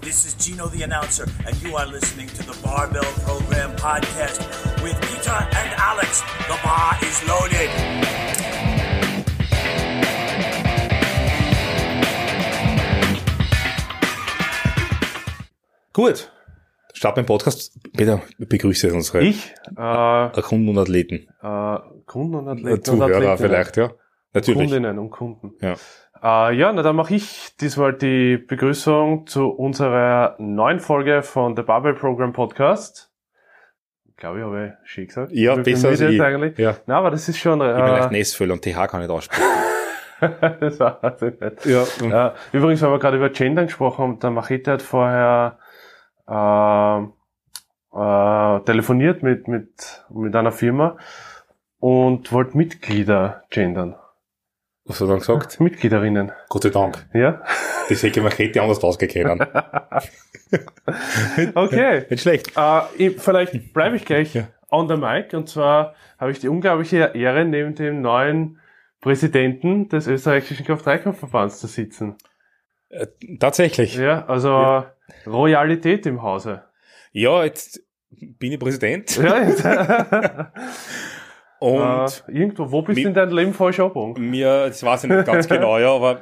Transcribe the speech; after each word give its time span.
This 0.00 0.24
is 0.26 0.34
Gino 0.34 0.68
the 0.68 0.82
announcer, 0.84 1.26
and 1.46 1.60
you 1.62 1.76
are 1.76 1.86
listening 1.86 2.28
to 2.28 2.42
the 2.42 2.56
Barbell 2.62 3.04
Program 3.26 3.74
podcast 3.76 4.40
with 4.82 4.94
Peter 5.02 5.30
and 5.32 5.70
Alex. 5.76 6.20
The 6.48 6.58
bar 6.64 6.96
is 7.02 7.28
loaded. 7.28 8.78
Gut. 15.92 16.30
Start 16.94 17.14
beim 17.16 17.26
Podcast. 17.26 17.78
Peter, 17.96 18.22
begrüße 18.38 18.92
unsere 18.92 19.20
Ich, 19.22 19.54
äh, 19.76 20.42
Kunden 20.42 20.68
und 20.68 20.78
Athleten. 20.78 21.28
äh, 21.42 21.78
Kunden 22.06 22.34
und 22.34 22.48
Athleten 22.48 22.70
und 22.72 22.86
Zuhörer 22.86 23.04
Athletinnen. 23.32 23.38
vielleicht, 23.38 23.76
ja. 23.76 23.90
Natürlich. 24.34 24.58
Kundinnen 24.70 24.98
und 24.98 25.10
Kunden. 25.10 25.52
Ja. 25.60 25.76
Äh, 26.22 26.54
ja, 26.54 26.72
na 26.72 26.82
dann 26.82 26.96
mache 26.96 27.14
ich 27.14 27.56
diesmal 27.60 27.92
die 27.92 28.36
Begrüßung 28.38 29.26
zu 29.26 29.48
unserer 29.48 30.34
neuen 30.38 30.80
Folge 30.80 31.22
von 31.22 31.56
The 31.56 31.62
Barbell 31.62 31.94
Program 31.94 32.32
Podcast. 32.32 33.12
Ich 34.06 34.16
glaube, 34.16 34.38
ich 34.38 34.44
habe 34.44 34.78
schön 34.84 35.06
gesagt. 35.06 35.32
Ja, 35.32 35.52
Wie 35.52 35.62
viel 35.62 35.74
besser 35.74 35.88
als 35.88 36.00
ich. 36.00 36.10
jetzt 36.10 36.20
eigentlich. 36.20 36.58
Ja. 36.58 36.76
Na, 36.86 36.98
aber 36.98 37.10
das 37.12 37.28
ist 37.28 37.38
schon, 37.38 37.60
Ich 37.60 37.66
bin 37.66 37.76
leicht 37.76 38.10
äh, 38.10 38.12
Nessfüller 38.12 38.54
und 38.54 38.62
TH 38.62 38.88
kann 38.88 39.00
nicht 39.00 39.10
aussprechen. 39.10 39.44
das 40.60 40.80
war 40.80 40.98
also 41.02 41.26
nicht. 41.26 41.66
ja. 41.66 41.84
Ja, 42.08 42.34
übrigens, 42.52 42.82
weil 42.82 42.90
wir 42.90 42.98
gerade 42.98 43.16
über 43.16 43.30
Gender 43.30 43.64
gesprochen 43.64 44.02
haben, 44.02 44.18
der 44.18 44.30
Machete 44.30 44.72
hat 44.72 44.82
vorher 44.82 45.58
äh, 46.26 47.02
äh, 47.96 48.60
telefoniert 48.64 49.22
mit, 49.22 49.46
mit, 49.46 50.04
mit 50.10 50.34
einer 50.34 50.52
Firma 50.52 50.96
und 51.78 52.32
wollte 52.32 52.56
Mitglieder 52.56 53.44
gendern. 53.50 53.94
Was 54.88 54.96
hat 55.00 55.06
er 55.06 55.10
dann 55.10 55.18
gesagt? 55.20 55.60
Mitgliederinnen. 55.60 56.32
Gott 56.48 56.62
sei 56.64 56.70
Dank. 56.70 57.06
Ja? 57.14 57.42
Das 57.88 58.02
hätte 58.02 58.20
man 58.20 58.32
hätte 58.32 58.60
anders 58.62 58.82
ausgekennen. 58.82 59.46
Okay. 61.54 62.06
Nicht 62.08 62.22
schlecht. 62.22 62.52
Äh, 62.56 62.80
ich, 62.96 63.20
vielleicht 63.20 63.74
bleibe 63.74 63.96
ich 63.96 64.04
gleich 64.06 64.34
Ja. 64.34 64.48
on 64.70 64.88
the 64.88 64.96
mic 64.96 65.34
und 65.36 65.46
zwar 65.48 65.94
habe 66.18 66.30
ich 66.30 66.38
die 66.40 66.48
unglaubliche 66.48 67.12
Ehre, 67.14 67.44
neben 67.44 67.74
dem 67.74 68.00
neuen 68.00 68.58
Präsidenten 69.02 69.88
des 69.90 70.06
österreichischen 70.06 70.64
Kraft-3-Kampfverbands 70.64 71.60
zu 71.60 71.66
sitzen. 71.66 72.16
Äh, 72.88 73.06
tatsächlich. 73.38 73.96
Ja. 73.96 74.02
Ja, 74.02 74.24
also 74.26 74.84
Royalität 75.26 76.06
im 76.06 76.22
Hause. 76.22 76.64
jetzt 77.12 77.82
bin 78.10 78.52
ich 78.52 78.58
Präsident 78.58 79.16
Ja, 79.18 79.42
jetzt. 79.42 79.64
und 81.60 82.24
äh, 82.28 82.32
irgendwo, 82.32 82.70
wo 82.70 82.82
bist 82.82 83.02
du 83.02 83.08
in 83.08 83.14
deinem 83.14 83.36
Leben 83.36 83.54
falsch 83.54 83.80
abgebogen? 83.80 84.30
mir, 84.30 84.66
das 84.68 84.82
weiß 84.82 85.04
ich 85.04 85.10
nicht 85.10 85.26
ganz 85.26 85.48
genau, 85.48 85.78
ja, 85.78 85.92
aber 85.92 86.20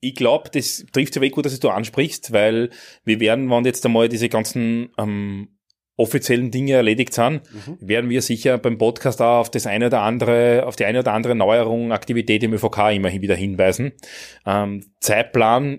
ich 0.00 0.14
glaube, 0.14 0.50
das 0.52 0.84
trifft 0.92 1.16
ja 1.16 1.22
weg 1.22 1.32
gut, 1.32 1.46
dass 1.46 1.58
du 1.58 1.70
ansprichst, 1.70 2.32
weil 2.32 2.70
wir 3.04 3.20
werden, 3.20 3.50
wenn 3.50 3.64
jetzt 3.64 3.84
einmal 3.86 4.08
diese 4.08 4.28
ganzen 4.28 4.90
ähm, 4.98 5.48
offiziellen 5.96 6.50
Dinge 6.50 6.72
erledigt 6.72 7.14
sind, 7.14 7.42
Mhm. 7.52 7.78
werden 7.80 8.10
wir 8.10 8.20
sicher 8.20 8.58
beim 8.58 8.76
Podcast 8.78 9.22
auch 9.22 9.38
auf 9.40 9.50
das 9.50 9.66
eine 9.66 9.86
oder 9.86 10.02
andere, 10.02 10.66
auf 10.66 10.76
die 10.76 10.84
eine 10.84 10.98
oder 10.98 11.12
andere 11.12 11.34
Neuerung, 11.34 11.92
Aktivität 11.92 12.42
im 12.42 12.52
ÖVK 12.52 12.90
immerhin 12.92 13.22
wieder 13.22 13.36
hinweisen. 13.36 13.92
Ähm, 14.44 14.84
Zeitplan, 15.00 15.78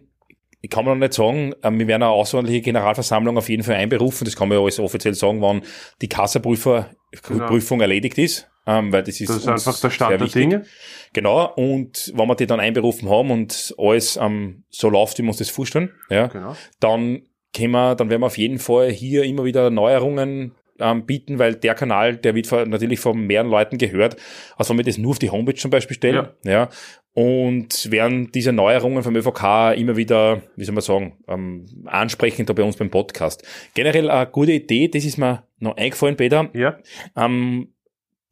ich 0.62 0.70
kann 0.72 0.86
man 0.86 0.98
noch 0.98 1.06
nicht 1.06 1.14
sagen, 1.14 1.54
ähm, 1.64 1.78
wir 1.78 1.88
werden 1.88 2.02
eine 2.04 2.12
außerordentliche 2.12 2.62
Generalversammlung 2.62 3.38
auf 3.38 3.50
jeden 3.50 3.62
Fall 3.64 3.76
einberufen, 3.76 4.26
das 4.26 4.36
kann 4.36 4.48
man 4.48 4.58
ja 4.58 4.64
alles 4.64 4.80
offiziell 4.80 5.14
sagen, 5.14 5.42
wann 5.42 5.62
die 6.02 6.10
Kassaprüfer 6.10 6.90
Genau. 7.28 7.82
Erledigt 7.82 8.18
ist, 8.18 8.50
ähm, 8.68 8.92
weil 8.92 9.04
das 9.04 9.20
ist, 9.22 9.30
Das 9.30 9.38
ist 9.38 9.48
einfach 9.48 9.80
der 9.80 9.90
Stand 9.90 10.20
der. 10.22 10.28
Dinge. 10.28 10.66
Genau, 11.14 11.54
und 11.56 12.12
wenn 12.16 12.28
wir 12.28 12.36
die 12.36 12.48
dann 12.48 12.60
einberufen 12.60 13.10
haben 13.10 13.32
und 13.32 13.74
alles 13.78 14.18
ähm, 14.22 14.64
so 14.70 14.90
läuft, 14.90 15.18
wie 15.18 15.24
wir 15.24 15.30
uns 15.30 15.38
das 15.38 15.50
vorstellen, 15.50 15.92
ja, 16.10 16.28
Genau. 16.28 16.56
dann 16.80 17.24
können 17.56 17.72
wir, 17.72 17.96
dann 17.96 18.10
werden 18.10 18.22
wir 18.22 18.28
auf 18.28 18.38
jeden 18.38 18.60
Fall 18.60 18.92
hier 18.92 19.24
immer 19.24 19.46
wieder 19.46 19.70
Neuerungen 19.70 20.52
ähm, 20.78 21.06
bieten, 21.06 21.40
weil 21.40 21.56
der 21.56 21.74
Kanal, 21.74 22.18
der 22.18 22.36
wird 22.36 22.48
von, 22.48 22.70
natürlich 22.70 23.00
von 23.00 23.18
mehreren 23.26 23.50
Leuten 23.50 23.78
gehört, 23.78 24.18
also 24.58 24.72
wenn 24.72 24.80
wir 24.80 24.84
das 24.84 24.98
nur 24.98 25.12
auf 25.12 25.20
die 25.20 25.30
Homepage 25.30 25.56
zum 25.56 25.72
Beispiel 25.72 25.96
stellen, 25.96 26.28
ja, 26.44 26.68
und 27.14 27.90
werden 27.92 28.30
diese 28.34 28.52
Neuerungen 28.52 29.02
vom 29.02 29.16
ÖVK 29.16 29.78
immer 29.78 29.96
wieder, 29.96 30.42
wie 30.58 30.66
soll 30.66 30.74
man 30.76 30.82
sagen, 30.82 31.18
ähm, 31.30 31.66
ansprechend 31.86 32.50
da 32.50 32.54
bei 32.54 32.64
uns 32.64 32.76
beim 32.76 32.90
Podcast. 32.90 33.42
Generell 33.74 34.10
eine 34.10 34.28
gute 34.30 34.52
Idee, 34.52 34.90
das 34.90 35.06
ist 35.06 35.18
mir 35.18 35.44
noch 35.60 35.78
eingefallen, 35.78 36.18
Peter, 36.18 36.50
Ja, 36.54 36.78
ähm, 37.16 37.70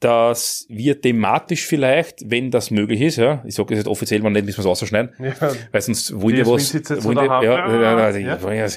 dass 0.04 0.66
wir 0.68 1.00
thematisch 1.00 1.66
vielleicht, 1.66 2.30
wenn 2.30 2.52
das 2.52 2.72
möglich 2.72 3.00
ist, 3.02 3.16
ja, 3.16 3.42
ich 3.46 3.56
sage 3.56 3.70
das 3.70 3.80
jetzt 3.80 3.88
offiziell, 3.88 4.22
wenn 4.24 4.34
nicht, 4.34 4.46
müssen 4.46 4.64
wir 4.64 4.72
es 4.72 4.82
rausschneiden, 4.82 5.14
ja. 5.20 5.34
weil 5.72 5.82
sonst 5.82 6.20
wollen 6.22 6.36
wir 6.36 6.46
was, 6.46 6.74
wollen 7.06 7.18
wir, 7.18 7.44
ja, 7.44 8.54
Ja, 8.54 8.68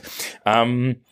ähm, 0.45 1.03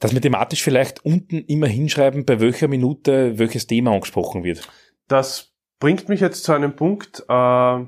dass 0.00 0.12
wir 0.12 0.20
thematisch 0.20 0.64
vielleicht 0.64 1.04
unten 1.04 1.38
immer 1.38 1.68
hinschreiben, 1.68 2.24
bei 2.24 2.40
welcher 2.40 2.66
Minute 2.66 3.38
welches 3.38 3.68
Thema 3.68 3.92
angesprochen 3.92 4.42
wird. 4.42 4.68
Das 5.06 5.52
bringt 5.78 6.08
mich 6.08 6.20
jetzt 6.20 6.42
zu 6.42 6.52
einem 6.52 6.74
Punkt, 6.74 7.24
äh, 7.28 7.32
wo, 7.32 7.86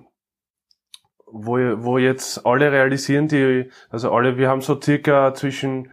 wo 1.32 1.98
jetzt 1.98 2.46
alle 2.46 2.70
realisieren, 2.70 3.26
die, 3.26 3.70
also 3.90 4.12
alle, 4.12 4.38
wir 4.38 4.48
haben 4.48 4.60
so 4.60 4.80
circa 4.80 5.34
zwischen 5.34 5.90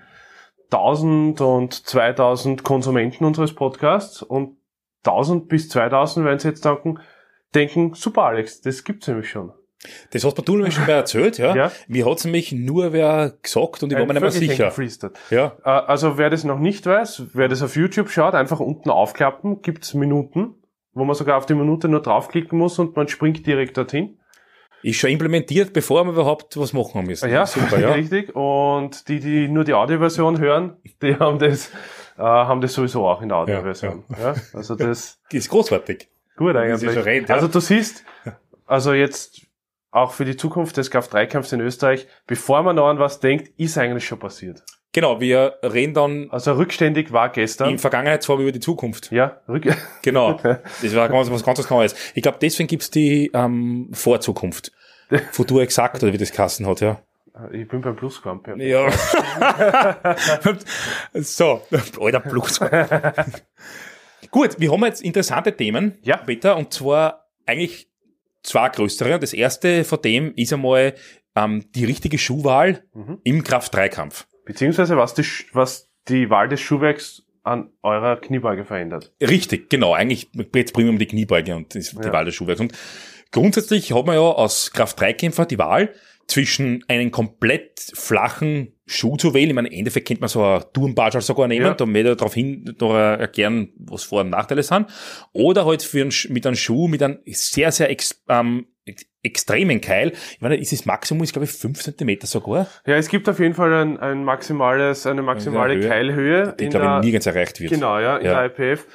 1000 0.66 1.42
und 1.42 1.74
2000 1.74 2.64
Konsumenten 2.64 3.26
unseres 3.26 3.56
Podcasts 3.56 4.22
und 4.22 4.61
1000 5.06 5.48
bis 5.48 5.70
2000 5.70 6.26
werden 6.26 6.40
sie 6.40 6.50
jetzt 6.50 6.64
denken, 6.66 7.00
denken, 7.56 7.94
super 7.94 8.24
Alex, 8.24 8.62
das 8.62 8.84
gibt's 8.84 9.08
nämlich 9.08 9.30
schon. 9.30 9.52
Das 10.12 10.24
hast 10.24 10.38
du 10.48 10.56
nämlich 10.56 10.76
schon 10.76 10.86
mal 10.86 10.94
erzählt, 10.94 11.40
ja. 11.40 11.56
Ja. 11.56 11.72
Mir 11.88 12.06
hat's 12.06 12.24
nämlich 12.24 12.52
nur 12.52 12.94
wer 12.94 13.34
gesagt 13.42 13.82
und 13.82 13.92
ich 13.92 13.98
war 13.98 14.06
mir 14.06 14.14
nicht 14.14 14.22
mehr 14.22 14.32
sicher. 14.32 14.66
geflüstert. 14.66 15.18
Ja. 15.32 15.58
Äh, 15.66 15.70
Also 15.70 16.18
wer 16.20 16.30
das 16.30 16.44
noch 16.44 16.60
nicht 16.60 16.86
weiß, 16.86 17.24
wer 17.34 17.48
das 17.48 17.64
auf 17.64 17.76
YouTube 17.76 18.10
schaut, 18.10 18.36
einfach 18.36 18.60
unten 18.60 18.92
aufklappen, 18.92 19.64
gibt's 19.64 19.96
Minuten, 19.96 20.54
wo 20.94 21.04
man 21.04 21.16
sogar 21.16 21.38
auf 21.38 21.48
die 21.48 21.56
Minute 21.56 21.88
nur 21.88 22.02
draufklicken 22.02 22.60
muss 22.60 22.78
und 22.78 22.96
man 22.96 23.08
springt 23.08 23.46
direkt 23.48 23.76
dorthin. 23.78 24.20
Ist 24.84 24.98
schon 24.98 25.12
implementiert, 25.12 25.74
bevor 25.74 26.04
wir 26.06 26.12
überhaupt 26.12 26.58
was 26.58 26.74
machen 26.74 27.06
müssen. 27.06 27.30
Ja, 27.30 27.46
super, 27.46 27.80
ja. 27.80 27.92
richtig. 27.94 28.36
Und 28.36 29.08
die, 29.08 29.20
die 29.20 29.48
nur 29.48 29.64
die 29.64 29.74
Audioversion 29.74 30.40
hören, 30.40 30.78
die 31.02 31.16
haben 31.18 31.38
das, 31.40 31.72
äh, 32.18 32.22
haben 32.22 32.62
das 32.62 32.74
sowieso 32.74 33.08
auch 33.08 33.22
in 33.22 33.30
der 33.30 33.38
Audioversion. 33.40 34.04
Ja, 34.20 34.36
also 34.54 34.76
das 34.76 35.20
Ist 35.32 35.50
großartig. 35.50 36.08
gut 36.38 36.56
eigentlich. 36.56 36.94
ja. 36.96 37.36
Also 37.36 37.48
du 37.48 37.60
siehst, 37.60 38.04
also 38.66 38.94
jetzt 38.94 39.42
auch 39.92 40.14
für 40.14 40.26
die 40.26 40.38
Zukunft 40.38 40.78
des 40.78 40.92
KF3-Kampfs 40.92 41.52
in 41.52 41.60
Österreich, 41.60 42.08
bevor 42.28 42.64
man 42.64 42.76
noch 42.78 42.88
an 42.88 43.00
was 43.00 43.20
denkt, 43.20 43.50
ist 43.60 43.78
eigentlich 43.78 44.06
schon 44.06 44.20
passiert. 44.20 44.64
Genau, 44.94 45.22
wir 45.22 45.56
reden 45.64 45.94
dann 45.94 46.28
Also 46.32 46.54
rückständig 46.54 47.14
war 47.14 47.30
gestern. 47.30 47.70
in 47.70 47.80
Vergangenheitsform 47.80 48.42
über 48.42 48.52
die 48.52 48.60
Zukunft. 48.60 49.12
ja, 49.12 49.42
rück 49.48 49.66
Genau. 50.02 50.34
Das 50.34 50.96
war 50.96 51.08
ganz, 51.08 51.32
was 51.32 51.44
ganz 51.44 51.70
Neues. 51.70 51.96
Ich 52.14 52.22
glaube, 52.24 52.40
deswegen 52.42 52.68
gibt's 52.68 52.90
die 52.92 53.32
ähm, 53.34 53.90
Vorzukunft. 53.94 54.72
Futur 55.32 55.62
exakt, 55.62 56.02
oder 56.04 56.14
wie 56.14 56.18
das 56.18 56.32
Kassen 56.32 56.66
hat, 56.68 56.80
ja. 56.82 57.02
Ich 57.52 57.68
bin 57.68 57.82
beim 57.82 57.96
Plusquamp. 57.96 58.48
Ja. 58.58 58.90
So, 61.14 61.62
alter 62.00 62.20
Plus. 62.20 62.60
Gut, 64.32 64.60
wir 64.60 64.72
haben 64.72 64.86
jetzt 64.86 65.02
interessante 65.02 65.56
Themen, 65.56 65.98
Ja. 66.04 66.18
Peter, 66.18 66.56
und 66.58 66.74
zwar 66.74 67.28
eigentlich 67.46 67.90
zwei 68.44 68.70
größere. 68.70 69.20
Das 69.20 69.34
erste 69.34 69.84
von 69.84 70.02
dem 70.02 70.34
ist 70.36 70.54
einmal 70.54 70.94
ähm, 71.36 71.66
die 71.76 71.86
richtige 71.86 72.18
Schuhwahl 72.18 72.84
Mhm. 72.94 73.20
im 73.24 73.44
Kraft-3-Kampf. 73.44 74.28
Beziehungsweise 74.46 74.98
was 74.98 75.14
die, 75.14 75.26
was 75.54 75.90
die 76.08 76.30
Wahl 76.30 76.50
des 76.50 76.62
Schuhwerks 76.62 77.24
an 77.44 77.72
eurer 77.82 78.18
Kniebeuge 78.18 78.66
verändert. 78.66 79.14
Richtig, 79.22 79.70
genau. 79.70 79.94
Eigentlich 79.94 80.30
jetzt 80.56 80.74
primär 80.74 80.92
um 80.92 81.00
die 81.00 81.08
Kniebeuge 81.08 81.56
und 81.56 81.74
die 81.74 81.80
Ja. 81.80 82.14
Wahl 82.14 82.26
des 82.26 82.36
Schuhwerks. 82.36 82.62
Und 82.62 82.74
grundsätzlich 83.32 83.94
hat 83.94 84.06
man 84.06 84.16
ja 84.16 84.32
als 84.34 84.72
Kraft-3-Kämpfer 84.72 85.46
die 85.46 85.58
Wahl 85.58 85.94
zwischen 86.32 86.84
einen 86.88 87.12
komplett 87.12 87.80
flachen 87.94 88.74
Schuh 88.86 89.16
zu 89.18 89.34
wählen. 89.34 89.50
Ich 89.50 89.56
meine, 89.56 89.68
im 89.70 89.74
Endeffekt 89.80 90.08
könnte 90.08 90.22
man 90.22 90.30
so 90.30 90.44
ein 90.44 90.64
Turmbadge 90.74 91.22
sogar 91.22 91.48
nehmen, 91.48 91.66
Ja. 91.66 91.74
da 91.74 91.86
ich 91.86 92.18
darauf 92.18 92.34
hin 92.34 92.76
noch 92.80 92.94
erklären, 92.96 93.70
was 93.78 94.04
Vor- 94.04 94.22
und 94.22 94.30
Nachteile 94.32 94.64
sind. 94.64 94.88
Oder 95.34 95.66
halt 95.66 95.84
für 95.84 96.02
einen, 96.02 96.14
mit 96.30 96.46
einem 96.48 96.56
Schuh 96.56 96.88
mit 96.88 97.04
einem 97.04 97.20
sehr, 97.28 97.72
sehr 97.72 97.90
ex, 97.90 98.22
ähm, 98.28 98.68
ex, 98.86 99.06
extremen 99.24 99.80
Keil. 99.82 100.12
Ich 100.34 100.42
meine, 100.42 100.56
ist 100.58 100.72
das 100.72 100.86
Maximum, 100.86 101.24
ist 101.24 101.32
glaube 101.34 101.46
ich 101.46 101.52
5 101.52 101.80
Zentimeter 101.82 102.28
sogar, 102.28 102.68
Ja, 102.86 102.96
es 102.96 103.08
gibt 103.08 103.30
auf 103.30 103.40
jeden 103.40 103.54
Fall 103.54 103.74
ein, 103.74 103.98
ein 104.00 104.24
maximales, 104.24 105.06
eine 105.06 105.22
maximale 105.22 105.76
Höhe. 105.76 105.88
Keilhöhe. 105.88 106.56
die 106.60 106.68
glaube 106.70 106.98
ich 106.98 107.04
nirgends 107.06 107.28
erreicht 107.28 107.60
wird. 107.60 107.72
Genau, 107.72 108.00
ja, 108.00 108.18
in 108.18 108.26
Ja. 108.26 108.42
der 108.42 108.46
IPF. 108.46 108.88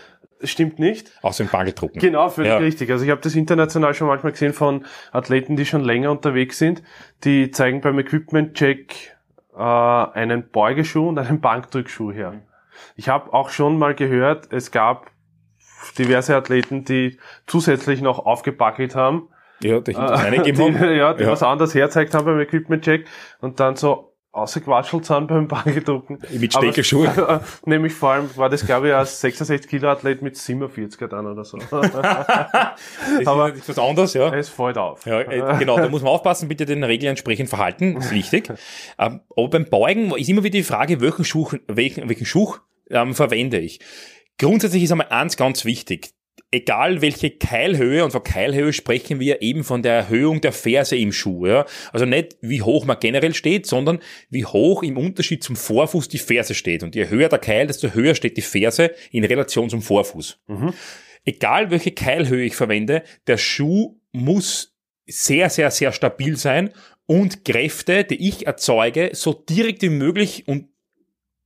Stimmt 0.43 0.79
nicht. 0.79 1.11
Außer 1.23 1.45
im 1.45 1.51
Bangeldrucken. 1.51 1.99
Genau, 2.01 2.29
völlig 2.29 2.51
Ja. 2.53 2.59
richtig. 2.59 2.91
Also 2.91 3.05
ich 3.05 3.11
habe 3.11 3.21
das 3.23 3.35
international 3.35 3.95
schon 3.95 4.07
manchmal 4.09 4.33
gesehen 4.33 4.53
von 4.53 4.85
Athleten, 5.13 5.57
die 5.57 5.65
schon 5.65 5.83
länger 5.83 6.11
unterwegs 6.11 6.59
sind. 6.59 6.83
Die 7.25 7.51
zeigen 7.51 7.81
beim 7.81 7.99
Equipment-Check 7.99 9.17
äh, 9.57 9.59
einen 9.63 10.51
Beugeschuh 10.51 11.09
und 11.09 11.19
einen 11.19 11.41
Bankdrückschuh 11.41 12.13
her. 12.13 12.35
Ich 12.97 13.09
habe 13.09 13.33
auch 13.33 13.49
schon 13.49 13.79
mal 13.79 13.95
gehört, 13.95 14.53
es 14.53 14.71
gab 14.71 15.11
diverse 15.99 16.37
Athleten, 16.37 16.85
die 16.85 17.19
zusätzlich 17.47 18.03
noch 18.03 18.19
aufgebackelt 18.27 18.95
haben. 18.95 19.29
Ja, 19.63 19.81
da 19.81 19.91
hinten 19.93 20.03
Äh, 20.03 20.43
die, 20.53 20.63
haben. 20.63 20.95
ja, 20.97 21.15
die 21.15 21.23
Ja. 21.25 21.31
was 21.31 21.43
anderes 21.43 21.75
herzeigt 21.75 22.13
haben 22.13 22.27
beim 22.27 22.41
Equipment-Check 22.41 23.07
und 23.41 23.59
dann 23.61 23.77
so 23.77 24.13
ausgequatschelt 24.37 25.05
sind 25.05 25.29
beim 25.29 25.49
Bankdrucken. 25.49 26.19
Mit 26.39 26.53
Steckelschuhen. 26.53 27.09
Aber, 27.09 27.43
nämlich 27.65 27.93
vor 27.93 28.11
allem 28.11 28.37
war 28.37 28.49
das, 28.49 28.67
glaube 28.67 28.89
ich, 28.89 28.95
ein 28.95 29.05
66 29.05 29.69
Kilo 29.69 29.89
Athlet 29.89 30.23
mit 30.23 30.37
47er 30.37 31.09
dann 31.09 31.27
oder 31.27 31.45
so. 31.45 31.59
das 31.71 33.27
aber 33.27 33.53
ist 33.55 33.69
was 33.69 33.79
anderes, 33.79 34.15
ja. 34.15 34.33
Es 34.35 34.49
fällt 34.49 34.79
auf. 34.79 35.07
Ja, 35.07 35.21
äh, 35.21 35.59
genau, 35.59 35.77
da 35.79 35.89
muss 35.89 36.03
man 36.03 36.13
aufpassen, 36.13 36.49
bitte 36.49 36.67
den 36.67 36.85
Regeln 36.85 37.11
entsprechend 37.11 37.49
verhalten, 37.49 37.95
das 37.95 38.07
ist 38.07 38.13
wichtig. 38.13 38.53
Ähm, 38.99 39.21
aber 39.37 39.49
beim 39.49 39.67
Beugen 39.67 40.15
ist 40.17 40.29
immer 40.29 40.43
wieder 40.43 40.59
die 40.59 40.63
Frage, 40.63 41.01
welchen 41.01 41.25
Schuh, 41.25 41.49
welchen, 41.67 42.09
welchen 42.09 42.25
Schuh 42.25 42.55
ähm, 42.91 43.15
verwende 43.15 43.59
ich. 43.59 43.81
Grundsätzlich 44.39 44.85
ist 44.85 44.93
einmal 44.93 45.09
eins 45.09 45.37
ganz 45.37 45.65
wichtig 45.65 46.11
egal 46.51 47.03
welche 47.03 47.31
Keilhöhe, 47.31 48.05
und 48.05 48.13
von 48.13 48.23
Keilhöhe 48.23 48.73
sprechen 48.73 49.21
wir 49.21 49.43
eben 49.43 49.65
von 49.65 49.83
der 49.83 49.95
Erhöhung 49.95 50.41
der 50.41 50.53
Ferse 50.53 50.97
im 50.97 51.13
Schuh. 51.13 51.47
Ja? 51.47 51.67
Also 51.93 52.07
nicht, 52.07 52.37
wie 52.41 52.63
hoch 52.63 52.85
man 52.85 52.99
generell 53.01 53.35
steht, 53.35 53.67
sondern 53.67 53.99
wie 54.31 54.45
hoch 54.45 54.83
im 54.83 54.97
Unterschied 54.97 55.43
zum 55.43 55.57
Vorfuß 55.57 56.09
die 56.09 56.19
Ferse 56.19 56.55
steht. 56.55 56.83
Und 56.83 56.95
je 56.95 57.09
höher 57.09 57.29
der 57.29 57.39
Keil, 57.39 57.67
desto 57.67 57.93
höher 57.93 58.15
steht 58.15 58.37
die 58.37 58.43
Ferse 58.43 58.93
in 59.11 59.25
Relation 59.25 59.69
zum 59.69 59.83
Vorfuß. 59.83 60.39
Mhm. 60.47 60.73
Egal 61.25 61.71
welche 61.71 61.91
Keilhöhe 61.91 62.47
ich 62.47 62.55
verwende, 62.55 63.03
der 63.27 63.37
Schuh 63.37 63.97
muss 64.13 64.77
sehr, 65.07 65.51
sehr, 65.51 65.71
sehr 65.71 65.93
stabil 65.93 66.37
sein 66.37 66.71
und 67.07 67.45
Kräfte, 67.45 68.05
die 68.05 68.29
ich 68.29 68.47
erzeuge, 68.47 69.11
so 69.13 69.33
direkt 69.33 69.83
wie 69.83 69.89
möglich 69.89 70.47
und 70.47 70.69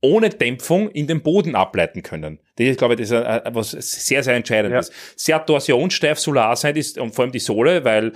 ohne 0.01 0.29
Dämpfung 0.29 0.89
in 0.89 1.05
den 1.05 1.21
Boden 1.21 1.55
ableiten 1.55 2.01
können. 2.01 2.39
Das 2.55 2.67
ist, 2.67 2.79
glaube 2.79 2.95
ich, 2.95 2.99
das 2.99 3.11
ist 3.11 3.17
etwas 3.17 3.71
sehr, 3.71 4.23
sehr 4.23 4.35
Entscheidendes. 4.35 4.89
Ja. 4.89 4.95
Sehr 5.15 5.45
torsionssteif 5.45 6.19
solar 6.19 6.55
sein 6.55 6.75
ist, 6.75 6.97
und 6.97 7.13
vor 7.13 7.23
allem 7.23 7.31
die 7.31 7.39
Sohle, 7.39 7.85
weil 7.85 8.13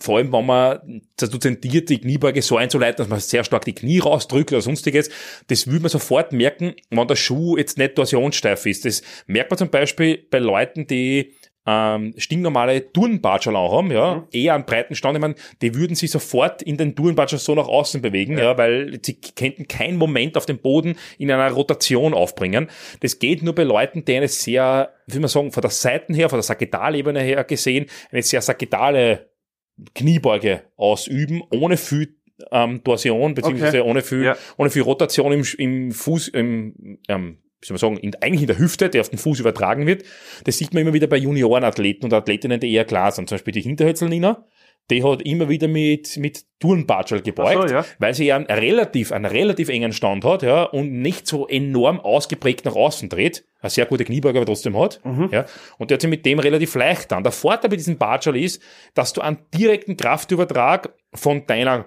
vor 0.00 0.18
allem, 0.18 0.32
wenn 0.32 0.46
man 0.46 1.02
dazu 1.16 1.38
tendiert, 1.38 1.88
die 1.88 2.00
Kniebeuge 2.00 2.42
so 2.42 2.56
einzuleiten, 2.56 2.98
dass 2.98 3.08
man 3.08 3.20
sehr 3.20 3.44
stark 3.44 3.64
die 3.64 3.74
Knie 3.74 4.00
rausdrückt 4.00 4.52
oder 4.52 4.60
sonstiges, 4.60 5.10
das 5.46 5.68
würde 5.68 5.82
man 5.82 5.90
sofort 5.90 6.32
merken, 6.32 6.74
wenn 6.90 7.08
der 7.08 7.16
Schuh 7.16 7.56
jetzt 7.56 7.78
nicht 7.78 7.94
torsionssteif 7.94 8.66
ist. 8.66 8.84
Das 8.84 9.02
merkt 9.26 9.50
man 9.50 9.58
zum 9.58 9.70
Beispiel 9.70 10.26
bei 10.30 10.38
Leuten, 10.38 10.86
die 10.86 11.34
ähm, 11.70 12.14
stinknormale 12.16 12.94
Turnbatscherl 12.94 13.54
auch 13.54 13.76
haben, 13.76 13.90
ja, 13.90 14.14
mhm. 14.14 14.22
eher 14.32 14.54
an 14.54 14.64
breiten 14.64 14.94
Stand, 14.94 15.16
ich 15.16 15.20
meine, 15.20 15.34
die 15.60 15.74
würden 15.74 15.94
sich 15.94 16.10
sofort 16.10 16.62
in 16.62 16.78
den 16.78 16.96
Turnbatscherl 16.96 17.38
so 17.38 17.54
nach 17.54 17.68
außen 17.68 18.00
bewegen, 18.00 18.38
ja. 18.38 18.44
ja, 18.44 18.58
weil 18.58 18.98
sie 19.02 19.20
könnten 19.20 19.68
keinen 19.68 19.98
Moment 19.98 20.38
auf 20.38 20.46
dem 20.46 20.60
Boden 20.60 20.96
in 21.18 21.30
einer 21.30 21.52
Rotation 21.52 22.14
aufbringen. 22.14 22.70
Das 23.00 23.18
geht 23.18 23.42
nur 23.42 23.54
bei 23.54 23.64
Leuten, 23.64 24.02
die 24.02 24.16
eine 24.16 24.28
sehr, 24.28 24.94
wie 25.06 25.18
man 25.18 25.28
sagen, 25.28 25.52
von 25.52 25.60
der 25.60 25.70
Seiten 25.70 26.14
her, 26.14 26.30
von 26.30 26.38
der 26.38 26.44
Sagittalebene 26.44 27.20
her 27.20 27.44
gesehen, 27.44 27.84
eine 28.10 28.22
sehr 28.22 28.40
sagittale 28.40 29.28
Kniebeuge 29.94 30.62
ausüben, 30.76 31.42
ohne 31.50 31.76
viel 31.76 32.16
ähm, 32.50 32.82
Torsion, 32.82 33.34
beziehungsweise 33.34 33.82
okay. 33.82 33.90
ohne 33.90 34.00
viel, 34.00 34.24
ja. 34.24 34.36
ohne 34.56 34.70
viel 34.70 34.82
Rotation 34.82 35.32
im, 35.32 35.44
im 35.58 35.92
Fuß, 35.92 36.28
im, 36.28 36.98
ähm, 37.08 37.38
wie 37.60 37.66
soll 37.66 37.74
man 37.74 37.78
sagen, 37.78 37.96
in, 37.98 38.14
eigentlich 38.22 38.42
in 38.42 38.46
der 38.46 38.58
Hüfte, 38.58 38.88
der 38.88 39.00
auf 39.00 39.10
den 39.10 39.18
Fuß 39.18 39.40
übertragen 39.40 39.86
wird. 39.86 40.04
Das 40.44 40.58
sieht 40.58 40.72
man 40.74 40.82
immer 40.82 40.92
wieder 40.92 41.06
bei 41.06 41.16
Juniorenathleten 41.16 42.04
und 42.04 42.12
Athletinnen, 42.12 42.60
die 42.60 42.72
eher 42.72 42.84
klar 42.84 43.10
sind. 43.12 43.28
Zum 43.28 43.36
Beispiel 43.36 43.52
die 43.52 43.62
Hinterhölzelnina, 43.62 44.44
die 44.90 45.02
hat 45.02 45.22
immer 45.22 45.48
wieder 45.48 45.68
mit, 45.68 46.16
mit 46.16 46.44
Turnbatschel 46.60 47.20
gebeugt, 47.20 47.68
so, 47.68 47.74
ja. 47.74 47.84
weil 47.98 48.14
sie 48.14 48.26
ja 48.26 48.36
einen 48.36 48.46
relativ, 48.46 49.12
einen 49.12 49.26
relativ 49.26 49.68
engen 49.68 49.92
Stand 49.92 50.24
hat, 50.24 50.42
ja, 50.42 50.62
und 50.62 50.92
nicht 51.02 51.26
so 51.26 51.46
enorm 51.46 52.00
ausgeprägt 52.00 52.64
nach 52.64 52.74
außen 52.74 53.08
dreht. 53.08 53.44
Eine 53.60 53.70
sehr 53.70 53.86
gute 53.86 54.04
Kniebeuge 54.04 54.38
aber 54.38 54.46
trotzdem 54.46 54.78
hat, 54.78 55.00
mhm. 55.04 55.28
ja. 55.30 55.44
Und 55.78 55.90
der 55.90 55.96
hat 55.96 56.02
sich 56.02 56.10
mit 56.10 56.24
dem 56.24 56.38
relativ 56.38 56.74
leicht 56.74 57.12
an. 57.12 57.22
Der 57.22 57.32
Vorteil 57.32 57.70
bei 57.70 57.76
diesem 57.76 57.98
Batschel 57.98 58.36
ist, 58.36 58.62
dass 58.94 59.12
du 59.12 59.20
einen 59.20 59.38
direkten 59.52 59.96
Kraftübertrag 59.96 60.94
von 61.12 61.46
deiner 61.46 61.86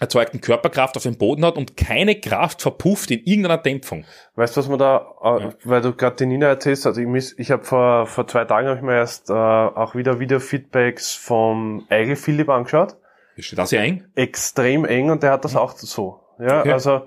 erzeugten 0.00 0.40
Körperkraft 0.40 0.96
auf 0.96 1.04
den 1.04 1.16
Boden 1.16 1.44
hat 1.44 1.56
und 1.56 1.76
keine 1.76 2.18
Kraft 2.18 2.62
verpufft 2.62 3.10
in 3.10 3.20
irgendeiner 3.24 3.58
Dämpfung. 3.58 4.04
Weißt 4.34 4.56
du, 4.56 4.60
was 4.60 4.68
man 4.68 4.78
da, 4.78 5.14
äh, 5.22 5.40
ja. 5.40 5.52
weil 5.64 5.80
du 5.82 5.92
gerade 5.92 6.16
die 6.16 6.26
Nina 6.26 6.46
erzählst, 6.46 6.86
also 6.86 7.00
ich, 7.00 7.06
miss, 7.06 7.38
ich 7.38 7.50
habe 7.50 7.62
vor, 7.62 8.06
vor 8.06 8.26
zwei 8.26 8.44
Tagen 8.44 8.66
habe 8.66 8.76
ich 8.76 8.82
mir 8.82 8.96
erst 8.96 9.30
äh, 9.30 9.32
auch 9.32 9.94
wieder 9.94 10.18
wieder 10.18 10.40
Feedbacks 10.40 11.14
vom 11.14 11.86
Eigel 11.90 12.16
Philipp 12.16 12.48
angeschaut. 12.48 12.96
Ist 13.36 13.56
das 13.56 13.70
ja 13.70 13.82
eng? 13.82 14.04
Extrem 14.14 14.84
eng 14.84 15.10
und 15.10 15.22
der 15.22 15.32
hat 15.32 15.44
das 15.44 15.52
mhm. 15.52 15.58
auch 15.58 15.72
so. 15.76 16.20
Ja, 16.40 16.60
okay. 16.60 16.72
also 16.72 17.06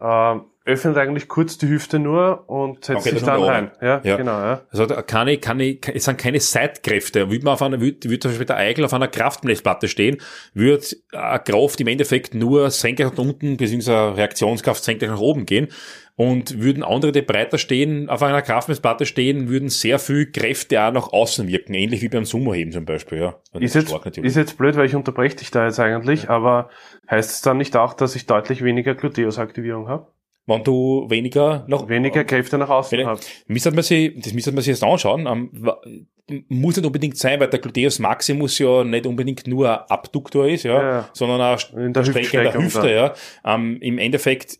äh, 0.00 0.40
öffnet 0.66 0.98
eigentlich 0.98 1.28
kurz 1.28 1.58
die 1.58 1.68
Hüfte 1.68 2.00
nur 2.00 2.50
und 2.50 2.84
setzt 2.84 3.04
sich 3.04 3.22
dann 3.22 3.42
rein. 3.42 3.70
Ja, 3.80 4.00
ja, 4.02 4.16
genau. 4.16 4.32
Ja. 4.32 4.62
Also 4.70 4.86
keine, 4.86 5.38
keine, 5.38 5.78
es 5.94 6.04
sind 6.04 6.18
keine 6.18 6.40
Seitkräfte. 6.40 7.30
Würde 7.30 7.44
man 7.44 7.54
auf 7.54 7.62
einer, 7.62 7.80
würde, 7.80 8.10
würde 8.10 8.18
zum 8.18 8.32
Beispiel 8.32 8.46
der 8.46 8.56
Eigel 8.56 8.84
auf 8.84 8.92
einer 8.92 9.06
Kraftmessplatte 9.06 9.86
stehen, 9.86 10.18
würde 10.54 10.84
eine 11.12 11.38
Kraft 11.38 11.80
im 11.80 11.86
Endeffekt 11.86 12.34
nur 12.34 12.68
senkrecht 12.70 13.12
nach 13.12 13.18
unten, 13.18 13.56
beziehungsweise 13.56 14.16
Reaktionskraft 14.16 14.82
senkrecht 14.82 15.12
nach 15.12 15.20
oben 15.20 15.46
gehen. 15.46 15.68
Und 16.16 16.62
würden 16.62 16.82
andere, 16.82 17.12
die 17.12 17.20
breiter 17.20 17.58
stehen, 17.58 18.08
auf 18.08 18.22
einer 18.22 18.40
Kraftmessplatte 18.40 19.04
stehen, 19.04 19.48
würden 19.50 19.68
sehr 19.68 19.98
viel 19.98 20.32
Kräfte 20.32 20.82
auch 20.82 20.90
nach 20.90 21.12
außen 21.12 21.46
wirken, 21.46 21.74
ähnlich 21.74 22.00
wie 22.00 22.08
beim 22.08 22.24
Sumo-Heben 22.24 22.72
zum 22.72 22.86
Beispiel. 22.86 23.18
Ja. 23.18 23.36
Ist 23.52 23.74
jetzt, 23.74 23.92
ist 24.16 24.36
jetzt 24.36 24.56
blöd, 24.56 24.76
weil 24.76 24.86
ich 24.86 24.94
unterbreche 24.94 25.36
dich 25.36 25.50
da 25.50 25.66
jetzt 25.66 25.78
eigentlich, 25.78 26.24
ja. 26.24 26.30
aber 26.30 26.70
heißt 27.10 27.30
es 27.30 27.42
dann 27.42 27.58
nicht 27.58 27.76
auch, 27.76 27.92
dass 27.92 28.16
ich 28.16 28.24
deutlich 28.24 28.64
weniger 28.64 28.94
Gluteusaktivierung 28.94 29.88
habe? 29.88 30.06
Wenn 30.46 30.62
du 30.62 31.06
weniger 31.08 31.64
noch 31.68 31.88
weniger 31.88 32.24
Kräfte 32.24 32.56
nach 32.56 32.68
außen 32.68 33.04
hast. 33.06 33.28
Müsste 33.48 33.72
man 33.72 33.82
sich, 33.82 34.12
das 34.16 34.32
müsste 34.32 34.52
man 34.52 34.62
sich 34.62 34.72
jetzt 34.72 34.84
anschauen. 34.84 35.26
Um, 35.26 35.50
muss 36.48 36.76
nicht 36.76 36.86
unbedingt 36.86 37.16
sein, 37.16 37.38
weil 37.38 37.48
der 37.48 37.60
Gluteus 37.60 37.98
Maximus 37.98 38.58
ja 38.58 38.82
nicht 38.84 39.06
unbedingt 39.06 39.46
nur 39.46 39.70
ein 39.70 39.88
Abduktor 39.88 40.48
ist, 40.48 40.64
ja, 40.64 40.82
ja. 40.82 41.08
sondern 41.12 41.40
auch 41.40 41.72
in 41.76 41.92
der 41.92 42.04
Strecke 42.04 42.42
der 42.42 42.54
Hüfte, 42.54 42.90
ja. 42.90 43.14
Um, 43.42 43.80
Im 43.80 43.98
Endeffekt, 43.98 44.58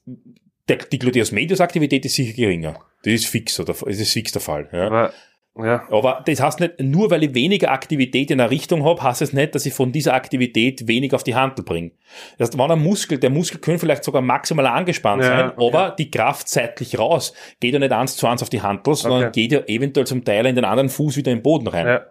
der, 0.69 0.77
die 0.77 0.99
Gluteus 0.99 1.33
Medius 1.33 1.61
Aktivität 1.61 2.05
ist 2.05 2.15
sicher 2.15 2.35
geringer. 2.35 2.79
Das 3.05 3.15
ist 3.15 3.27
fix, 3.27 3.59
oder, 3.61 3.73
das 3.73 3.83
ist 3.83 4.13
fix 4.13 4.33
der 4.33 4.43
Fall, 4.43 4.69
ja. 4.73 4.87
Aber 4.87 5.13
ja. 5.59 5.87
Aber 5.91 6.23
das 6.27 6.41
heißt 6.41 6.61
nicht, 6.61 6.81
nur 6.81 7.11
weil 7.11 7.25
ich 7.25 7.35
weniger 7.35 7.71
Aktivität 7.71 8.31
in 8.31 8.41
einer 8.41 8.51
Richtung 8.51 8.85
habe, 8.85 9.03
heißt 9.03 9.23
es 9.23 9.33
nicht, 9.33 9.55
dass 9.55 9.65
ich 9.65 9.73
von 9.73 9.93
dieser 9.93 10.15
Aktivität 10.15 10.87
weniger 10.87 11.17
auf 11.17 11.25
die 11.25 11.35
Handel 11.35 11.65
bringe. 11.65 11.93
Das 12.39 12.49
heißt, 12.49 12.59
wenn 12.59 12.71
ein 12.71 12.83
Muskel, 12.83 13.19
der 13.19 13.31
Muskel 13.31 13.61
könnte 13.61 13.81
vielleicht 13.81 14.05
sogar 14.05 14.23
maximal 14.23 14.67
angespannt 14.67 15.23
ja, 15.23 15.29
sein, 15.29 15.53
aber 15.53 15.81
ja. 15.81 15.91
die 15.93 16.11
Kraft 16.11 16.49
seitlich 16.49 16.99
raus 16.99 17.33
geht 17.61 17.73
ja 17.73 17.79
nicht 17.79 17.93
eins 17.93 18.17
zu 18.17 18.27
eins 18.27 18.43
auf 18.43 18.51
die 18.51 18.63
Handel, 18.63 18.95
sondern 18.95 19.29
okay. 19.29 19.33
geht 19.33 19.53
ja 19.53 19.61
eventuell 19.67 20.07
zum 20.07 20.25
Teil 20.25 20.47
in 20.47 20.57
den 20.57 20.65
anderen 20.65 20.89
Fuß 20.89 21.17
wieder 21.17 21.33
im 21.33 21.43
Boden 21.43 21.69
rein. 21.69 21.87
Ja. 21.87 22.07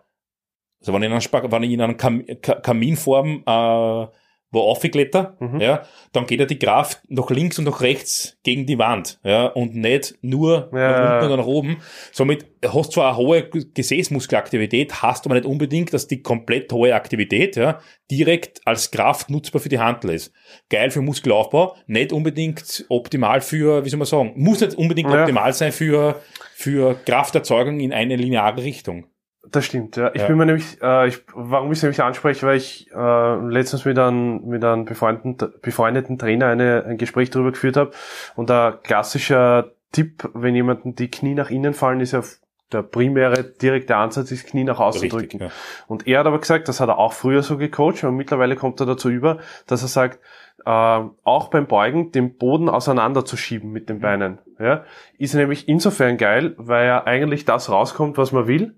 Also 0.80 0.94
wenn 0.94 1.04
ich 1.04 1.10
in 1.10 1.14
einer, 1.14 1.52
wenn 1.52 1.64
ich 1.64 1.72
in 1.72 1.82
einer 1.82 1.94
Kam 1.96 2.24
Kaminform 2.42 3.44
äh, 3.46 4.08
wo 4.56 4.62
aufgeklettert, 4.62 5.40
mhm. 5.40 5.60
ja, 5.60 5.84
dann 6.14 6.26
geht 6.26 6.40
ja 6.40 6.46
die 6.46 6.58
Kraft 6.58 7.02
nach 7.10 7.30
links 7.30 7.60
und 7.60 7.66
nach 7.66 7.82
rechts 7.82 8.38
gegen 8.44 8.66
die 8.66 8.80
Wand, 8.80 9.20
ja, 9.24 9.46
und 9.48 9.76
nicht 9.76 10.16
nur 10.22 10.72
ja. 10.74 10.92
nach 10.92 11.14
unten 11.14 11.26
oder 11.26 11.38
nach 11.38 11.46
oben. 11.46 11.78
Somit 12.12 12.46
hast 12.66 12.88
du 12.88 12.94
zwar 12.94 13.10
eine 13.10 13.18
hohe 13.18 13.44
Gesäßmuskelaktivität, 13.44 15.04
hast 15.04 15.26
aber 15.26 15.36
nicht 15.36 15.46
unbedingt, 15.46 15.94
dass 15.94 16.08
die 16.08 16.24
komplett 16.24 16.72
hohe 16.72 16.96
Aktivität, 16.96 17.56
ja, 17.56 17.80
direkt 18.10 18.66
als 18.66 18.90
Kraft 18.90 19.30
nutzbar 19.30 19.62
für 19.62 19.70
die 19.70 19.80
Handel 19.80 20.12
ist. 20.12 20.34
Geil 20.70 20.90
für 20.90 21.02
Muskelaufbau, 21.02 21.76
nicht 21.86 22.14
unbedingt 22.14 22.86
optimal 22.90 23.42
für, 23.42 23.86
wie 23.86 23.90
soll 23.90 24.00
man 24.00 24.08
sagen, 24.08 24.34
muss 24.36 24.62
nicht 24.62 24.76
unbedingt 24.76 25.12
ja. 25.12 25.22
optimal 25.22 25.54
sein 25.54 25.72
für, 25.72 26.22
für 26.56 26.96
Krafterzeugung 27.06 27.80
in 27.80 27.94
eine 27.94 28.16
lineare 28.16 28.64
Richtung. 28.64 29.06
Das 29.52 29.66
stimmt, 29.66 29.96
ja. 29.96 30.12
Ich 30.14 30.22
ja. 30.22 30.28
bin 30.28 30.38
mir 30.38 30.46
nämlich, 30.46 30.82
äh, 30.82 31.08
ich, 31.08 31.22
warum 31.34 31.72
ich 31.72 31.78
es 31.78 31.84
nämlich 31.84 32.02
anspreche, 32.02 32.46
weil 32.46 32.58
ich 32.58 32.90
äh, 32.92 33.36
letztens 33.48 33.86
mit 33.86 33.98
einem, 33.98 34.46
mit 34.46 34.64
einem 34.64 34.86
befreundeten, 34.86 35.54
befreundeten 35.62 36.18
Trainer 36.18 36.48
eine, 36.48 36.84
ein 36.86 36.98
Gespräch 36.98 37.30
darüber 37.30 37.52
geführt 37.52 37.78
habe. 37.78 37.92
Und 38.36 38.50
der 38.50 38.80
klassischer 38.84 39.72
Tipp, 39.92 40.30
wenn 40.34 40.56
jemanden 40.56 40.96
die 40.96 41.10
Knie 41.10 41.36
nach 41.36 41.50
innen 41.50 41.74
fallen, 41.74 42.00
ist 42.02 42.12
ja 42.12 42.22
der 42.72 42.82
primäre 42.82 43.44
direkte 43.44 43.96
Ansatz 43.96 44.32
ist, 44.32 44.48
Knie 44.48 44.64
nach 44.64 44.80
außen 44.80 45.02
Richtig, 45.02 45.30
drücken. 45.30 45.44
Ja. 45.44 45.50
Und 45.88 46.08
er 46.08 46.20
hat 46.20 46.28
aber 46.28 46.40
gesagt, 46.40 46.68
das 46.68 46.80
hat 46.80 46.90
er 46.90 46.98
auch 46.98 47.14
früher 47.14 47.44
so 47.44 47.58
gecoacht 47.58 48.04
und 48.04 48.16
mittlerweile 48.16 48.56
kommt 48.56 48.80
er 48.80 48.88
dazu 48.88 49.10
über, 49.10 49.38
dass 49.68 49.84
er 49.84 49.88
sagt, 49.88 50.20
äh, 50.66 50.70
auch 50.70 51.50
beim 51.50 51.68
Beugen 51.68 52.12
den 52.12 52.38
Boden 52.38 52.68
auseinanderzuschieben 52.68 53.72
mit 53.72 53.88
den 53.88 53.98
mhm. 53.98 54.02
Beinen. 54.02 54.40
Ja, 54.60 54.84
ist 55.18 55.36
nämlich 55.36 55.68
insofern 55.68 56.18
geil, 56.18 56.56
weil 56.58 56.88
ja 56.88 57.06
eigentlich 57.06 57.46
das 57.46 57.70
rauskommt, 57.70 58.18
was 58.18 58.32
man 58.32 58.48
will 58.48 58.76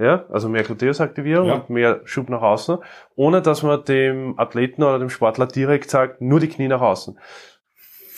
ja, 0.00 0.24
also 0.30 0.48
mehr 0.48 0.62
Gluteusaktivierung 0.62 1.46
ja. 1.46 1.54
und 1.54 1.70
mehr 1.70 2.00
Schub 2.04 2.30
nach 2.30 2.40
außen, 2.40 2.78
ohne 3.16 3.42
dass 3.42 3.62
man 3.62 3.84
dem 3.84 4.34
Athleten 4.38 4.82
oder 4.82 4.98
dem 4.98 5.10
Sportler 5.10 5.46
direkt 5.46 5.90
sagt, 5.90 6.22
nur 6.22 6.40
die 6.40 6.48
Knie 6.48 6.68
nach 6.68 6.80
außen. 6.80 7.18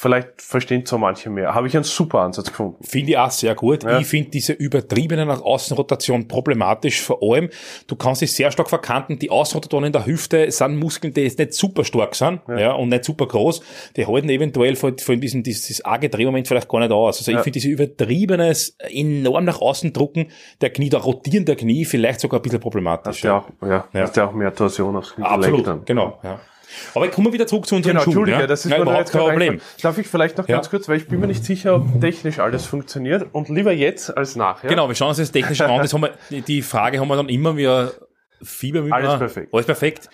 Vielleicht 0.02 0.42
verstehen 0.42 0.84
so 0.84 0.98
manche 0.98 1.30
mehr. 1.30 1.54
Habe 1.54 1.68
ich 1.68 1.76
einen 1.76 1.84
super 1.84 2.22
Ansatz 2.22 2.48
gefunden. 2.48 2.82
Finde 2.82 3.12
ich 3.12 3.18
auch 3.18 3.30
sehr 3.30 3.54
gut. 3.54 3.84
Ja. 3.84 4.00
Ich 4.00 4.08
finde 4.08 4.30
diese 4.30 4.52
übertriebene 4.52 5.24
nach 5.24 5.40
Außenrotation 5.42 6.26
problematisch. 6.26 7.02
Vor 7.02 7.22
allem, 7.22 7.50
du 7.86 7.94
kannst 7.94 8.20
dich 8.20 8.32
sehr 8.32 8.50
stark 8.50 8.68
verkanten. 8.68 9.20
Die 9.20 9.30
Außenrotation 9.30 9.84
in 9.84 9.92
der 9.92 10.04
Hüfte 10.04 10.50
sind 10.50 10.76
Muskeln, 10.76 11.14
die 11.14 11.20
jetzt 11.20 11.38
nicht 11.38 11.54
super 11.54 11.84
stark 11.84 12.16
sind 12.16 12.40
ja. 12.48 12.58
ja 12.58 12.72
und 12.72 12.88
nicht 12.88 13.04
super 13.04 13.28
groß. 13.28 13.62
Die 13.96 14.04
halten 14.04 14.28
eventuell 14.28 14.74
von, 14.74 14.98
von 14.98 15.20
diesem 15.20 15.44
dieses 15.44 15.84
arge 15.84 16.08
Drehmoment 16.08 16.48
vielleicht 16.48 16.68
gar 16.68 16.80
nicht 16.80 16.90
aus. 16.90 17.18
Also 17.18 17.30
ich 17.30 17.36
ja. 17.36 17.42
finde 17.44 17.60
diese 17.60 17.68
übertriebenes, 17.68 18.74
enorm 18.80 19.44
nach 19.44 19.60
außen 19.60 19.92
drucken 19.92 20.32
der 20.60 20.70
Knie, 20.70 20.88
der 20.88 20.98
Rotieren 20.98 21.44
der 21.44 21.54
Knie 21.54 21.84
vielleicht 21.84 22.18
sogar 22.18 22.40
ein 22.40 22.42
bisschen 22.42 22.58
problematisch. 22.58 23.18
Hast 23.18 23.22
ja, 23.22 23.38
auch, 23.38 23.48
ja, 23.62 23.84
ja. 23.92 24.00
Hast 24.00 24.16
ja 24.16 24.26
auch 24.26 24.32
mehr 24.32 24.52
Torsion 24.52 24.96
aufs 24.96 25.14
Knie. 25.14 25.24
Absolut, 25.24 25.86
genau. 25.86 26.18
Ja. 26.24 26.40
Aber 26.94 27.08
kommen 27.08 27.28
wir 27.28 27.32
wieder 27.32 27.46
zurück 27.46 27.66
zu 27.66 27.74
unseren 27.76 27.92
Genau, 27.92 28.02
Schuhen. 28.02 28.12
Entschuldige, 28.12 28.40
ja? 28.40 28.46
das 28.46 28.64
ist 28.64 28.70
mir 28.70 28.78
überhaupt 28.78 28.98
jetzt 29.00 29.12
kein 29.12 29.20
Problem. 29.22 29.60
Darf 29.82 29.98
ich 29.98 30.06
vielleicht 30.06 30.38
noch 30.38 30.48
Ja. 30.48 30.56
ganz 30.56 30.70
kurz, 30.70 30.88
weil 30.88 30.96
ich 30.98 31.08
bin 31.08 31.20
mir 31.20 31.26
nicht 31.26 31.44
sicher, 31.44 31.76
ob 31.76 32.00
technisch 32.00 32.38
alles 32.38 32.66
funktioniert 32.66 33.26
und 33.32 33.48
lieber 33.48 33.72
jetzt 33.72 34.16
als 34.16 34.36
nachher. 34.36 34.68
Genau, 34.68 34.88
wir 34.88 34.94
schauen 34.94 35.08
uns 35.08 35.18
das 35.18 35.32
technisch 35.32 35.60
an. 35.60 35.78
Das 35.82 35.92
haben 35.92 36.02
wir, 36.02 36.40
die- 36.42 36.62
Frage 36.62 37.00
haben 37.00 37.08
wir 37.08 37.16
dann 37.16 37.28
immer 37.28 37.56
wieder 37.56 37.92
Fieber 38.44 38.82
mit 38.82 38.92
Alles 38.92 39.18
perfekt. 39.18 39.54
Alles 39.54 39.66
perfekt. 39.66 40.08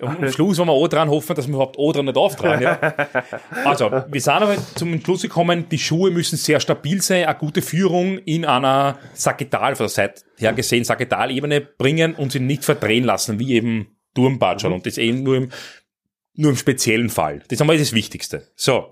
Und 0.00 0.22
am 0.22 0.30
Schluss 0.32 0.56
wollen 0.58 0.68
wir 0.68 0.72
auch 0.72 0.86
dran 0.86 1.10
hoffen, 1.10 1.34
dass 1.34 1.48
wir 1.48 1.54
überhaupt 1.54 1.76
auch 1.78 1.92
dran 1.92 2.04
nicht 2.04 2.16
auftragen. 2.16 2.62
Ja? 2.62 2.78
Also, 3.64 3.90
wir 4.08 4.20
sind 4.20 4.32
aber 4.34 4.54
zum 4.76 5.00
Schluss 5.00 5.22
gekommen, 5.22 5.66
die 5.68 5.78
Schuhe 5.78 6.12
müssen 6.12 6.36
sehr 6.36 6.60
stabil 6.60 7.02
sein, 7.02 7.24
eine 7.24 7.34
gute 7.36 7.60
Führung 7.60 8.18
in 8.18 8.44
einer 8.44 8.98
Sagittal, 9.14 9.74
von 9.74 9.84
der 9.84 9.88
Seite 9.90 10.22
her 10.38 10.52
gesehen, 10.52 10.84
Sagittalebene 10.84 11.60
bringen 11.60 12.14
und 12.14 12.30
sie 12.30 12.38
nicht 12.40 12.64
verdrehen 12.64 13.02
lassen, 13.02 13.40
wie 13.40 13.52
eben 13.54 13.96
Turmbatschern. 14.14 14.70
Mhm. 14.70 14.76
Und 14.76 14.86
das 14.86 14.98
eben 14.98 15.22
nur 15.24 15.36
im, 15.36 15.48
nur 16.34 16.50
im 16.50 16.56
speziellen 16.56 17.10
Fall. 17.10 17.40
Das 17.40 17.52
ist 17.52 17.60
einmal 17.60 17.78
das 17.78 17.92
Wichtigste. 17.92 18.48
So. 18.56 18.90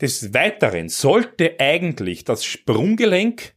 Des 0.00 0.34
Weiteren 0.34 0.88
sollte 0.88 1.54
eigentlich 1.58 2.24
das 2.24 2.44
Sprunggelenk 2.44 3.54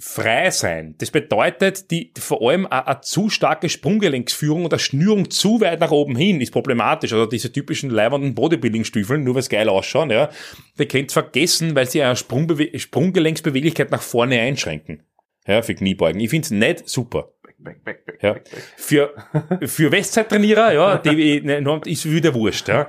frei 0.00 0.50
sein. 0.50 0.94
Das 0.98 1.10
bedeutet, 1.10 1.90
die, 1.90 2.12
vor 2.18 2.40
allem 2.48 2.66
eine, 2.66 3.00
zu 3.02 3.28
starke 3.28 3.68
Sprunggelenksführung 3.68 4.64
oder 4.64 4.78
Schnürung 4.78 5.30
zu 5.30 5.60
weit 5.60 5.80
nach 5.80 5.90
oben 5.90 6.16
hin 6.16 6.40
ist 6.40 6.52
problematisch. 6.52 7.12
Also 7.12 7.26
diese 7.26 7.52
typischen 7.52 7.90
leibernden 7.90 8.34
Bodybuilding-Stiefeln, 8.34 9.22
nur 9.22 9.34
weil 9.34 9.42
geil 9.42 9.68
ausschauen, 9.68 10.10
ja, 10.10 10.30
die 10.78 10.86
könnt 10.86 11.12
vergessen, 11.12 11.74
weil 11.74 11.88
sie 11.88 12.02
eine 12.02 12.16
Sprungbewe 12.16 12.78
Sprunggelenksbeweglichkeit 12.78 13.90
nach 13.90 14.02
vorne 14.02 14.40
einschränken. 14.40 15.02
Ja, 15.46 15.62
für 15.62 15.74
Kniebeugen. 15.74 16.20
Ich 16.20 16.30
find's 16.30 16.50
nicht 16.50 16.88
super. 16.88 17.32
Back, 17.62 17.84
back, 17.84 18.06
back, 18.06 18.18
Ja. 18.22 18.32
back, 18.34 18.44
back. 18.50 18.62
Für, 18.76 19.14
für 19.66 19.92
Westzeit-Trainierer, 19.92 20.72
ja, 20.72 20.98
die, 20.98 21.40
ne, 21.44 21.80
ist 21.84 22.10
wieder 22.10 22.34
wurscht, 22.34 22.68
ja. 22.68 22.86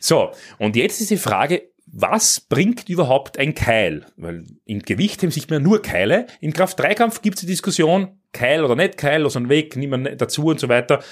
So. 0.00 0.30
Und 0.58 0.76
jetzt 0.76 1.00
ist 1.00 1.10
die 1.10 1.16
Frage, 1.16 1.62
was 1.86 2.40
bringt 2.40 2.88
überhaupt 2.88 3.38
ein 3.38 3.54
Keil? 3.54 4.06
Weil 4.16 4.44
im 4.64 4.80
Gewichtheben 4.80 5.30
sieht 5.30 5.50
man 5.50 5.62
nur 5.62 5.82
Keile. 5.82 6.26
Im 6.40 6.52
Kraft-3-Kampf 6.52 7.22
gibt 7.22 7.36
es 7.36 7.40
die 7.42 7.46
Diskussion, 7.46 8.18
Keil 8.32 8.64
oder 8.64 8.76
nicht 8.76 8.96
Keil, 8.96 9.22
los 9.22 9.36
einen 9.36 9.48
Weg, 9.48 9.76
niemand 9.76 10.20
dazu 10.20 10.46
und 10.46 10.60
so 10.60 10.68
weiter. 10.68 11.02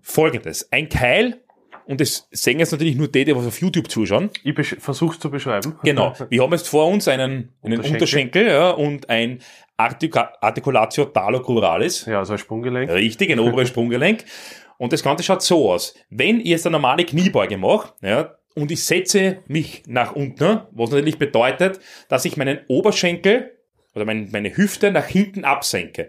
Folgendes. 0.00 0.70
Ein 0.72 0.88
Keil, 0.88 1.40
und 1.86 2.00
das 2.00 2.26
sehen 2.32 2.58
jetzt 2.58 2.72
natürlich 2.72 2.96
nur 2.96 3.08
die, 3.08 3.24
die 3.24 3.36
was 3.36 3.46
auf 3.46 3.60
YouTube 3.60 3.88
zuschauen. 3.90 4.30
Ich 4.42 4.54
versuch's 4.78 5.20
zu 5.20 5.30
beschreiben. 5.30 5.76
Genau. 5.84 6.14
Wir 6.30 6.42
haben 6.42 6.52
jetzt 6.52 6.68
vor 6.68 6.88
uns 6.88 7.06
einen, 7.06 7.52
einen 7.62 7.78
Unterschenkel. 7.78 7.92
Unterschenkel, 7.92 8.46
ja, 8.48 8.70
und 8.70 9.08
ein 9.08 9.40
Artica 9.76 10.32
Articulatio 10.40 11.06
talocruralis. 11.06 12.06
Ja, 12.06 12.20
also 12.20 12.32
ein 12.32 12.38
Sprunggelenk. 12.38 12.90
Richtig, 12.90 13.30
ein 13.30 13.40
oberes 13.40 13.68
Sprunggelenk. 13.68 14.24
Und 14.78 14.92
das 14.92 15.02
Ganze 15.02 15.24
schaut 15.24 15.42
so 15.42 15.70
aus. 15.72 15.94
Wenn 16.10 16.40
ich 16.40 16.46
jetzt 16.48 16.66
eine 16.66 16.72
normale 16.72 17.04
Kniebeuge 17.04 17.56
mache, 17.56 17.94
ja, 18.02 18.36
und 18.54 18.70
ich 18.70 18.84
setze 18.84 19.42
mich 19.46 19.82
nach 19.86 20.14
unten, 20.16 20.60
was 20.70 20.90
natürlich 20.90 21.18
bedeutet, 21.18 21.78
dass 22.08 22.24
ich 22.24 22.36
meinen 22.38 22.60
Oberschenkel 22.68 23.52
oder 23.94 24.04
mein, 24.06 24.30
meine 24.32 24.56
Hüfte 24.56 24.90
nach 24.90 25.06
hinten 25.06 25.44
absenke. 25.44 26.08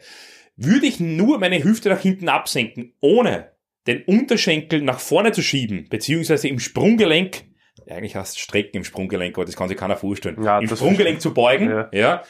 Würde 0.55 0.85
ich 0.85 0.99
nur 0.99 1.39
meine 1.39 1.63
Hüfte 1.63 1.89
nach 1.89 1.99
hinten 1.99 2.29
absenken, 2.29 2.93
ohne 3.01 3.51
den 3.85 4.03
Unterschenkel 4.03 4.81
nach 4.81 4.99
vorne 4.99 5.31
zu 5.31 5.41
schieben, 5.41 5.87
beziehungsweise 5.89 6.47
im 6.47 6.59
Sprunggelenk, 6.59 7.43
eigentlich 7.89 8.15
heißt 8.15 8.39
Strecken 8.39 8.77
im 8.77 8.83
Sprunggelenk, 8.83 9.37
aber 9.37 9.45
das 9.45 9.55
kann 9.55 9.69
sich 9.69 9.77
keiner 9.77 9.95
vorstellen, 9.97 10.41
Ja, 10.43 10.59
im 10.59 10.67
Sprunggelenk 10.67 11.21
zu 11.21 11.33
beugen, 11.33 11.69
Ja. 11.69 11.89
ja, 11.91 12.23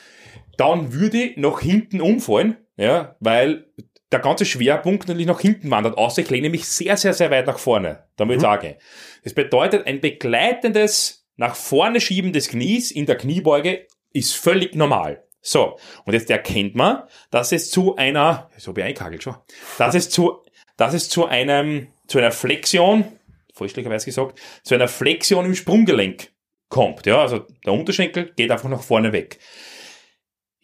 dann 0.58 0.94
würde 0.94 1.17
ich 1.17 1.38
nach 1.38 1.60
hinten 1.60 2.01
umfallen, 2.01 2.58
ja, 2.77 3.15
weil 3.20 3.65
der 4.12 4.20
ganze 4.20 4.46
Schwerpunkt 4.46 5.08
natürlich 5.08 5.27
nach 5.27 5.41
hinten 5.41 5.70
wandert, 5.70 5.98
außer 5.98 6.22
ich 6.22 6.29
lehne 6.29 6.50
mich 6.50 6.65
sehr, 6.65 6.96
sehr, 6.98 7.13
sehr 7.13 7.29
weit 7.29 7.48
nach 7.48 7.60
vorne, 7.60 8.06
damit 8.15 8.38
Mhm. 8.38 8.41
sage. 8.41 8.77
Das 9.24 9.34
bedeutet, 9.34 9.86
ein 9.86 10.00
begleitendes 10.00 11.27
nach 11.36 11.56
vorne 11.56 12.00
Schieben 12.00 12.34
des 12.34 12.48
Knies 12.50 12.91
in 12.91 13.06
der 13.06 13.17
Kniebeuge 13.17 13.86
ist 14.13 14.36
völlig 14.36 14.75
normal. 14.75 15.24
So, 15.41 15.77
und 16.06 16.13
jetzt 16.13 16.29
erkennt 16.29 16.75
man, 16.75 17.03
dass 17.32 17.51
es 17.51 17.70
zu 17.70 17.96
einer, 17.96 18.50
so 18.58 18.70
habe 18.70 18.82
ich 18.82 18.86
eingekagelt 18.88 19.24
schon, 19.24 19.36
dass 19.77 19.96
es 19.96 20.10
zu, 20.10 20.41
dass 20.77 20.94
es 20.94 21.10
zu 21.10 21.25
einem, 21.25 21.88
zu 22.08 22.17
einer 22.17 22.32
Flexion, 22.32 23.06
vollständigerweise 23.53 24.06
gesagt, 24.06 24.39
zu 24.63 24.75
einer 24.75 24.88
Flexion 24.88 25.46
im 25.46 25.56
Sprunggelenk 25.56 26.32
kommt. 26.70 27.06
Ja, 27.06 27.22
also 27.22 27.46
der 27.65 27.74
Unterschenkel 27.74 28.34
geht 28.36 28.51
einfach 28.51 28.70
nach 28.70 28.84
vorne 28.84 29.13
weg. 29.13 29.39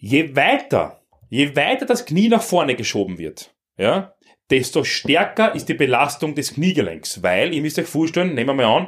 Je 0.05 0.35
weiter, 0.35 0.99
je 1.29 1.55
weiter 1.55 1.85
das 1.85 2.03
Knie 2.03 2.27
nach 2.27 2.43
vorne 2.43 2.75
geschoben 2.75 3.17
wird, 3.17 3.55
ja, 3.77 4.13
desto 4.49 4.83
stärker 4.83 5.55
ist 5.55 5.69
die 5.69 5.75
Belastung 5.75 6.35
des 6.35 6.55
Kniegelenks, 6.55 7.23
weil, 7.23 7.53
ihr 7.53 7.61
müsst 7.61 7.79
euch 7.79 7.87
vorstellen, 7.87 8.33
nehmen 8.33 8.49
wir 8.49 8.65
mal 8.65 8.81
an, 8.81 8.87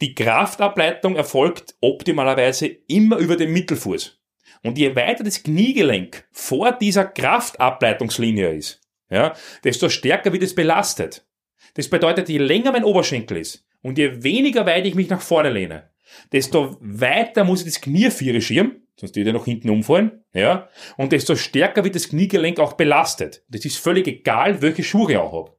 die 0.00 0.14
Kraftableitung 0.14 1.14
erfolgt 1.14 1.74
optimalerweise 1.82 2.68
immer 2.68 3.18
über 3.18 3.36
den 3.36 3.52
Mittelfuß. 3.52 4.18
Und 4.62 4.78
je 4.78 4.96
weiter 4.96 5.24
das 5.24 5.42
Kniegelenk 5.42 6.26
vor 6.32 6.72
dieser 6.72 7.04
Kraftableitungslinie 7.04 8.54
ist, 8.54 8.80
ja, 9.10 9.34
desto 9.62 9.90
stärker 9.90 10.32
wird 10.32 10.42
es 10.42 10.54
belastet. 10.54 11.26
Das 11.74 11.90
bedeutet, 11.90 12.30
je 12.30 12.38
länger 12.38 12.72
mein 12.72 12.84
Oberschenkel 12.84 13.36
ist 13.36 13.66
und 13.82 13.98
je 13.98 14.22
weniger 14.22 14.64
weit 14.64 14.86
ich 14.86 14.94
mich 14.94 15.10
nach 15.10 15.20
vorne 15.20 15.50
lehne, 15.50 15.90
desto 16.32 16.76
weiter 16.80 17.44
muss 17.44 17.60
ich 17.60 17.66
das 17.66 17.80
Knie 17.80 18.10
viere 18.10 18.40
schieben, 18.40 18.86
sonst 18.98 19.16
würde 19.16 19.30
ich 19.30 19.34
noch 19.34 19.44
hinten 19.44 19.70
umfallen, 19.70 20.24
ja, 20.32 20.68
und 20.96 21.12
desto 21.12 21.36
stärker 21.36 21.84
wird 21.84 21.94
das 21.94 22.08
Kniegelenk 22.08 22.58
auch 22.58 22.74
belastet. 22.74 23.44
Das 23.48 23.64
ist 23.64 23.78
völlig 23.78 24.06
egal, 24.06 24.62
welche 24.62 24.82
Schuhe 24.82 25.12
ich 25.12 25.18
auch 25.18 25.32
habe. 25.32 25.56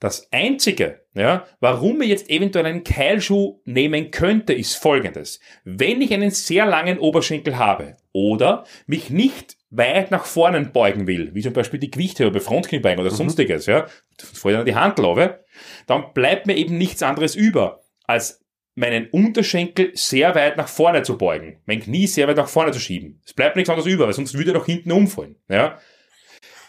Das 0.00 0.28
einzige, 0.32 1.04
ja, 1.14 1.44
warum 1.58 2.00
ich 2.02 2.08
jetzt 2.08 2.30
eventuell 2.30 2.66
einen 2.66 2.84
Keilschuh 2.84 3.60
nehmen 3.64 4.12
könnte, 4.12 4.52
ist 4.52 4.76
folgendes. 4.76 5.40
Wenn 5.64 6.00
ich 6.00 6.14
einen 6.14 6.30
sehr 6.30 6.66
langen 6.66 6.98
Oberschenkel 6.98 7.58
habe 7.58 7.96
oder 8.12 8.64
mich 8.86 9.10
nicht 9.10 9.56
weit 9.70 10.10
nach 10.10 10.24
vorne 10.24 10.64
beugen 10.66 11.06
will, 11.06 11.34
wie 11.34 11.42
zum 11.42 11.52
Beispiel 11.52 11.80
die 11.80 11.90
Gewichte 11.90 12.30
bei 12.30 12.40
Frontkniebeugen 12.40 13.00
oder 13.00 13.10
sonstiges, 13.10 13.66
ja, 13.66 13.86
vor 14.18 14.52
allem 14.52 14.64
die 14.64 14.76
Handel 14.76 15.06
habe, 15.06 15.44
dann 15.86 16.12
bleibt 16.14 16.46
mir 16.46 16.56
eben 16.56 16.78
nichts 16.78 17.02
anderes 17.02 17.34
über, 17.34 17.82
als 18.04 18.44
meinen 18.78 19.08
Unterschenkel 19.10 19.90
sehr 19.94 20.34
weit 20.34 20.56
nach 20.56 20.68
vorne 20.68 21.02
zu 21.02 21.18
beugen, 21.18 21.60
mein 21.66 21.80
Knie 21.80 22.06
sehr 22.06 22.28
weit 22.28 22.36
nach 22.36 22.48
vorne 22.48 22.70
zu 22.70 22.78
schieben. 22.78 23.20
Es 23.26 23.34
bleibt 23.34 23.56
nichts 23.56 23.68
anderes 23.68 23.90
über, 23.90 24.06
weil 24.06 24.12
sonst 24.12 24.34
würde 24.34 24.52
er 24.52 24.58
nach 24.58 24.66
hinten 24.66 24.92
umfallen. 24.92 25.36
Ja? 25.48 25.78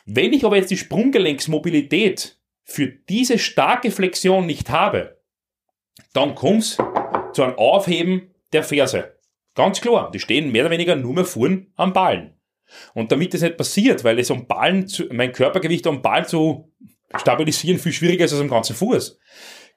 Wenn 0.06 0.34
ich 0.34 0.44
aber 0.44 0.58
jetzt 0.58 0.72
die 0.72 0.78
Sprunggelenksmobilität 0.78 2.40
für 2.64 2.88
diese 2.88 3.38
starke 3.38 3.92
Flexion 3.92 4.48
nicht 4.48 4.70
habe, 4.70 5.22
dann 6.14 6.34
kommt's 6.34 6.78
zu 7.34 7.44
einem 7.44 7.58
Aufheben 7.58 8.34
der 8.54 8.64
Ferse. 8.64 9.16
Ganz 9.54 9.80
klar, 9.80 10.10
die 10.12 10.20
stehen 10.20 10.52
mehr 10.52 10.64
oder 10.64 10.72
weniger 10.72 10.96
nur 10.96 11.14
mehr 11.14 11.26
vorn 11.26 11.68
am 11.76 11.94
Ballen. 11.94 12.40
Und 12.94 13.12
damit 13.12 13.34
das 13.34 13.42
nicht 13.42 13.58
passiert, 13.58 14.04
weil 14.04 14.18
es 14.20 14.32
am 14.32 14.48
Ballen 14.48 14.88
zu, 14.88 15.06
mein 15.12 15.32
Körpergewicht 15.32 15.86
am 15.86 16.02
Ballen 16.02 16.26
zu 16.26 16.72
stabilisieren 17.16 17.80
viel 17.80 17.92
schwieriger 17.92 18.26
ist 18.26 18.34
als 18.34 18.42
am 18.42 18.50
ganzen 18.50 18.76
Fuß, 18.76 19.20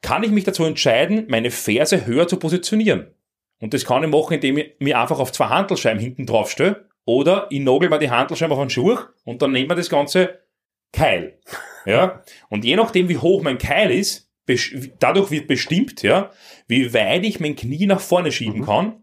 kann 0.03 0.25
ich 0.25 0.31
mich 0.31 0.45
dazu 0.45 0.65
entscheiden, 0.65 1.27
meine 1.29 1.51
Ferse 1.51 2.07
höher 2.07 2.29
zu 2.29 2.37
positionieren. 2.37 3.15
Und 3.61 3.73
das 3.73 3.85
kann 3.85 4.03
ich 4.03 4.11
machen, 4.11 4.35
indem 4.35 4.59
ich 4.59 4.75
mir 4.81 5.01
einfach 5.01 5.21
auf 5.21 5.33
zwei 5.33 5.47
Handelscheiben 5.47 6.01
hinten 6.01 6.27
drauf 6.27 6.51
stelle 6.51 6.89
oder 7.05 7.47
ich 7.51 7.61
nagel 7.61 7.89
mir 7.89 7.99
die 7.99 8.11
Handelscheiben 8.11 8.53
auf 8.53 8.59
einen 8.59 8.71
Schuh 8.71 8.99
und 9.25 9.41
dann 9.41 9.53
nehmen 9.53 9.71
wir 9.71 9.77
das 9.77 9.89
Ganze 9.89 10.41
Keil. 10.93 11.39
Ja? 11.85 12.23
Und 12.49 12.65
je 12.65 12.77
nachdem, 12.77 13.09
wie 13.09 13.19
hoch 13.19 13.43
mein 13.43 13.59
Keil 13.59 13.91
ist, 13.91 14.31
dadurch 15.01 15.33
wird 15.33 15.49
bestimmt, 15.49 16.03
ja, 16.03 16.31
wie 16.69 16.95
weit 16.95 17.25
ich 17.25 17.41
mein 17.41 17.57
Knie 17.57 17.87
nach 17.87 17.99
vorne 17.99 18.31
schieben 18.31 18.65
kann, 18.65 19.03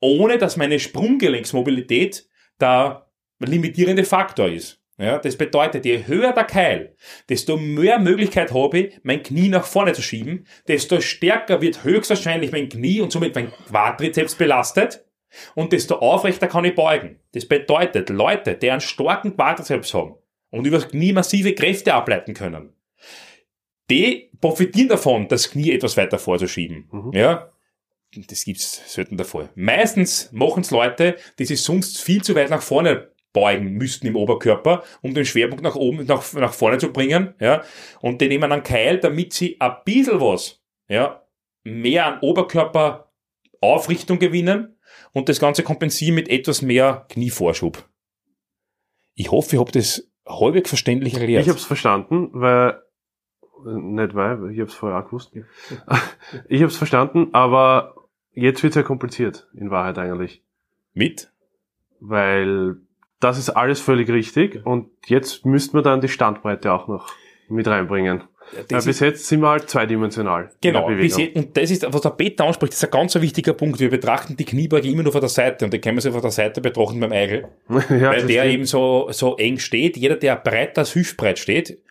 ohne 0.00 0.36
dass 0.36 0.56
meine 0.56 0.80
Sprunggelenksmobilität 0.80 2.28
der 2.60 3.08
limitierende 3.38 4.02
Faktor 4.02 4.48
ist. 4.48 4.82
Ja, 4.98 5.18
das 5.18 5.36
bedeutet, 5.36 5.84
je 5.84 6.06
höher 6.06 6.32
der 6.32 6.44
Keil, 6.44 6.96
desto 7.28 7.58
mehr 7.58 7.98
Möglichkeit 7.98 8.52
habe 8.54 8.78
ich, 8.78 9.00
mein 9.02 9.22
Knie 9.22 9.48
nach 9.48 9.66
vorne 9.66 9.92
zu 9.92 10.00
schieben, 10.00 10.46
desto 10.68 11.02
stärker 11.02 11.60
wird 11.60 11.84
höchstwahrscheinlich 11.84 12.50
mein 12.50 12.70
Knie 12.70 13.02
und 13.02 13.12
somit 13.12 13.34
mein 13.34 13.52
Quadrizeps 13.68 14.36
belastet 14.36 15.04
und 15.54 15.72
desto 15.72 15.96
aufrechter 15.96 16.46
kann 16.46 16.64
ich 16.64 16.74
beugen. 16.74 17.20
Das 17.32 17.46
bedeutet, 17.46 18.08
Leute, 18.08 18.54
die 18.54 18.70
einen 18.70 18.80
starken 18.80 19.36
Quadrizeps 19.36 19.92
haben 19.92 20.14
und 20.50 20.66
über 20.66 20.78
das 20.78 20.88
Knie 20.88 21.12
massive 21.12 21.54
Kräfte 21.54 21.92
ableiten 21.92 22.32
können, 22.32 22.72
die 23.90 24.30
profitieren 24.40 24.88
davon, 24.88 25.28
das 25.28 25.50
Knie 25.50 25.72
etwas 25.72 25.98
weiter 25.98 26.18
vorzuschieben. 26.18 27.10
Ja, 27.12 27.50
das 28.28 28.44
gibt's 28.44 28.94
selten 28.94 29.18
der 29.18 29.26
Fall. 29.26 29.50
Meistens 29.54 30.30
machen's 30.32 30.70
Leute, 30.70 31.16
die 31.38 31.44
sich 31.44 31.62
sonst 31.62 32.00
viel 32.00 32.22
zu 32.22 32.34
weit 32.34 32.48
nach 32.48 32.62
vorne 32.62 33.10
beugen 33.36 33.72
müssten 33.72 34.06
im 34.06 34.16
Oberkörper, 34.16 34.82
um 35.02 35.12
den 35.12 35.26
Schwerpunkt 35.26 35.62
nach 35.62 35.76
oben, 35.76 36.06
nach, 36.06 36.32
nach 36.32 36.54
vorne 36.54 36.78
zu 36.78 36.90
bringen, 36.90 37.34
ja. 37.38 37.62
Und 38.00 38.22
die 38.22 38.28
nehmen 38.28 38.50
einen 38.50 38.62
Keil, 38.62 38.98
damit 38.98 39.34
sie 39.34 39.60
ein 39.60 39.74
bisschen 39.84 40.22
was, 40.22 40.62
ja, 40.88 41.22
mehr 41.62 42.06
an 42.06 42.20
Oberkörperaufrichtung 42.20 44.18
gewinnen 44.18 44.78
und 45.12 45.28
das 45.28 45.38
Ganze 45.38 45.62
kompensieren 45.62 46.14
mit 46.14 46.30
etwas 46.30 46.62
mehr 46.62 47.04
Knievorschub. 47.10 47.84
Ich 49.14 49.30
hoffe, 49.30 49.56
ich 49.56 49.60
habe 49.60 49.70
das 49.70 50.10
halbwegs 50.26 50.70
verständlich 50.70 51.12
erklärt. 51.12 51.42
Ich 51.42 51.50
habe 51.50 51.58
es 51.58 51.64
verstanden, 51.66 52.30
weil 52.32 52.80
Nicht 53.66 54.14
weil, 54.14 54.50
ich 54.50 54.60
habe 54.60 54.70
es 54.70 54.74
vorher 54.74 54.98
auch 54.98 55.04
gewusst. 55.04 55.32
ich 56.48 56.62
habe 56.62 56.70
es 56.70 56.76
verstanden, 56.78 57.28
aber 57.32 57.96
jetzt 58.32 58.62
wird 58.62 58.70
es 58.70 58.76
ja 58.76 58.82
kompliziert, 58.82 59.46
in 59.52 59.70
Wahrheit 59.70 59.98
eigentlich. 59.98 60.42
Mit? 60.94 61.30
Weil 62.00 62.76
das 63.20 63.38
ist 63.38 63.50
alles 63.50 63.80
völlig 63.80 64.08
richtig 64.10 64.64
und 64.64 64.90
jetzt 65.06 65.46
müsste 65.46 65.76
man 65.76 65.84
dann 65.84 66.00
die 66.00 66.08
Standbreite 66.08 66.72
auch 66.72 66.88
noch 66.88 67.12
mit 67.48 67.66
reinbringen. 67.66 68.24
Ja, 68.70 68.80
bis 68.80 69.00
jetzt 69.00 69.26
sind 69.26 69.40
wir 69.40 69.48
halt 69.48 69.68
zweidimensional. 69.68 70.50
Genau, 70.60 70.86
bis 70.88 71.16
jetzt, 71.16 71.34
und 71.34 71.56
das 71.56 71.70
ist, 71.70 71.84
was 71.92 72.00
der 72.00 72.10
Peter 72.10 72.44
anspricht, 72.44 72.72
das 72.72 72.78
ist 72.78 72.84
ein 72.84 72.90
ganz 72.90 73.14
wichtiger 73.16 73.54
Punkt. 73.54 73.80
Wir 73.80 73.90
betrachten 73.90 74.36
die 74.36 74.44
Kniebeuge 74.44 74.88
immer 74.88 75.02
nur 75.02 75.12
von 75.12 75.20
der 75.20 75.30
Seite 75.30 75.64
und 75.64 75.74
die 75.74 75.80
können 75.80 75.96
wir 75.96 76.02
sie 76.02 76.12
von 76.12 76.22
der 76.22 76.30
Seite 76.30 76.60
betrachten 76.60 77.00
beim 77.00 77.12
Eigel. 77.12 77.48
ja, 77.68 77.78
weil 77.88 78.26
der 78.26 78.42
stimmt. 78.42 78.54
eben 78.54 78.64
so, 78.64 79.08
so 79.10 79.36
eng 79.36 79.58
steht. 79.58 79.96
Jeder, 79.96 80.16
der 80.16 80.36
breit 80.36 80.78
als 80.78 80.94
hüftbreit 80.94 81.38
steht, 81.38 81.82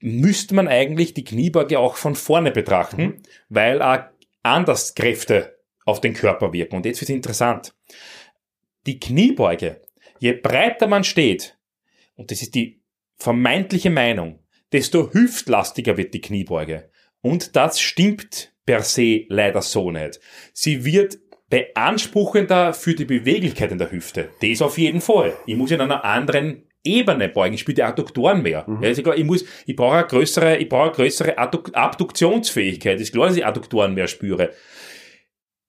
müsste 0.00 0.54
man 0.54 0.68
eigentlich 0.68 1.14
die 1.14 1.24
Kniebeuge 1.24 1.78
auch 1.78 1.96
von 1.96 2.14
vorne 2.14 2.52
betrachten, 2.52 3.02
mhm. 3.02 3.22
weil 3.48 3.82
auch 3.82 3.98
anders 4.42 4.94
Kräfte 4.94 5.56
auf 5.84 6.00
den 6.00 6.14
Körper 6.14 6.52
wirken. 6.52 6.76
Und 6.76 6.86
jetzt 6.86 7.00
wird 7.00 7.10
es 7.10 7.16
interessant. 7.16 7.74
Die 8.86 9.00
Kniebeuge, 9.00 9.80
je 10.20 10.34
breiter 10.34 10.86
man 10.86 11.02
steht, 11.02 11.58
und 12.14 12.30
das 12.30 12.42
ist 12.42 12.54
die 12.54 12.82
vermeintliche 13.16 13.90
Meinung, 13.90 14.38
desto 14.72 15.12
hüftlastiger 15.12 15.96
wird 15.96 16.14
die 16.14 16.20
Kniebeuge. 16.20 16.90
Und 17.22 17.56
das 17.56 17.80
stimmt 17.80 18.54
per 18.64 18.82
se 18.82 19.24
leider 19.28 19.62
so 19.62 19.90
nicht. 19.90 20.20
Sie 20.52 20.84
wird 20.84 21.18
beanspruchender 21.48 22.72
für 22.72 22.94
die 22.94 23.06
Beweglichkeit 23.06 23.72
in 23.72 23.78
der 23.78 23.90
Hüfte. 23.90 24.30
Das 24.40 24.62
auf 24.62 24.78
jeden 24.78 25.00
Fall. 25.00 25.36
Ich 25.46 25.56
muss 25.56 25.72
in 25.72 25.80
einer 25.80 26.04
anderen 26.04 26.68
Ebene 26.84 27.28
beugen. 27.28 27.54
Ich 27.54 27.62
spiele 27.62 27.76
die 27.76 27.82
Adduktoren 27.82 28.42
mehr. 28.42 28.64
Mhm. 28.68 28.82
Ja, 28.82 29.14
ich 29.14 29.24
muss, 29.24 29.44
ich 29.66 29.74
brauche 29.74 29.96
eine 29.96 30.06
größere, 30.06 30.58
ich 30.58 30.68
brauche 30.68 30.84
eine 30.84 30.92
größere 30.92 31.38
Abduktionsfähigkeit. 31.38 32.94
Das 32.94 33.02
ist 33.02 33.12
klar, 33.12 33.28
dass 33.28 33.36
ich 33.36 33.44
Adduktoren 33.44 33.94
mehr 33.94 34.06
spüre. 34.06 34.52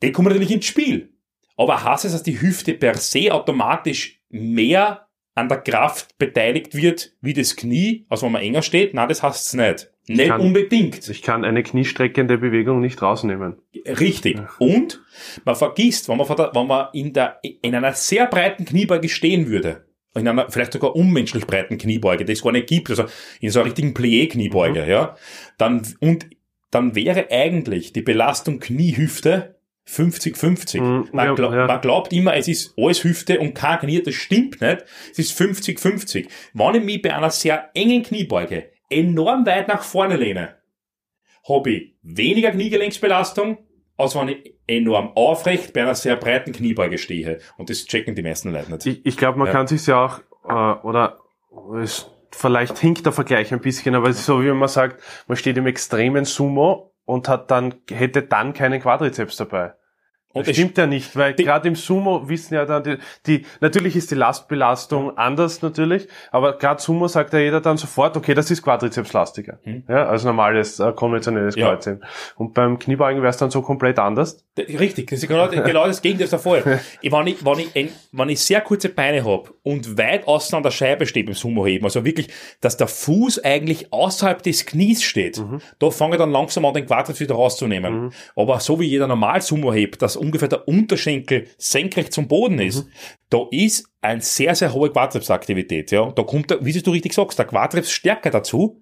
Die 0.04 0.12
kommen 0.12 0.28
natürlich 0.28 0.52
ins 0.52 0.66
Spiel. 0.66 1.14
Aber 1.58 1.84
heißt 1.84 2.06
es, 2.06 2.12
dass 2.12 2.24
die 2.24 2.40
Hüfte 2.40 2.74
per 2.74 2.96
se 2.96 3.32
automatisch 3.34 4.21
mehr 4.32 5.08
an 5.34 5.48
der 5.48 5.60
Kraft 5.60 6.18
beteiligt 6.18 6.76
wird 6.76 7.14
wie 7.22 7.34
das 7.34 7.56
Knie, 7.56 8.06
also 8.10 8.26
wenn 8.26 8.34
man 8.34 8.42
enger 8.42 8.62
steht? 8.62 8.94
Nein, 8.94 9.10
das 9.10 9.24
heißt 9.24 9.48
es 9.48 9.54
nicht. 9.54 9.92
Nicht 10.08 10.28
kann, 10.28 10.42
unbedingt. 10.42 11.08
Ich 11.08 11.22
kann 11.22 11.46
eine 11.46 11.64
kniestreckende 11.64 12.38
Bewegung 12.38 12.82
nicht 12.82 13.02
rausnehmen. 13.02 13.58
Richtig. 13.86 14.40
Und 14.60 15.02
man 15.46 15.56
vergisst, 15.56 16.10
wenn 16.10 16.18
man, 16.18 16.28
der, 16.36 16.52
wenn 16.54 16.68
man 16.68 16.88
in, 16.94 17.14
der, 17.14 17.40
in 17.62 17.76
einer 17.76 17.94
sehr 17.94 18.26
breiten 18.26 18.66
Kniebeuge 18.66 19.10
stehen 19.10 19.48
würde, 19.48 19.86
in 20.14 20.28
einer 20.28 20.50
vielleicht 20.50 20.74
sogar 20.74 20.96
unmenschlich 20.96 21.48
breiten 21.48 21.78
Kniebeuge, 21.78 22.26
die 22.26 22.34
es 22.34 22.42
gar 22.42 22.52
nicht 22.52 22.68
gibt, 22.68 22.90
also 22.90 23.06
in 23.40 23.50
so 23.52 23.60
einer 23.60 23.68
richtigen 23.68 23.94
Plié-Kniebeuge, 23.94 24.84
mhm. 24.84 24.90
ja, 24.90 25.16
dann, 25.58 25.88
und 26.00 26.28
dann 26.72 26.96
wäre 26.96 27.28
eigentlich 27.30 27.94
die 27.94 28.02
Belastung 28.02 28.60
Kniehüfte 28.60 29.56
50-50. 29.88 30.82
Mhm, 30.82 31.10
man, 31.12 31.36
glaub, 31.36 31.54
ja. 31.54 31.68
man, 31.68 31.82
glaubt 31.82 32.14
immer, 32.14 32.36
es 32.36 32.48
ist 32.48 32.74
alles 32.78 33.04
Hüfte 33.04 33.40
und 33.40 33.54
kein 33.54 33.80
Knie, 33.80 34.02
das 34.02 34.14
stimmt 34.14 34.62
nicht. 34.62 34.86
Es 35.12 35.20
ist 35.20 35.40
50-50. 35.40 36.28
Wenn 36.54 36.76
ich 36.76 36.84
mich 36.84 37.02
bei 37.02 37.16
einer 37.16 37.30
sehr 37.30 37.70
engen 37.74 38.04
Kniebeuge 38.04 38.72
enorm 38.90 39.46
weit 39.46 39.68
nach 39.68 39.84
vorne 39.84 40.18
lehne, 40.18 40.56
habe 41.48 41.72
ich 41.72 41.96
weniger 42.04 42.52
Kniegelenksbelastung, 42.52 43.58
als 43.98 44.16
wenn 44.16 44.30
ich 44.30 44.56
enorm 44.68 45.12
aufrecht 45.16 45.74
bei 45.74 45.82
einer 45.82 45.96
sehr 45.96 46.16
breiten 46.16 46.54
Kniebeuge 46.54 46.98
stehe. 46.98 47.40
Und 47.58 47.70
das 47.70 47.86
checken 47.86 48.16
die 48.16 48.24
meisten 48.24 48.52
Leute 48.52 48.72
nicht. 48.72 48.86
Ich, 48.86 49.06
ich 49.06 49.18
glaube, 49.18 49.40
man 49.40 49.48
ja. 49.48 49.54
kann 49.54 49.68
sich 49.68 49.86
ja 49.88 50.06
auch, 50.06 50.20
äh, 50.48 50.86
oder 50.86 51.20
es, 51.82 52.10
vielleicht 52.32 52.78
hinkt 52.78 53.06
der 53.06 53.14
Vergleich 53.14 53.52
ein 53.52 53.62
bisschen, 53.62 53.96
aber 53.96 54.10
es 54.10 54.20
ist 54.20 54.26
so, 54.26 54.44
wie 54.44 54.52
man 54.52 54.70
sagt, 54.70 55.02
man 55.28 55.38
steht 55.38 55.58
im 55.58 55.68
extremen 55.68 56.26
Sumo 56.26 56.91
und 57.12 57.28
hat 57.28 57.52
dann, 57.52 57.76
hätte 57.90 58.24
dann 58.24 58.54
keinen 58.54 58.82
Quadrizeps 58.82 59.36
dabei. 59.36 59.74
Und 60.34 60.48
das 60.48 60.56
stimmt 60.56 60.78
ja 60.78 60.88
nicht, 60.88 61.16
weil 61.16 61.34
gerade 61.34 61.68
im 61.68 61.76
Sumo 61.76 62.28
wissen 62.30 62.54
ja 62.54 62.66
dann 62.66 62.84
die, 62.84 62.98
die, 63.28 63.46
natürlich 63.60 63.96
ist 63.96 64.12
die 64.12 64.16
Lastbelastung 64.16 65.18
anders 65.18 65.62
natürlich, 65.62 66.08
aber 66.32 66.58
gerade 66.58 66.82
Sumo 66.82 67.08
sagt 67.08 67.34
ja 67.34 67.40
jeder 67.40 67.62
dann 67.62 67.78
sofort, 67.78 68.16
okay, 68.18 68.34
das 68.34 68.50
ist 68.52 68.62
Quadrizepslastiger, 68.62 69.60
hm. 69.64 69.84
ja, 69.88 70.08
als 70.08 70.24
normales 70.24 70.80
äh, 70.80 70.92
konventionelles 70.94 71.56
ja. 71.56 71.70
Kreuzheben. 71.70 72.04
Und 72.36 72.54
beim 72.54 72.80
Kniebeugen 72.80 73.22
wäre 73.22 73.30
es 73.30 73.38
dann 73.38 73.52
so 73.52 73.62
komplett 73.62 74.00
anders. 74.00 74.46
Richtig, 74.58 75.10
das 75.10 75.24
ist 75.24 75.28
genau, 75.28 75.48
genau 75.48 75.86
das 75.86 76.02
Gegenteil 76.02 76.28
der 76.28 76.40
Fall. 76.40 76.64
wenn, 77.02 77.28
ich, 77.28 77.46
wenn, 77.46 77.60
ich, 77.60 77.92
wenn 78.12 78.30
ich 78.30 78.42
sehr 78.42 78.62
kurze 78.62 78.90
Beine 78.90 79.24
habe 79.26 79.54
und 79.64 79.98
weit 79.98 80.28
außen 80.28 80.56
an 80.56 80.64
der 80.64 80.72
Scheibe 80.72 81.06
stehe 81.06 81.26
beim 81.26 81.34
Sumo 81.34 81.66
heben, 81.66 81.86
also 81.86 82.06
wirklich, 82.06 82.28
dass 82.62 82.78
der 82.78 82.88
Fuß 82.88 83.44
eigentlich 83.44 83.92
außerhalb 83.92 84.42
des 84.44 84.66
Knies 84.66 85.04
steht, 85.04 85.40
mhm. 85.40 85.62
da 85.80 85.90
fange 85.90 86.16
ich 86.16 86.20
dann 86.20 86.32
langsam 86.32 86.66
an, 86.66 86.74
den 86.74 86.86
Quadrizeps 86.86 87.20
wieder 87.20 87.36
rauszunehmen. 87.36 88.06
Mhm. 88.06 88.12
Aber 88.36 88.60
so 88.60 88.80
wie 88.80 88.86
jeder 88.86 89.08
normal 89.08 89.42
Sumo 89.42 89.74
hebt, 89.74 90.02
dass 90.02 90.16
ungefähr 90.22 90.48
der 90.48 90.68
Unterschenkel 90.68 91.48
senkrecht 91.58 92.14
zum 92.14 92.28
Boden 92.28 92.60
ist, 92.60 92.86
mhm. 92.86 92.92
da 93.30 93.46
ist 93.52 93.90
eine 94.02 94.22
sehr, 94.22 94.56
sehr 94.56 94.74
hohe 94.74 94.92
Quadripsaktivität. 94.92 95.92
Ja. 95.92 96.12
Da 96.12 96.24
kommt, 96.24 96.52
der, 96.52 96.64
wie 96.64 96.74
du 96.74 96.92
richtig 96.92 97.14
sagst, 97.14 97.40
der 97.40 97.46
Quadrips 97.46 97.92
stärker 97.92 98.30
dazu. 98.30 98.82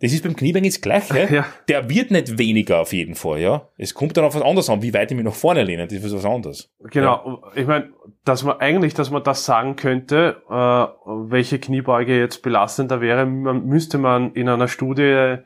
Das 0.00 0.14
ist 0.14 0.24
beim 0.24 0.34
Kniebeugen 0.34 0.68
das 0.68 0.80
Gleiche. 0.80 1.28
Ja. 1.30 1.44
Der 1.68 1.90
wird 1.90 2.10
nicht 2.10 2.38
weniger 2.38 2.80
auf 2.80 2.92
jeden 2.92 3.14
Fall, 3.14 3.40
ja. 3.40 3.68
Es 3.76 3.92
kommt 3.92 4.16
dann 4.16 4.24
auf 4.24 4.34
was 4.34 4.42
anderes 4.42 4.70
an, 4.70 4.82
wie 4.82 4.94
weit 4.94 5.10
ich 5.10 5.16
mich 5.16 5.26
nach 5.26 5.34
vorne 5.34 5.62
lehne, 5.62 5.86
das 5.86 6.02
ist 6.02 6.14
was 6.14 6.24
anderes. 6.24 6.72
Genau. 6.80 7.42
Ja. 7.54 7.60
Ich 7.60 7.66
meine, 7.66 7.90
dass 8.24 8.42
man 8.42 8.58
eigentlich, 8.58 8.94
dass 8.94 9.10
man 9.10 9.22
das 9.22 9.44
sagen 9.44 9.76
könnte, 9.76 10.42
äh, 10.48 10.52
welche 11.30 11.58
Kniebeuge 11.58 12.18
jetzt 12.18 12.42
belastender 12.42 13.00
wäre, 13.00 13.26
man, 13.26 13.66
müsste 13.66 13.98
man 13.98 14.32
in 14.32 14.48
einer 14.48 14.68
Studie 14.68 15.36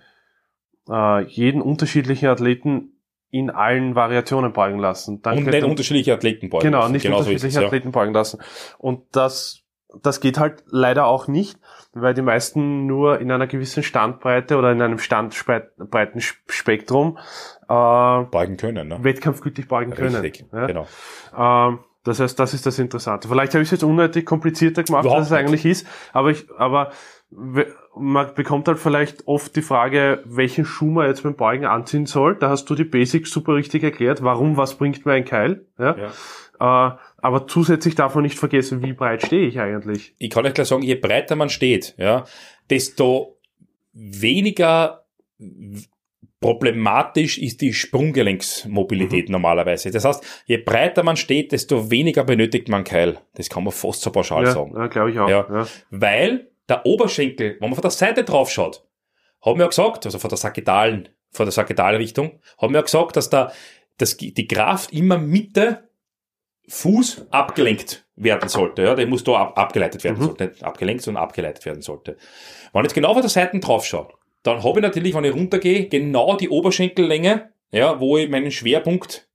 äh, 0.88 1.22
jeden 1.24 1.60
unterschiedlichen 1.60 2.26
Athleten 2.28 2.93
in 3.34 3.50
allen 3.50 3.96
Variationen 3.96 4.52
beugen 4.52 4.78
lassen. 4.78 5.20
Dann 5.20 5.38
und 5.38 5.46
nicht 5.46 5.64
unterschiedliche 5.64 6.14
Athleten 6.14 6.50
beugen 6.50 6.66
genau, 6.66 6.82
lassen. 6.82 6.92
Genau, 6.92 7.16
nicht 7.16 7.26
unterschiedliche 7.26 7.58
es, 7.58 7.64
Athleten 7.64 7.88
ja. 7.88 7.90
beugen 7.90 8.14
lassen. 8.14 8.38
Und 8.78 9.02
das, 9.10 9.62
das 10.02 10.20
geht 10.20 10.38
halt 10.38 10.62
leider 10.68 11.06
auch 11.06 11.26
nicht, 11.26 11.58
weil 11.94 12.14
die 12.14 12.22
meisten 12.22 12.86
nur 12.86 13.18
in 13.18 13.32
einer 13.32 13.48
gewissen 13.48 13.82
Standbreite 13.82 14.56
oder 14.56 14.70
in 14.70 14.80
einem 14.80 15.00
standbreiten 15.00 16.20
Spektrum 16.20 17.18
äh, 17.62 18.22
beugen 18.22 18.56
können. 18.56 18.86
Ne? 18.86 18.98
Wettkampfgültig 19.02 19.66
beugen 19.66 19.92
Richtig, 19.92 20.48
können. 20.48 20.50
Ja? 20.52 20.66
genau. 20.68 20.86
Ähm, 21.36 21.80
das 22.04 22.20
heißt, 22.20 22.38
das 22.38 22.54
ist 22.54 22.66
das 22.66 22.78
Interessante. 22.78 23.26
Vielleicht 23.26 23.54
habe 23.54 23.62
ich 23.62 23.68
es 23.68 23.72
jetzt 23.72 23.82
unnötig 23.82 24.26
komplizierter 24.26 24.84
gemacht, 24.84 25.06
Überhaupt 25.06 25.22
als 25.22 25.30
es 25.30 25.32
eigentlich 25.32 25.64
ist, 25.66 25.88
aber 26.12 26.30
ich, 26.30 26.46
aber 26.56 26.92
man 27.96 28.34
bekommt 28.34 28.68
halt 28.68 28.78
vielleicht 28.78 29.26
oft 29.26 29.54
die 29.56 29.62
Frage, 29.62 30.22
welchen 30.24 30.64
Schuh 30.64 30.90
man 30.90 31.06
jetzt 31.06 31.22
beim 31.22 31.36
Beugen 31.36 31.64
anziehen 31.64 32.06
soll. 32.06 32.36
Da 32.36 32.50
hast 32.50 32.68
du 32.70 32.74
die 32.74 32.84
Basics 32.84 33.30
super 33.30 33.54
richtig 33.54 33.82
erklärt. 33.82 34.22
Warum, 34.22 34.56
was 34.56 34.74
bringt 34.74 35.06
mir 35.06 35.12
ein 35.12 35.24
Keil? 35.24 35.66
Ja. 35.78 35.96
ja. 35.96 36.88
Äh, 36.88 36.96
aber 37.18 37.46
zusätzlich 37.46 37.94
darf 37.94 38.14
man 38.14 38.24
nicht 38.24 38.38
vergessen, 38.38 38.82
wie 38.82 38.92
breit 38.92 39.24
stehe 39.24 39.46
ich 39.46 39.58
eigentlich. 39.60 40.14
Ich 40.18 40.30
kann 40.30 40.44
euch 40.46 40.54
gleich 40.54 40.68
sagen, 40.68 40.82
je 40.82 40.94
breiter 40.94 41.36
man 41.36 41.48
steht, 41.48 41.94
ja, 41.98 42.24
desto 42.70 43.38
weniger 43.92 45.04
problematisch 46.40 47.38
ist 47.38 47.62
die 47.62 47.72
Sprunggelenksmobilität 47.72 49.28
mhm. 49.28 49.32
normalerweise. 49.32 49.90
Das 49.90 50.04
heißt, 50.04 50.44
je 50.46 50.58
breiter 50.58 51.02
man 51.02 51.16
steht, 51.16 51.52
desto 51.52 51.90
weniger 51.90 52.24
benötigt 52.24 52.68
man 52.68 52.84
Keil. 52.84 53.18
Das 53.34 53.48
kann 53.48 53.64
man 53.64 53.72
fast 53.72 54.02
so 54.02 54.10
pauschal 54.10 54.44
ja, 54.44 54.50
sagen. 54.50 54.74
Ja, 54.76 54.88
glaube 54.88 55.10
ich 55.10 55.18
auch. 55.18 55.28
Ja. 55.28 55.46
ja. 55.50 55.66
Weil 55.90 56.50
der 56.68 56.86
Oberschenkel, 56.86 57.56
wenn 57.60 57.68
man 57.68 57.74
von 57.74 57.82
der 57.82 57.90
Seite 57.90 58.24
drauf 58.24 58.50
schaut, 58.50 58.86
haben 59.44 59.58
wir 59.58 59.64
ja 59.64 59.68
gesagt, 59.68 60.06
also 60.06 60.18
von 60.18 60.30
der 60.30 60.38
sagittalen, 60.38 61.08
von 61.30 61.46
der 61.46 61.52
Sagittalrichtung, 61.52 62.40
haben 62.58 62.72
wir 62.72 62.78
ja 62.78 62.84
gesagt, 62.84 63.16
dass 63.16 63.28
da, 63.30 63.52
dass 63.98 64.16
die 64.16 64.48
Kraft 64.48 64.92
immer 64.92 65.18
Mitte 65.18 65.88
Fuß 66.68 67.26
abgelenkt 67.30 68.06
werden 68.16 68.48
sollte. 68.48 68.82
Ja, 68.82 68.94
der 68.94 69.06
muss 69.06 69.24
da 69.24 69.34
ab, 69.34 69.58
abgeleitet 69.58 70.02
werden, 70.04 70.18
mhm. 70.18 70.24
sollte. 70.24 70.46
nicht 70.46 70.62
abgelenkt, 70.62 71.02
sondern 71.02 71.22
abgeleitet 71.22 71.64
werden 71.66 71.82
sollte. 71.82 72.16
Wenn 72.72 72.80
ich 72.80 72.84
jetzt 72.84 72.94
genau 72.94 73.12
von 73.12 73.22
der 73.22 73.30
Seite 73.30 73.58
drauf 73.58 73.84
schaue, 73.84 74.08
dann 74.42 74.62
habe 74.62 74.78
ich 74.78 74.82
natürlich, 74.82 75.14
wenn 75.14 75.24
ich 75.24 75.34
runtergehe, 75.34 75.88
genau 75.88 76.36
die 76.36 76.48
Oberschenkellänge, 76.48 77.52
ja, 77.72 78.00
wo 78.00 78.16
ich 78.16 78.28
meinen 78.30 78.50
Schwerpunkt 78.50 79.28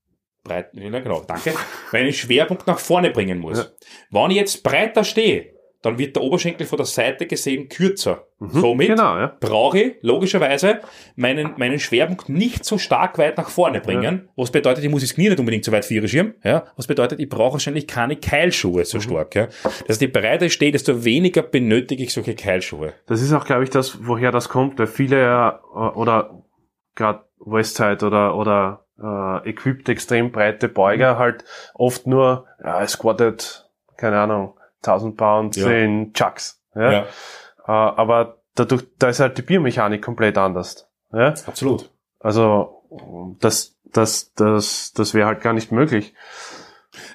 breit, 0.44 0.70
ja, 0.74 0.90
genau, 1.00 1.22
danke, 1.22 1.54
meinen 1.92 2.14
Schwerpunkt 2.14 2.66
nach 2.68 2.80
vorne 2.80 3.12
bringen 3.12 3.40
muss. 3.40 3.58
Ja. 3.58 3.66
Wenn 4.12 4.32
ich 4.32 4.38
jetzt 4.38 4.64
breiter 4.64 5.04
stehe, 5.04 5.54
dann 5.82 5.98
wird 5.98 6.16
der 6.16 6.24
Oberschenkel 6.24 6.68
von 6.68 6.78
der 6.78 6.86
Seite 6.86 7.26
gesehen 7.26 7.70
kürzer. 7.70 8.28
Mhm, 8.40 8.50
Somit 8.60 8.88
genau, 8.88 9.18
ja. 9.18 9.38
brauche 9.40 9.80
ich 9.80 9.96
logischerweise 10.02 10.80
meinen, 11.16 11.54
meinen 11.58 11.80
Schwerpunkt 11.80 12.28
nicht 12.30 12.66
so 12.66 12.78
stark 12.78 13.18
weit 13.18 13.38
nach 13.38 13.50
vorne 13.50 13.80
bringen, 13.80 14.24
ja. 14.26 14.32
was 14.36 14.52
bedeutet, 14.52 14.84
ich 14.84 14.90
muss 14.90 15.02
das 15.02 15.14
Knie 15.14 15.30
nicht 15.30 15.40
unbedingt 15.40 15.64
so 15.64 15.72
weit 15.72 15.86
vierschirmen, 15.86 16.36
ja, 16.44 16.66
was 16.76 16.88
bedeutet, 16.88 17.20
ich 17.20 17.30
brauche 17.30 17.54
wahrscheinlich 17.54 17.88
keine 17.88 18.18
Keilschuhe 18.18 18.84
so 18.86 18.98
mhm. 18.98 19.02
stark. 19.02 19.36
Ja. 19.36 19.48
Das 19.64 19.90
heißt, 19.90 20.02
je 20.02 20.08
breiter 20.08 20.46
ich 20.46 20.54
stehe, 20.54 20.72
desto 20.72 21.04
weniger 21.06 21.44
benötige 21.44 22.04
ich 22.04 22.14
solche 22.14 22.36
Keilschuhe. 22.36 22.94
Das 23.08 23.22
ist 23.22 23.32
auch, 23.34 23.46
glaube 23.46 23.64
ich, 23.64 23.70
das, 23.70 24.00
woher 24.06 24.32
das 24.32 24.50
kommt, 24.50 24.80
weil 24.80 24.88
viele 24.88 25.22
ja, 25.22 25.62
oder 25.74 26.44
gerade 26.96 27.24
Westside 27.40 28.06
oder, 28.06 28.36
oder 28.36 28.86
äh, 29.02 29.50
equipped 29.50 29.88
extrem 29.90 30.32
breite 30.32 30.68
Beuger 30.68 31.16
mhm. 31.16 31.20
halt 31.20 31.46
oft 31.74 32.06
nur 32.06 32.46
ja, 32.64 32.86
squatted, 32.88 33.70
keine 33.98 34.20
Ahnung, 34.20 34.59
1000 34.84 35.18
Pounds 35.18 35.58
ja. 35.58 35.70
in 35.70 36.14
Chucks. 36.14 36.62
Ja? 36.76 36.92
ja. 36.92 37.02
Äh, 37.02 37.72
aber 37.72 38.42
dadurch, 38.56 38.84
da 38.98 39.10
ist 39.10 39.20
halt 39.20 39.38
die 39.38 39.42
Biomechanik 39.42 40.02
komplett 40.02 40.38
anders. 40.38 40.88
Ja? 41.12 41.34
Absolut. 41.46 41.92
Also 42.20 42.84
das, 43.40 43.78
das, 43.86 44.34
das, 44.34 44.94
das 44.94 45.14
wäre 45.14 45.28
halt 45.28 45.42
gar 45.42 45.54
nicht 45.54 45.72
möglich. 45.72 46.14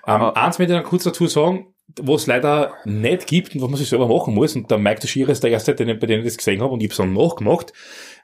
Ähm, 0.07 0.22
eins 0.35 0.59
möchte 0.59 0.74
ich 0.74 0.81
noch 0.81 0.88
kurz 0.88 1.05
dazu 1.05 1.27
sagen, 1.27 1.74
wo 2.00 2.14
es 2.14 2.27
leider 2.27 2.74
nicht 2.85 3.27
gibt 3.27 3.55
und 3.55 3.62
was 3.62 3.68
man 3.68 3.79
sich 3.79 3.88
selber 3.88 4.09
machen 4.09 4.35
muss, 4.35 4.57
und 4.57 4.70
der 4.70 4.79
Mike 4.79 5.00
Toshira 5.00 5.31
ist 5.31 5.44
der 5.44 5.50
Erste, 5.50 5.74
den, 5.74 5.98
bei 5.98 6.07
dem 6.07 6.20
ich 6.20 6.27
das 6.27 6.37
gesehen 6.37 6.62
habe 6.62 6.72
und 6.72 6.81
ich 6.81 6.87
habe 6.87 6.92
es 6.92 6.96
dann 6.98 7.12
nachgemacht, 7.12 7.72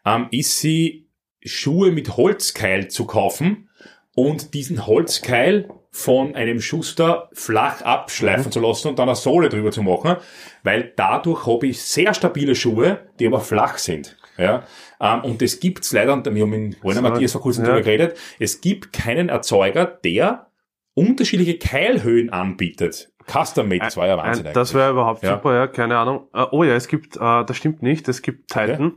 ähm, 0.04 0.28
ist 0.30 0.58
sie 0.58 1.08
Schuhe 1.42 1.92
mit 1.92 2.16
Holzkeil 2.16 2.88
zu 2.88 3.06
kaufen 3.06 3.68
und 4.14 4.54
diesen 4.54 4.86
Holzkeil 4.86 5.68
von 5.92 6.34
einem 6.36 6.60
Schuster 6.60 7.28
flach 7.32 7.82
abschleifen 7.82 8.46
Mhm. 8.46 8.52
zu 8.52 8.60
lassen 8.60 8.88
und 8.88 8.98
dann 8.98 9.08
eine 9.08 9.16
Sohle 9.16 9.48
drüber 9.48 9.70
zu 9.72 9.82
machen, 9.82 10.16
weil 10.62 10.92
dadurch 10.96 11.46
habe 11.46 11.66
ich 11.66 11.82
sehr 11.82 12.14
stabile 12.14 12.54
Schuhe, 12.54 13.00
die 13.18 13.26
aber 13.26 13.40
flach 13.40 13.78
sind. 13.78 14.16
Ja, 14.38 14.62
ähm, 15.00 15.22
und 15.24 15.42
das 15.42 15.60
gibt's 15.60 15.92
leider, 15.92 16.12
und 16.14 16.24
wir 16.32 16.42
haben 16.42 16.52
in 16.54 16.76
So, 16.82 17.02
Matthias 17.02 17.32
vor 17.32 17.42
kurzem 17.42 17.64
ja. 17.64 17.70
darüber 17.72 17.84
geredet, 17.84 18.16
es 18.38 18.60
gibt 18.62 18.92
keinen 18.92 19.28
Erzeuger, 19.28 19.84
der 19.84 20.46
unterschiedliche 20.94 21.58
Keilhöhen 21.58 22.30
anbietet. 22.30 23.12
Custom-made, 23.26 23.80
das 23.84 23.96
war 23.96 24.06
ja 24.06 24.16
Wahnsinn 24.16 24.46
Ein, 24.46 24.54
das 24.54 24.72
wäre 24.74 24.90
überhaupt 24.92 25.22
Ja. 25.22 25.34
super, 25.36 25.54
ja, 25.54 25.66
keine 25.66 25.98
Ahnung. 25.98 26.28
Äh, 26.32 26.46
oh 26.52 26.64
ja, 26.64 26.74
es 26.74 26.88
gibt, 26.88 27.16
äh, 27.16 27.44
das 27.44 27.56
stimmt 27.56 27.82
nicht, 27.82 28.08
es 28.08 28.22
gibt 28.22 28.48
Titan. 28.50 28.94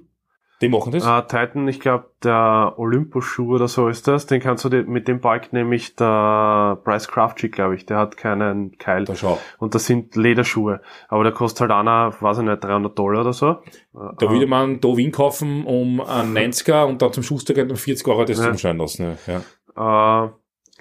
Die 0.63 0.69
machen 0.69 0.91
das? 0.91 1.05
Äh, 1.05 1.21
Titan, 1.27 1.67
ich 1.67 1.79
glaube, 1.79 2.05
der 2.23 2.73
Olympus-Schuh 2.77 3.55
oder 3.55 3.67
so 3.67 3.87
ist 3.89 4.07
das. 4.07 4.25
Den 4.25 4.41
kannst 4.41 4.63
du 4.65 4.69
dir, 4.69 4.83
mit 4.83 5.07
dem 5.07 5.19
Bike 5.19 5.53
nämlich 5.53 5.95
der 5.95 6.79
Bryce 6.83 7.07
Craftschi, 7.09 7.49
glaube 7.49 7.75
ich, 7.75 7.85
der 7.85 7.97
hat 7.97 8.17
keinen 8.17 8.77
Keil. 8.77 9.05
da 9.05 9.15
schau. 9.15 9.37
Und 9.59 9.75
das 9.75 9.85
sind 9.85 10.15
Lederschuhe. 10.15 10.81
Aber 11.09 11.23
der 11.23 11.33
kostet 11.33 11.61
halt 11.61 11.71
einer, 11.71 12.13
weiß 12.19 12.39
ich 12.39 12.43
nicht, 12.45 12.63
300 12.63 12.97
Dollar 12.97 13.21
oder 13.21 13.33
so. 13.33 13.57
Da 13.93 14.29
würde 14.31 14.47
man 14.47 14.79
da 14.79 14.87
Wien 14.97 15.11
kaufen 15.11 15.65
um 15.65 16.01
einen 16.01 16.35
90er 16.35 16.85
und 16.85 17.01
dann 17.01 17.13
zum 17.13 17.23
Schuster 17.23 17.53
gehen 17.53 17.69
um 17.69 17.75
40 17.77 18.07
Euro 18.07 18.23
das 18.25 18.39
Ja. 18.43 18.49
umschneiden 18.49 18.79
lassen. 18.79 19.17
Ja. 19.27 20.25
Äh, 20.25 20.29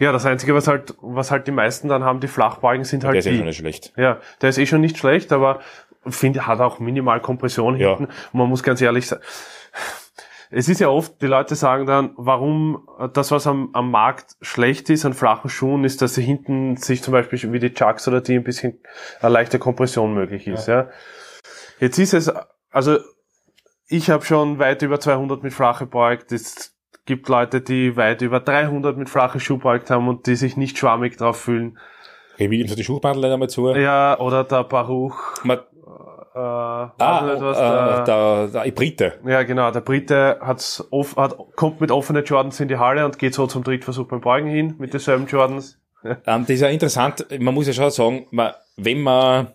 ja, 0.00 0.10
das 0.10 0.24
Einzige, 0.24 0.54
was 0.54 0.68
halt, 0.68 0.94
was 1.02 1.30
halt 1.30 1.46
die 1.46 1.52
meisten 1.52 1.88
dann 1.88 2.02
haben, 2.02 2.20
die 2.20 2.26
Flachbalken 2.28 2.84
sind 2.84 3.02
Der 3.02 3.08
halt 3.08 3.18
ist 3.18 3.26
ja 3.26 3.34
schon 3.34 3.44
nicht 3.44 3.56
schlecht. 3.58 3.92
Ja, 3.96 4.18
der 4.40 4.48
ist 4.48 4.58
eh 4.58 4.66
schon 4.66 4.80
nicht 4.80 4.96
schlecht, 4.96 5.32
aber 5.32 5.60
finde, 6.08 6.46
hat 6.46 6.60
auch 6.60 6.80
minimal 6.80 7.20
Kompression 7.20 7.76
Ja. 7.76 7.90
hinten. 7.90 8.04
Und 8.06 8.38
man 8.38 8.48
muss 8.48 8.62
ganz 8.62 8.80
ehrlich 8.80 9.06
sagen, 9.06 9.22
es 10.50 10.68
ist 10.68 10.80
ja 10.80 10.88
oft, 10.88 11.20
die 11.22 11.26
Leute 11.26 11.54
sagen 11.54 11.86
dann, 11.86 12.12
warum 12.16 12.86
äh, 12.98 13.08
das, 13.08 13.30
was 13.30 13.46
am, 13.46 13.70
am 13.72 13.90
Markt 13.90 14.36
schlecht 14.42 14.90
ist 14.90 15.04
an 15.04 15.14
flachen 15.14 15.48
Schuhen, 15.48 15.84
ist, 15.84 16.02
dass 16.02 16.14
sie 16.14 16.22
hinten 16.22 16.76
sich 16.76 17.02
zum 17.02 17.12
Beispiel 17.12 17.52
wie 17.52 17.58
die 17.58 17.72
Chucks 17.72 18.06
oder 18.06 18.20
die 18.20 18.34
ein 18.34 18.44
bisschen 18.44 18.78
eine 19.20 19.32
leichte 19.32 19.58
Kompression 19.58 20.12
möglich 20.12 20.46
ist. 20.46 20.68
Ja. 20.68 20.90
Jetzt 21.80 21.98
ist 21.98 22.12
es, 22.12 22.30
also 22.70 22.98
ich 23.88 24.10
habe 24.10 24.24
schon 24.24 24.58
weit 24.58 24.82
über 24.82 25.00
200 25.00 25.42
mit 25.42 25.52
flache 25.52 25.86
beugt. 25.86 26.32
Es 26.32 26.74
gibt 27.06 27.28
Leute, 27.28 27.62
die 27.62 27.96
weit 27.96 28.22
über 28.22 28.40
300 28.40 28.96
mit 28.96 29.08
flache 29.08 29.40
Schuh 29.40 29.58
beugt 29.58 29.90
haben 29.90 30.06
und 30.06 30.26
die 30.26 30.36
sich 30.36 30.56
nicht 30.56 30.78
schwammig 30.78 31.16
drauf 31.16 31.40
fühlen. 31.40 31.78
Okay, 32.34 32.50
Williams 32.50 32.70
hat 32.72 32.78
die 32.78 32.84
Schuhbandel 32.84 33.22
leider 33.22 33.36
mal 33.36 33.48
zu. 33.48 33.70
Ja, 33.70 34.18
oder 34.18 34.44
der 34.44 34.64
Baruch. 34.64 35.44
Man, 35.44 35.60
Äh, 36.34 36.38
ah, 36.38 37.22
nicht, 37.26 37.42
was 37.42 37.58
äh, 37.58 37.60
der, 37.60 38.48
der, 38.48 38.64
der 38.64 38.70
Brite. 38.70 39.18
ja, 39.26 39.42
genau. 39.42 39.70
Der 39.70 39.80
Brite 39.80 40.38
hat's 40.40 40.82
off, 40.90 41.16
hat, 41.16 41.36
kommt 41.56 41.80
mit 41.80 41.90
offenen 41.90 42.24
Jordans 42.24 42.58
in 42.60 42.68
die 42.68 42.78
Halle 42.78 43.04
und 43.04 43.18
geht 43.18 43.34
so 43.34 43.46
zum 43.46 43.62
Drittversuch 43.64 44.08
beim 44.08 44.20
Beugen 44.20 44.48
hin 44.48 44.74
mit 44.78 44.92
denselben 44.92 45.26
Jordans. 45.26 45.78
Ähm, 46.04 46.42
das 46.42 46.50
ist 46.50 46.62
ja 46.62 46.68
interessant. 46.68 47.24
Man 47.38 47.54
muss 47.54 47.68
ja 47.68 47.72
schon 47.72 47.90
sagen, 47.92 48.26
man, 48.32 48.54
wenn 48.76 49.00
man, 49.00 49.52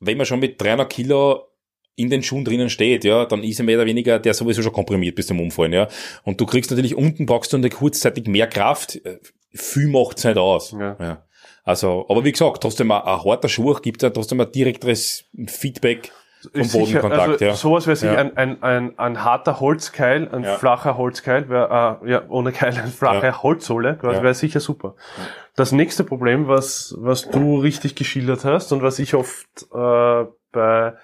wenn 0.00 0.16
man 0.16 0.24
schon 0.24 0.40
mit 0.40 0.58
300 0.58 0.90
Kilo 0.90 1.50
in 1.94 2.08
den 2.08 2.22
Schuhen 2.22 2.46
drinnen 2.46 2.70
steht, 2.70 3.04
ja, 3.04 3.26
dann 3.26 3.44
ist 3.44 3.58
er 3.58 3.66
mehr 3.66 3.76
oder 3.76 3.84
weniger 3.84 4.18
der 4.18 4.32
sowieso 4.32 4.62
schon 4.62 4.72
komprimiert 4.72 5.14
bis 5.14 5.26
zum 5.26 5.40
Umfallen, 5.40 5.74
ja. 5.74 5.88
Und 6.22 6.40
du 6.40 6.46
kriegst 6.46 6.70
natürlich 6.70 6.96
unten 6.96 7.26
brauchst 7.26 7.52
du 7.52 7.58
eine 7.58 7.68
kurzzeitig 7.68 8.26
mehr 8.28 8.46
Kraft. 8.46 9.04
Äh, 9.04 9.18
Viel 9.52 9.88
macht's 9.88 10.24
nicht 10.24 10.38
aus. 10.38 10.72
Ja. 10.72 11.22
Also, 11.64 12.06
aber 12.08 12.24
wie 12.24 12.32
gesagt, 12.32 12.62
trotzdem 12.62 12.90
ein, 12.90 13.02
ein 13.02 13.24
harter 13.24 13.48
Schuh 13.48 13.74
gibt 13.74 14.02
ja 14.02 14.10
trotzdem 14.10 14.40
ein 14.40 14.50
direkteres 14.50 15.24
Feedback 15.46 16.10
vom 16.54 16.62
sicher- 16.64 17.00
Bodenkontakt, 17.02 17.30
also 17.32 17.44
ja. 17.44 17.54
Sowas 17.54 17.86
wäre 17.86 17.96
sicher 17.96 18.14
Ja. 18.14 18.18
ein, 18.18 18.36
ein, 18.36 18.62
ein, 18.62 18.98
ein 18.98 19.24
harter 19.24 19.60
Holzkeil, 19.60 20.26
ein 20.32 20.42
Ja. 20.42 20.56
flacher 20.56 20.96
Holzkeil, 20.96 21.50
wär, 21.50 22.00
äh, 22.02 22.10
ja, 22.10 22.22
ohne 22.30 22.52
Keil, 22.52 22.72
eine 22.78 22.88
flache 22.88 23.26
Ja. 23.26 23.42
Holzsohle, 23.42 23.96
quasi 24.00 24.22
wäre 24.22 24.32
sicher 24.34 24.60
super. 24.60 24.94
Das 25.54 25.70
nächste 25.72 26.02
Problem, 26.02 26.48
was, 26.48 26.94
was 26.98 27.28
du 27.28 27.58
richtig 27.58 27.94
geschildert 27.94 28.44
hast 28.46 28.72
und 28.72 28.82
was 28.82 28.98
ich 28.98 29.14
oft 29.14 29.46
äh, 29.74 30.24
bei 30.52 30.94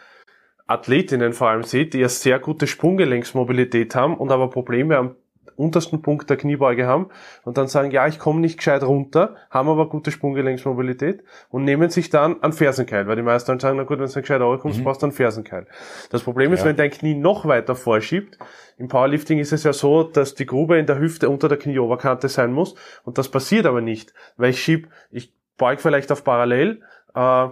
Athletinnen 0.66 1.32
vor 1.34 1.48
allem 1.50 1.62
sehe, 1.64 1.86
die 1.86 1.98
ja 1.98 2.08
sehr 2.08 2.38
gute 2.38 2.66
Sprunggelenksmobilität 2.66 3.94
haben 3.94 4.16
und 4.16 4.32
aber 4.32 4.48
Probleme 4.50 4.96
am 4.96 5.16
untersten 5.56 6.02
Punkt 6.02 6.30
der 6.30 6.36
Kniebeuge 6.36 6.86
haben 6.86 7.08
und 7.44 7.56
dann 7.58 7.66
sagen, 7.68 7.90
ja, 7.90 8.06
ich 8.06 8.18
komme 8.18 8.40
nicht 8.40 8.58
gescheit 8.58 8.82
runter, 8.82 9.36
haben 9.50 9.68
aber 9.68 9.88
gute 9.88 10.10
Sprunggelenksmobilität 10.10 11.22
und 11.50 11.64
nehmen 11.64 11.90
sich 11.90 12.10
dann 12.10 12.42
einen 12.42 12.52
Fersenkeil, 12.52 13.06
weil 13.06 13.16
die 13.16 13.22
meisten 13.22 13.50
dann 13.50 13.60
sagen, 13.60 13.76
na 13.76 13.82
gut, 13.84 13.98
wenn 13.98 13.98
du 13.98 14.04
nicht 14.04 14.14
gescheit 14.14 14.40
runterkommst, 14.40 14.82
brauchst 14.84 15.02
du 15.02 15.06
einen 15.06 15.12
Fersenkeil. 15.12 15.66
Das 16.10 16.22
Problem 16.22 16.52
ist, 16.52 16.60
Ja. 16.60 16.66
wenn 16.66 16.76
dein 16.76 16.90
Knie 16.90 17.14
noch 17.14 17.46
weiter 17.46 17.74
vorschiebt, 17.74 18.38
im 18.78 18.88
Powerlifting 18.88 19.38
ist 19.38 19.52
es 19.52 19.64
ja 19.64 19.72
so, 19.72 20.02
dass 20.02 20.34
die 20.34 20.46
Grube 20.46 20.78
in 20.78 20.86
der 20.86 20.98
Hüfte 20.98 21.28
unter 21.30 21.48
der 21.48 21.58
Knieoberkante 21.58 22.28
sein 22.28 22.52
muss 22.52 22.74
und 23.04 23.18
das 23.18 23.28
passiert 23.30 23.66
aber 23.66 23.80
nicht, 23.80 24.12
weil 24.36 24.50
ich 24.50 24.62
schieb, 24.62 24.88
ich 25.10 25.32
beug 25.56 25.80
vielleicht 25.80 26.12
auf 26.12 26.22
parallel, 26.24 26.82
äh, 27.14 27.48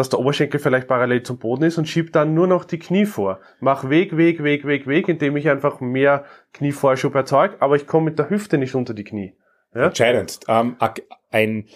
dass 0.00 0.08
der 0.08 0.18
Oberschenkel 0.18 0.58
vielleicht 0.58 0.88
parallel 0.88 1.22
zum 1.22 1.38
Boden 1.38 1.64
ist 1.64 1.76
und 1.76 1.86
schieb 1.86 2.12
dann 2.14 2.32
nur 2.32 2.46
noch 2.46 2.64
die 2.64 2.78
Knie 2.78 3.04
vor. 3.04 3.38
Mach 3.60 3.90
Weg, 3.90 4.16
Weg, 4.16 4.42
Weg, 4.42 4.66
Weg, 4.66 4.86
Weg, 4.86 5.08
indem 5.08 5.36
ich 5.36 5.48
einfach 5.50 5.80
mehr 5.80 6.24
Knievorschub 6.54 7.14
erzeuge, 7.14 7.56
aber 7.60 7.76
ich 7.76 7.86
komme 7.86 8.06
mit 8.06 8.18
der 8.18 8.30
Hüfte 8.30 8.56
nicht 8.56 8.74
unter 8.74 8.94
die 8.94 9.04
Knie. 9.04 9.34
Ja? 9.74 9.88
Entscheidend. 9.88 10.40
Ähm, 10.48 10.76
ein, 11.30 11.66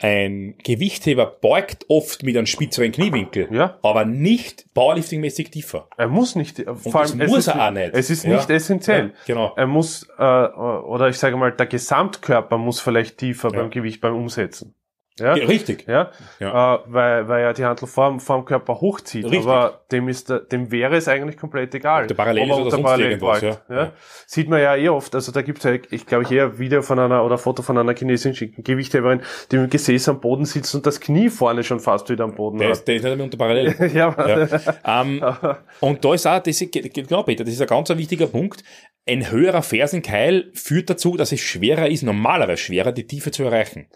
ein 0.00 0.54
Gewichtheber 0.62 1.26
beugt 1.26 1.86
oft 1.88 2.22
mit 2.22 2.36
einem 2.36 2.46
spitzeren 2.46 2.92
Kniewinkel, 2.92 3.48
Ja. 3.50 3.78
aber 3.82 4.04
nicht 4.04 4.72
powerliftingmäßig 4.72 5.50
tiefer. 5.50 5.88
Er 5.96 6.06
muss 6.06 6.36
nicht, 6.36 6.58
vor 6.64 7.02
das 7.02 7.10
allem, 7.10 7.20
es 7.22 7.30
muss 7.30 7.38
ist, 7.40 7.48
er 7.48 7.66
auch 7.66 7.70
nicht. 7.72 7.90
Es 7.92 8.08
ist 8.08 8.24
Ja. 8.24 8.36
nicht 8.36 8.48
essentiell. 8.48 9.06
Ja, 9.06 9.12
genau. 9.26 9.52
Er 9.56 9.66
muss, 9.66 10.08
äh, 10.16 10.22
oder 10.22 11.08
ich 11.08 11.18
sage 11.18 11.36
mal, 11.36 11.50
der 11.50 11.66
Gesamtkörper 11.66 12.56
muss 12.58 12.78
vielleicht 12.80 13.18
tiefer 13.18 13.50
beim 13.50 13.70
Gewicht 13.70 14.00
beim 14.00 14.14
Umsetzen. 14.14 14.76
Ja. 15.18 15.36
Ja, 15.36 15.46
richtig. 15.46 15.86
Ja, 15.86 16.10
Ja. 16.38 16.74
Äh, 16.74 16.78
weil, 16.86 17.28
weil 17.28 17.42
er 17.44 17.54
die 17.54 17.64
Handel 17.64 17.86
vorm, 17.86 18.20
vorm 18.20 18.44
Körper 18.44 18.80
hochzieht. 18.80 19.24
Richtig. 19.24 19.46
Aber 19.46 19.82
dem 19.90 20.08
ist 20.08 20.32
dem 20.52 20.70
wäre 20.70 20.96
es 20.96 21.08
eigentlich 21.08 21.36
komplett 21.36 21.74
egal. 21.74 22.02
Ob 22.02 22.08
der 22.08 22.14
parallel 22.14 22.44
ist 22.44 22.50
er 22.50 22.56
oder 22.58 22.70
sonst 22.70 22.82
parallel 22.82 23.10
irgendwas, 23.12 23.42
ja. 23.42 23.56
ja. 23.68 23.76
Ja. 23.76 23.92
Sieht 24.26 24.48
man 24.48 24.60
ja 24.60 24.76
eh 24.76 24.88
oft, 24.88 25.14
also 25.14 25.32
da 25.32 25.42
gibt's 25.42 25.64
ja, 25.64 25.72
ich 25.72 26.06
glaube 26.06 26.32
eher 26.34 26.46
ein 26.46 26.58
Video 26.58 26.82
von 26.82 26.98
einer 26.98 27.24
oder 27.24 27.36
ein 27.36 27.38
Foto 27.38 27.62
von 27.62 27.78
einer 27.78 27.94
chinesischen 27.94 28.54
Gewichtheberin, 28.58 29.22
die 29.50 29.56
mit 29.56 29.66
dem 29.66 29.70
Gesäß 29.70 30.08
am 30.08 30.20
Boden 30.20 30.44
sitzt 30.44 30.74
und 30.74 30.86
das 30.86 31.00
Knie 31.00 31.28
vorne 31.28 31.62
schon 31.64 31.80
fast 31.80 32.08
wieder 32.10 32.24
am 32.24 32.34
Boden 32.34 32.58
Der 32.58 32.68
hat. 32.68 32.76
ist, 32.76 32.84
der 32.88 32.96
ist 32.96 33.04
nicht 33.04 33.16
mehr 33.16 33.24
unter 33.24 33.38
Parallel. 33.38 33.74
ja, 33.94 34.48
Ja. 34.84 35.02
Ähm, 35.02 35.22
und 35.80 36.04
da 36.04 36.14
ist 36.14 36.26
auch, 36.26 36.40
das 36.40 36.60
ist, 36.60 36.72
genau, 36.72 37.22
Peter, 37.22 37.44
das 37.44 37.54
ist 37.54 37.60
ein 37.60 37.66
ganz 37.66 37.90
ein 37.90 37.98
wichtiger 37.98 38.26
Punkt. 38.26 38.62
Ein 39.06 39.30
höherer 39.30 39.62
Fersenkeil 39.62 40.50
führt 40.54 40.90
dazu, 40.90 41.16
dass 41.16 41.32
es 41.32 41.40
schwerer 41.40 41.88
ist, 41.88 42.02
normalerweise 42.02 42.62
schwerer, 42.62 42.92
die 42.92 43.06
Tiefe 43.06 43.30
zu 43.30 43.44
erreichen. 43.44 43.86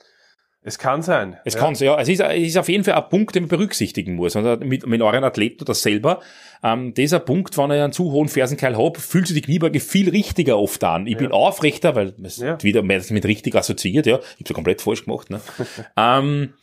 Es 0.64 0.78
kann 0.78 1.02
sein. 1.02 1.36
Es 1.44 1.54
ja. 1.54 1.60
kann 1.60 1.74
ja, 1.74 1.98
es 2.00 2.08
ist, 2.08 2.20
es 2.20 2.48
ist 2.48 2.56
auf 2.56 2.68
jeden 2.68 2.84
Fall 2.84 2.94
ein 2.94 3.08
Punkt, 3.08 3.34
den 3.34 3.44
man 3.44 3.48
berücksichtigen 3.48 4.14
muss. 4.14 4.36
Und 4.36 4.60
mit, 4.60 4.86
mit 4.86 5.02
euren 5.02 5.24
Athleten 5.24 5.62
oder 5.62 5.74
selber, 5.74 6.20
ähm, 6.62 6.94
dieser 6.94 7.18
Punkt, 7.18 7.58
wenn 7.58 7.72
ich 7.72 7.80
einen 7.80 7.92
zu 7.92 8.12
hohen 8.12 8.28
Fersenkeil 8.28 8.76
habe, 8.76 9.00
fühlt 9.00 9.26
sich 9.26 9.34
die 9.34 9.42
Kniebeuge 9.42 9.80
viel 9.80 10.08
richtiger 10.08 10.58
oft 10.58 10.84
an. 10.84 11.08
Ich 11.08 11.16
bin 11.16 11.32
aufrechter, 11.32 11.96
weil 11.96 12.14
es 12.22 12.36
Ja. 12.36 12.62
wieder 12.62 12.82
mehr 12.82 13.02
mit 13.10 13.24
richtig 13.24 13.56
assoziiert, 13.56 14.06
ja. 14.06 14.18
Ich 14.18 14.40
habe 14.40 14.48
so 14.48 14.54
komplett 14.54 14.82
falsch 14.82 15.04
gemacht, 15.04 15.30
ne. 15.30 15.40
ähm, 15.96 16.54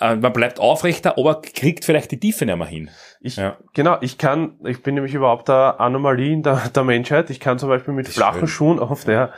äh, 0.00 0.16
man 0.16 0.32
bleibt 0.32 0.58
aufrechter, 0.58 1.16
aber 1.18 1.40
kriegt 1.42 1.84
vielleicht 1.84 2.10
die 2.10 2.18
Tiefe 2.18 2.46
nicht 2.46 2.56
mehr 2.56 2.66
hin. 2.66 2.90
Ich, 3.20 3.36
Ja. 3.36 3.58
Genau, 3.74 3.98
ich 4.00 4.18
kann, 4.18 4.58
ich 4.64 4.82
bin 4.82 4.94
nämlich 4.94 5.14
überhaupt 5.14 5.48
eine 5.48 5.78
Anomalie 5.78 6.32
in 6.32 6.42
der, 6.42 6.70
der 6.74 6.84
Menschheit. 6.84 7.30
Ich 7.30 7.40
kann 7.40 7.58
zum 7.58 7.68
Beispiel 7.68 7.94
mit 7.94 8.08
flachen 8.08 8.40
schön. 8.40 8.48
Schuhen 8.48 8.78
oft, 8.78 9.06
ja, 9.08 9.32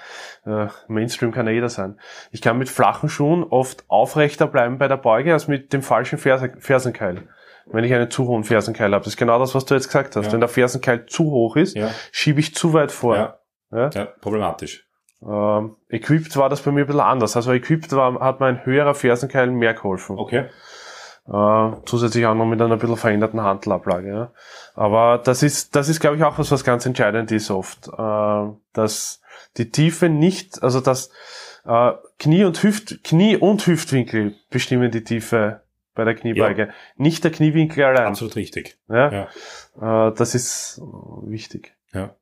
äh, 0.47 0.69
Mainstream 0.89 1.33
kann 1.33 1.47
ja 1.47 1.53
jeder 1.53 1.69
sein. 1.69 1.99
Ich 2.31 2.41
kann 2.41 2.59
mit 2.59 2.69
flachen 2.69 3.09
Schuhen 3.09 3.45
oft 3.45 3.85
aufrechter 3.89 4.47
bleiben 4.47 4.79
bei 4.79 4.89
der 4.89 4.97
Beuge 4.97 5.33
als 5.33 5.49
mit 5.49 5.73
dem 5.73 5.83
falschen 5.83 6.19
Fersen, 6.19 6.61
Fersenkeil. 6.61 7.29
Wenn 7.67 7.83
ich 7.83 7.93
einen 7.93 8.11
zu 8.11 8.29
hohen 8.29 8.45
Fersenkeil 8.45 8.93
habe. 8.93 9.03
Das 9.05 9.15
ist 9.15 9.17
genau 9.17 9.41
das, 9.41 9.55
was 9.57 9.65
du 9.65 9.75
jetzt 9.75 9.89
gesagt 9.89 10.15
hast. 10.15 10.27
Ja. 10.27 10.33
Wenn 10.33 10.41
der 10.41 10.49
Fersenkeil 10.49 11.07
zu 11.07 11.25
hoch 11.25 11.57
ist, 11.57 11.75
Ja. 11.77 11.91
schiebe 12.13 12.39
ich 12.39 12.55
zu 12.55 12.73
weit 12.73 12.93
vor. 12.93 13.17
Ja. 13.17 13.39
Ja? 13.73 13.91
Ja, 13.93 14.05
problematisch. 14.21 14.87
Ähm, 15.21 15.77
equipped 15.89 16.37
war 16.37 16.49
das 16.49 16.61
bei 16.63 16.71
mir 16.71 16.83
ein 16.83 16.87
bisschen 16.87 17.01
anders. 17.01 17.35
Also 17.35 17.53
equipped 17.53 17.91
war, 17.97 18.21
hat 18.21 18.39
mir 18.39 18.47
ein 18.47 18.65
höherer 18.65 18.95
Fersenkeil 18.95 19.51
mehr 19.51 19.75
geholfen. 19.75 20.17
Okay. 20.17 20.47
Äh, 21.29 21.71
zusätzlich 21.87 22.25
auch 22.27 22.35
noch 22.37 22.47
mit 22.47 22.63
einer 22.63 22.77
bisschen 22.77 22.97
veränderten 22.97 23.43
Handelablage. 23.43 24.09
Ja. 24.09 24.33
Aber 24.77 25.19
das 25.19 25.43
ist, 25.43 25.75
das 25.75 25.89
ist, 25.89 25.99
glaube 25.99 26.17
ich, 26.17 26.23
auch 26.23 26.39
was, 26.39 26.53
was 26.53 26.63
ganz 26.63 26.87
entscheidend 26.87 27.33
ist 27.33 27.51
oft. 27.51 27.89
Äh, 27.89 28.53
dass 28.75 29.21
die 29.57 29.71
Tiefe 29.71 30.09
nicht, 30.09 30.63
also 30.63 30.81
dass 30.81 31.11
äh, 31.65 31.93
Knie 32.19 32.45
und 32.45 32.63
Hüft, 32.63 33.03
Knie 33.05 33.37
und 33.37 33.67
Hüftwinkel 33.67 34.37
bestimmen 34.51 34.91
die 34.91 35.05
Tiefe 35.05 35.63
bei 35.95 36.05
der 36.05 36.15
Kniebeuge. 36.15 36.73
Nicht 36.97 37.25
der 37.25 37.31
Kniewinkel 37.33 37.85
allein. 37.85 38.07
Absolut 38.07 38.37
richtig. 38.37 38.79
Ja. 38.89 39.29
Ja. 39.81 40.09
Äh, 40.09 40.15
das 40.15 40.35
ist 40.35 40.81
wichtig. 41.25 41.75
Ja. 41.93 42.15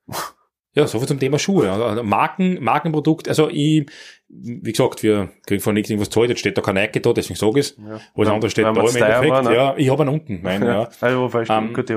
Ja, 0.75 0.87
so 0.89 0.99
viel 0.99 1.07
zum 1.07 1.21
Thema 1.21 1.39
Schuhe. 1.39 1.71
Also 1.71 2.03
Marken, 2.03 2.63
Markenprodukt, 2.63 3.29
also 3.29 3.49
ich, 3.49 3.87
wie 4.29 4.73
gesagt, 4.73 5.05
wir 5.05 5.31
kriegen 5.47 5.63
von 5.63 5.75
nichts 5.75 5.89
irgendwas 5.89 6.11
zahlt, 6.11 6.31
jetzt 6.31 6.41
steht 6.41 6.59
da 6.59 6.63
kein 6.63 6.75
Nike 6.75 7.01
da, 7.01 7.13
deswegen 7.13 7.39
sage 7.39 7.61
ich 7.61 7.67
es. 7.67 7.77
Ja. 7.79 8.01
Das 8.17 8.29
andere 8.29 8.51
steht 8.51 8.65
da 8.65 8.71
im 8.71 8.77
Endeffekt. 8.77 9.31
War, 9.31 9.43
ne? 9.43 9.55
Ja, 9.55 9.75
ich 9.77 9.89
habe 9.89 10.03
einen 10.03 10.13
unten, 10.13 10.41
mein, 10.43 10.63
ja. 10.63 10.89
Also, 11.01 11.29
du, 11.29 11.53
um, 11.53 11.73
gut, 11.73 11.91
ich 11.91 11.97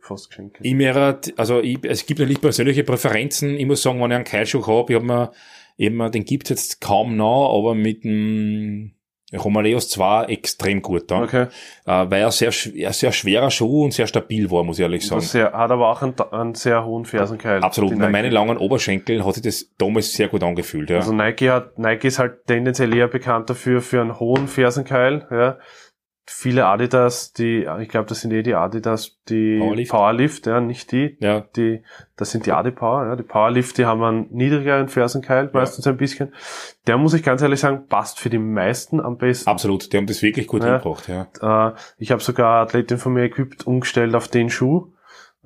fast 0.00 0.28
geschenkt. 0.28 0.58
Ich 0.60 0.74
mir, 0.74 1.20
also 1.36 1.60
ich, 1.60 1.78
es 1.84 2.04
gibt 2.04 2.18
natürlich 2.18 2.40
persönliche 2.40 2.82
Präferenzen. 2.82 3.56
Ich 3.58 3.66
muss 3.66 3.82
sagen, 3.82 4.00
wenn 4.00 4.10
ich 4.10 4.16
einen 4.16 4.24
Keilschuh 4.24 4.66
habe, 4.66 4.92
ich 4.92 4.96
habe 4.96 5.06
mir, 5.06 5.32
eben, 5.78 6.10
den 6.10 6.24
gibt's 6.24 6.50
jetzt 6.50 6.80
kaum 6.80 7.16
noch, 7.16 7.56
aber 7.56 7.76
mit 7.76 8.02
dem 8.02 8.95
Romaleos 9.34 9.88
2 9.88 10.26
extrem 10.26 10.82
gut 10.82 11.10
da. 11.10 11.22
Okay. 11.22 11.46
Äh, 11.84 12.10
weil 12.10 12.20
er 12.20 12.30
sehr, 12.30 12.52
er 12.74 12.92
sehr 12.92 13.10
schwerer 13.12 13.50
Schuh 13.50 13.84
und 13.84 13.92
sehr 13.92 14.06
stabil 14.06 14.50
war, 14.50 14.62
muss 14.62 14.78
ich 14.78 14.82
ehrlich 14.82 15.06
sagen. 15.06 15.20
Sehr, 15.20 15.52
hat 15.52 15.70
aber 15.70 15.90
auch 15.90 16.02
einen, 16.02 16.14
einen 16.30 16.54
sehr 16.54 16.84
hohen 16.84 17.04
Fersenkeil. 17.04 17.60
Absolut. 17.62 17.98
Bei 17.98 18.08
meinen 18.08 18.30
langen 18.30 18.56
Oberschenkeln 18.56 19.26
hat 19.26 19.34
sich 19.34 19.42
das 19.42 19.68
damals 19.78 20.12
sehr 20.12 20.28
gut 20.28 20.44
angefühlt, 20.44 20.90
ja. 20.90 20.98
Also 20.98 21.12
Nike 21.12 21.50
hat, 21.50 21.76
Nike 21.78 22.06
ist 22.06 22.18
halt 22.20 22.46
tendenziell 22.46 22.94
eher 22.94 23.08
bekannt 23.08 23.50
dafür, 23.50 23.82
für 23.82 24.00
einen 24.00 24.20
hohen 24.20 24.46
Fersenkeil, 24.46 25.26
ja 25.30 25.58
viele 26.28 26.66
Adidas, 26.66 27.32
die, 27.32 27.66
ich 27.80 27.88
glaube, 27.88 28.08
das 28.08 28.20
sind 28.20 28.32
eh 28.32 28.42
die 28.42 28.54
Adidas, 28.54 29.16
die 29.28 29.58
Powerlift, 29.58 29.90
Powerlift 29.92 30.46
ja, 30.46 30.60
nicht 30.60 30.90
die, 30.90 31.16
ja. 31.20 31.44
die, 31.54 31.82
das 32.16 32.32
sind 32.32 32.46
die 32.46 32.52
Adipower, 32.52 33.06
ja, 33.06 33.16
die 33.16 33.22
Powerlift, 33.22 33.78
die 33.78 33.86
haben 33.86 34.02
einen 34.02 34.26
niedrigeren 34.32 34.88
Fersenkeil, 34.88 35.48
meistens 35.52 35.84
ja. 35.84 35.92
ein 35.92 35.98
bisschen. 35.98 36.34
Der 36.88 36.98
muss 36.98 37.14
ich 37.14 37.22
ganz 37.22 37.42
ehrlich 37.42 37.60
sagen, 37.60 37.86
passt 37.88 38.18
für 38.18 38.28
die 38.28 38.38
meisten 38.38 39.00
am 39.00 39.18
besten. 39.18 39.48
Absolut, 39.48 39.92
die 39.92 39.96
haben 39.96 40.06
das 40.06 40.20
wirklich 40.22 40.48
gut 40.48 40.64
ja. 40.64 40.78
gebracht, 40.78 41.08
ja. 41.08 41.68
Äh, 41.68 41.74
ich 41.98 42.10
habe 42.10 42.22
sogar 42.22 42.62
Athletin 42.62 42.98
von 42.98 43.12
mir 43.12 43.22
equipped 43.22 43.66
umgestellt 43.66 44.14
auf 44.16 44.26
den 44.26 44.50
Schuh, 44.50 44.92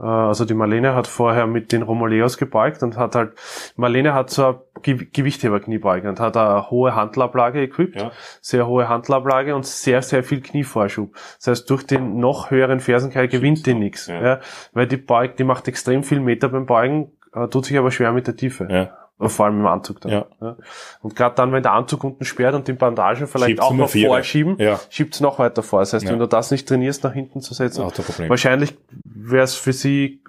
also 0.05 0.45
die 0.45 0.55
Marlene 0.55 0.95
hat 0.95 1.07
vorher 1.07 1.47
mit 1.47 1.73
den 1.73 1.83
Romoleos 1.83 2.39
gebeugt 2.39 2.83
und 2.83 2.97
hat 2.97 3.15
halt, 3.15 3.33
Marlene 3.77 4.15
hat 4.15 4.31
so 4.31 4.47
eine 4.47 4.59
Gewichtheber-Kniebeuge 4.83 6.09
und 6.09 6.21
hat 6.21 6.37
eine 6.37 6.71
hohe 6.71 6.95
Handelablage 6.95 7.61
equipped, 7.63 8.01
ja. 8.01 8.11
sehr 8.41 8.67
hohe 8.67 8.89
Handelablage 8.89 9.55
und 9.55 9.67
sehr, 9.67 10.01
sehr 10.03 10.23
viel 10.23 10.41
Knievorschub. 10.41 11.13
Das 11.37 11.47
heißt, 11.49 11.71
durch 11.71 11.87
den 11.87 12.19
noch 12.19 12.51
höheren 12.51 12.81
Fersenkeil 12.81 13.29
gewinnt 13.29 13.67
die 13.67 13.75
nichts, 13.75 14.07
ja. 14.07 14.23
ja. 14.23 14.41
weil 14.73 14.87
die 14.87 14.97
beugt, 14.97 15.39
die 15.39 15.45
macht 15.45 15.69
extrem 15.69 16.03
viel 16.03 16.21
Meter 16.21 16.49
beim 16.49 16.67
Beugen, 16.67 17.13
äh, 17.35 17.49
tut 17.49 17.67
sich 17.67 17.77
aber 17.77 17.91
schwer 17.91 18.13
mit 18.13 18.27
der 18.27 18.37
Tiefe. 18.37 18.69
Ja. 18.71 19.00
Vor 19.29 19.47
allem 19.47 19.61
im 19.61 19.67
Anzug 19.67 20.01
dann. 20.01 20.13
Ja. 20.13 20.27
ja. 20.41 20.57
Und 21.03 21.15
gerade 21.15 21.35
dann, 21.35 21.53
wenn 21.53 21.63
der 21.63 21.73
Anzug 21.73 22.05
unten 22.05 22.25
sperrt 22.25 22.55
und 22.55 22.67
die 22.67 22.73
Bandagen 22.73 23.27
vielleicht 23.27 23.51
Schiebt's 23.51 23.63
auch 23.63 23.75
noch 23.75 23.91
vorschieben, 23.91 24.57
ja. 24.59 24.81
schiebt's 24.89 25.21
noch 25.21 25.39
weiter 25.39 25.63
vor. 25.63 25.81
Das 25.81 25.93
heißt, 25.93 26.05
ja. 26.05 26.13
wenn 26.13 26.19
du 26.19 26.27
das 26.27 26.51
nicht 26.51 26.67
trainierst, 26.67 27.05
nach 27.05 27.13
hinten 27.13 27.41
zu 27.41 27.53
setzen, 27.53 27.85
wahrscheinlich 28.29 28.77
wäre 29.05 29.45
es 29.45 29.55
für 29.55 29.75
sie, 29.75 30.23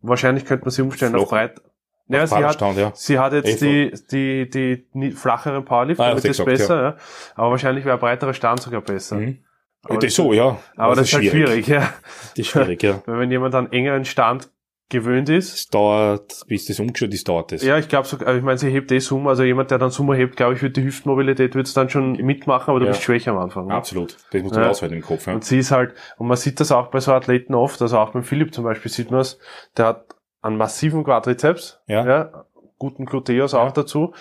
wahrscheinlich 0.00 0.46
könnte 0.46 0.64
man 0.64 0.70
sie 0.70 0.82
umstellen 0.82 1.12
Floch. 1.12 1.24
auf 1.24 1.30
breit. 1.30 1.60
Ja, 2.08 2.26
sie 2.26 2.44
hat, 2.44 2.60
ja. 2.60 2.92
sie 2.94 3.18
hat 3.20 3.32
jetzt 3.34 3.60
die, 3.60 3.92
die, 4.10 4.50
die, 4.50 4.84
die 4.92 5.10
flacheren 5.12 5.64
Powerlift, 5.64 6.00
ah, 6.00 6.08
damit 6.08 6.24
ist 6.24 6.38
gesagt, 6.38 6.48
besser, 6.48 6.76
ja. 6.76 6.82
ja. 6.82 6.96
Aber 7.36 7.50
wahrscheinlich 7.52 7.84
wäre 7.84 7.94
ein 7.94 8.00
breiterer 8.00 8.34
Stand 8.34 8.60
sogar 8.62 8.80
besser. 8.80 9.16
Mhm. 9.16 9.38
Aber 9.84 9.94
das 9.96 10.04
ist 10.06 10.16
so, 10.16 10.32
ja. 10.32 10.58
Aber 10.76 10.94
das, 10.94 10.98
das 10.98 11.08
ist 11.08 11.14
halt 11.14 11.26
schwierig, 11.26 11.68
ja. 11.68 11.80
Das 11.80 12.38
ist 12.38 12.48
schwierig, 12.48 12.82
ja. 12.82 13.02
Weil 13.06 13.20
wenn 13.20 13.30
jemand 13.30 13.54
einen 13.54 13.72
engeren 13.72 14.04
Stand 14.04 14.50
gewöhnt 14.90 15.28
ist. 15.28 15.54
Es 15.54 15.68
dauert, 15.68 16.42
bis 16.46 16.66
das 16.66 16.78
umgeschaut 16.78 17.14
ist, 17.14 17.28
dauert 17.28 17.52
es. 17.52 17.62
Ja, 17.62 17.78
ich 17.78 17.88
glaube, 17.88 18.06
so, 18.06 18.16
ich 18.18 18.42
meine, 18.42 18.58
sie 18.58 18.70
hebt 18.70 18.92
eh 18.92 18.98
Summe, 18.98 19.30
also 19.30 19.42
jemand, 19.42 19.70
der 19.70 19.78
dann 19.78 19.90
Summe 19.90 20.16
hebt, 20.16 20.36
glaube 20.36 20.54
ich, 20.54 20.62
wird 20.62 20.76
die 20.76 20.84
Hüftmobilität 20.84 21.54
wird 21.54 21.66
es 21.66 21.74
dann 21.74 21.88
schon 21.88 22.12
mitmachen, 22.12 22.70
aber 22.70 22.80
du 22.80 22.86
ja. 22.86 22.92
bist 22.92 23.02
schwächer 23.02 23.30
am 23.30 23.38
Anfang. 23.38 23.68
Ne? 23.68 23.74
Absolut. 23.74 24.16
Das 24.32 24.42
muss 24.42 24.52
man 24.52 24.62
ja. 24.62 24.68
aushalten 24.68 24.96
im 24.96 25.02
Kopf. 25.02 25.26
Ja. 25.26 25.34
Und 25.34 25.44
sie 25.44 25.58
ist 25.58 25.70
halt, 25.70 25.94
und 26.18 26.26
man 26.26 26.36
sieht 26.36 26.60
das 26.60 26.72
auch 26.72 26.88
bei 26.88 27.00
so 27.00 27.12
Athleten 27.12 27.54
oft, 27.54 27.80
also 27.80 27.98
auch 27.98 28.10
beim 28.10 28.24
Philipp 28.24 28.52
zum 28.52 28.64
Beispiel 28.64 28.90
sieht 28.90 29.10
man 29.10 29.20
es, 29.20 29.38
der 29.76 29.86
hat 29.86 30.16
einen 30.42 30.56
massiven 30.56 31.04
Quadrizeps, 31.04 31.80
ja. 31.86 32.06
ja 32.06 32.44
guten 32.78 33.04
Gluteus 33.04 33.54
auch 33.54 33.72
dazu, 33.72 34.12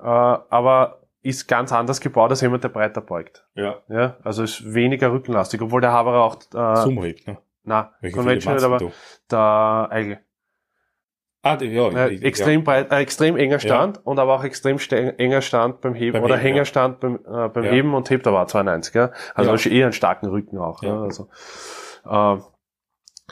äh, 0.00 0.02
aber 0.04 1.00
ist 1.22 1.48
ganz 1.48 1.72
anders 1.72 2.00
gebaut 2.00 2.30
als 2.30 2.40
jemand, 2.40 2.64
der 2.64 2.68
breiter 2.68 3.00
beugt. 3.00 3.44
Ja. 3.54 3.76
Ja, 3.88 4.16
also 4.22 4.42
ist 4.42 4.74
weniger 4.74 5.12
rückenlastig, 5.12 5.60
obwohl 5.62 5.80
der 5.80 5.92
Haberer 5.92 6.22
auch 6.22 6.36
äh, 6.54 6.76
Sumo 6.82 7.04
hebt, 7.04 7.26
ne? 7.26 7.38
Na, 7.68 7.92
Conventional, 8.12 8.64
aber 8.64 8.78
du? 8.78 8.92
der 9.30 9.88
Eigel. 9.90 10.18
Ah, 11.42 11.56
ja, 11.60 11.88
äh, 11.88 12.16
extrem 12.16 12.60
ja. 12.60 12.64
breit, 12.64 12.92
äh, 12.92 12.96
extrem 12.96 13.36
enger 13.36 13.60
Stand 13.60 13.96
ja. 13.96 14.02
und 14.02 14.18
aber 14.18 14.34
auch 14.34 14.44
extrem 14.44 14.78
enger 15.18 15.40
Stand 15.40 15.80
beim 15.80 15.94
Heben 15.94 16.14
beim 16.14 16.24
oder 16.24 16.36
Heben, 16.36 16.54
Hängerstand 16.54 17.02
ja. 17.02 17.08
beim, 17.08 17.46
äh, 17.46 17.48
beim 17.48 17.64
Heben 17.64 17.94
und 17.94 18.10
hebt 18.10 18.26
aber 18.26 18.44
92, 18.46 18.94
ja. 18.94 19.12
Also 19.34 19.54
ja. 19.54 19.76
eher 19.76 19.86
einen 19.86 19.92
starken 19.92 20.26
Rücken 20.26 20.58
auch. 20.58 20.82
Ja. 20.82 21.00
Also, 21.00 21.28
äh, 22.04 22.38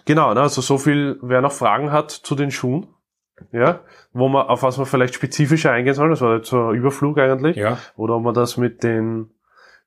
genau, 0.05 0.35
ne, 0.35 0.41
also 0.41 0.61
so 0.61 0.79
viel, 0.79 1.19
wer 1.21 1.41
noch 1.41 1.53
Fragen 1.53 1.91
hat 1.91 2.13
zu 2.13 2.37
den 2.37 2.53
Schuhen, 2.53 2.87
ja, 3.51 3.81
wo 4.13 4.29
man, 4.29 4.47
auf 4.47 4.63
was 4.63 4.77
man 4.77 4.87
vielleicht 4.87 5.15
spezifischer 5.15 5.73
eingehen 5.73 5.95
soll, 5.95 6.11
das 6.11 6.21
war 6.21 6.37
jetzt 6.37 6.49
so 6.49 6.69
ein 6.69 6.77
Überflug 6.77 7.19
eigentlich, 7.19 7.57
ja. 7.57 7.79
oder 7.97 8.15
ob 8.15 8.23
man 8.23 8.35
das 8.35 8.57
mit 8.57 8.85
den 8.85 9.36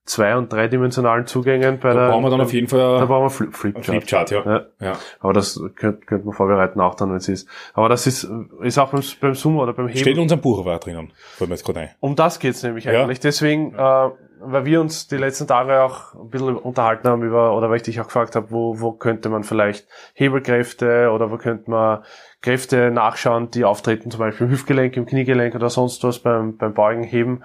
zwei- 0.05 0.35
und 0.35 0.51
dreidimensionalen 0.51 1.27
Zugängen 1.27 1.79
bei 1.79 1.89
da 1.89 1.93
der. 1.93 2.03
Da 2.05 2.11
brauchen 2.11 2.23
wir 2.23 2.29
dann 2.31 2.41
auf 2.41 2.53
jeden 2.53 2.67
Fall 2.67 2.79
da 2.79 3.05
brauchen 3.05 3.25
wir 3.25 3.29
Flip, 3.29 3.55
Flipchart. 3.55 3.85
Flipchart, 3.85 4.31
ja. 4.31 4.45
ja. 4.45 4.65
ja. 4.79 4.93
Aber 5.19 5.33
das 5.33 5.61
könnte 5.75 6.05
könnt 6.05 6.25
man 6.25 6.33
vorbereiten 6.33 6.79
auch 6.81 6.95
dann, 6.95 7.09
wenn 7.09 7.17
es 7.17 7.29
ist. 7.29 7.47
Aber 7.73 7.89
das 7.89 8.07
ist, 8.07 8.29
ist 8.61 8.77
auch 8.77 8.89
beim, 8.89 9.03
beim 9.21 9.35
Sumo 9.35 9.63
oder 9.63 9.73
beim 9.73 9.87
Heben. 9.87 9.99
Steht 9.99 10.17
in 10.17 10.23
unserem 10.23 10.41
Buch 10.41 10.59
aber 10.59 10.77
drinnen. 10.79 11.13
Fällt 11.37 11.49
mir 11.49 11.55
jetzt 11.55 11.65
gerade 11.65 11.79
ein. 11.81 11.89
Um 11.99 12.15
das 12.15 12.39
geht's 12.39 12.63
nämlich 12.63 12.87
eigentlich. 12.89 13.19
Ja. 13.19 13.21
Deswegen, 13.21 13.75
äh, 13.75 14.09
weil 14.41 14.65
wir 14.65 14.81
uns 14.81 15.07
die 15.07 15.17
letzten 15.17 15.47
Tage 15.47 15.81
auch 15.81 16.15
ein 16.15 16.29
bisschen 16.29 16.55
unterhalten 16.55 17.07
haben 17.07 17.23
über, 17.23 17.55
oder 17.55 17.69
weil 17.69 17.77
ich 17.77 17.83
dich 17.83 17.99
auch 17.99 18.05
gefragt 18.05 18.35
habe, 18.35 18.51
wo, 18.51 18.79
wo 18.79 18.93
könnte 18.93 19.29
man 19.29 19.43
vielleicht 19.43 19.87
Hebelkräfte 20.13 21.11
oder 21.11 21.29
wo 21.29 21.37
könnte 21.37 21.69
man 21.69 22.03
Kräfte 22.41 22.89
nachschauen, 22.89 23.51
die 23.51 23.65
auftreten, 23.65 24.11
zum 24.11 24.19
Beispiel 24.19 24.47
im 24.47 24.53
Hüftgelenk, 24.53 24.95
im 24.95 25.05
Kniegelenk 25.05 25.55
oder 25.55 25.69
sonst 25.69 26.03
was 26.03 26.19
beim, 26.19 26.57
beim 26.57 26.73
Beugen, 26.73 27.03
Heben. 27.03 27.43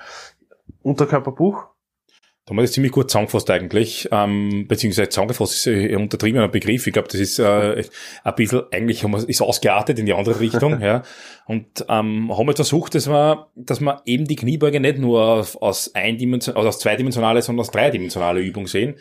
Unterkörperbuch 0.82 1.73
da 2.44 2.50
haben 2.50 2.58
wir 2.58 2.62
das 2.62 2.72
ziemlich 2.72 2.92
gut 2.92 3.10
zusammengefasst 3.10 3.48
eigentlich, 3.50 4.06
ähm, 4.12 4.66
beziehungsweise 4.68 5.08
zusammengefasst 5.08 5.54
ist 5.54 5.66
ein 5.66 5.96
untertriebener 5.96 6.48
Begriff. 6.48 6.86
Ich 6.86 6.92
glaube, 6.92 7.08
das 7.08 7.18
ist 7.18 7.38
äh, 7.38 7.84
ein 8.22 8.34
bisschen, 8.34 8.64
eigentlich 8.70 9.02
haben 9.02 9.12
wir, 9.12 9.26
ist 9.26 9.40
ausgeartet 9.40 9.98
in 9.98 10.04
die 10.04 10.12
andere 10.12 10.40
Richtung. 10.40 10.78
ja. 10.82 11.02
Und 11.46 11.86
ähm, 11.88 12.36
haben 12.36 12.46
wir 12.46 12.54
versucht, 12.54 12.94
dass 12.94 13.08
wir, 13.08 13.48
dass 13.56 13.80
wir 13.80 14.02
eben 14.04 14.26
die 14.26 14.36
Kniebeuge 14.36 14.78
nicht 14.78 14.98
nur 14.98 15.22
aus, 15.22 15.56
aus, 15.56 15.94
eindimension, 15.94 16.54
also 16.54 16.68
aus 16.68 16.78
zweidimensionale, 16.80 17.40
sondern 17.40 17.62
aus 17.62 17.70
dreidimensionale 17.70 18.40
Übung 18.40 18.66
sehen. 18.66 18.96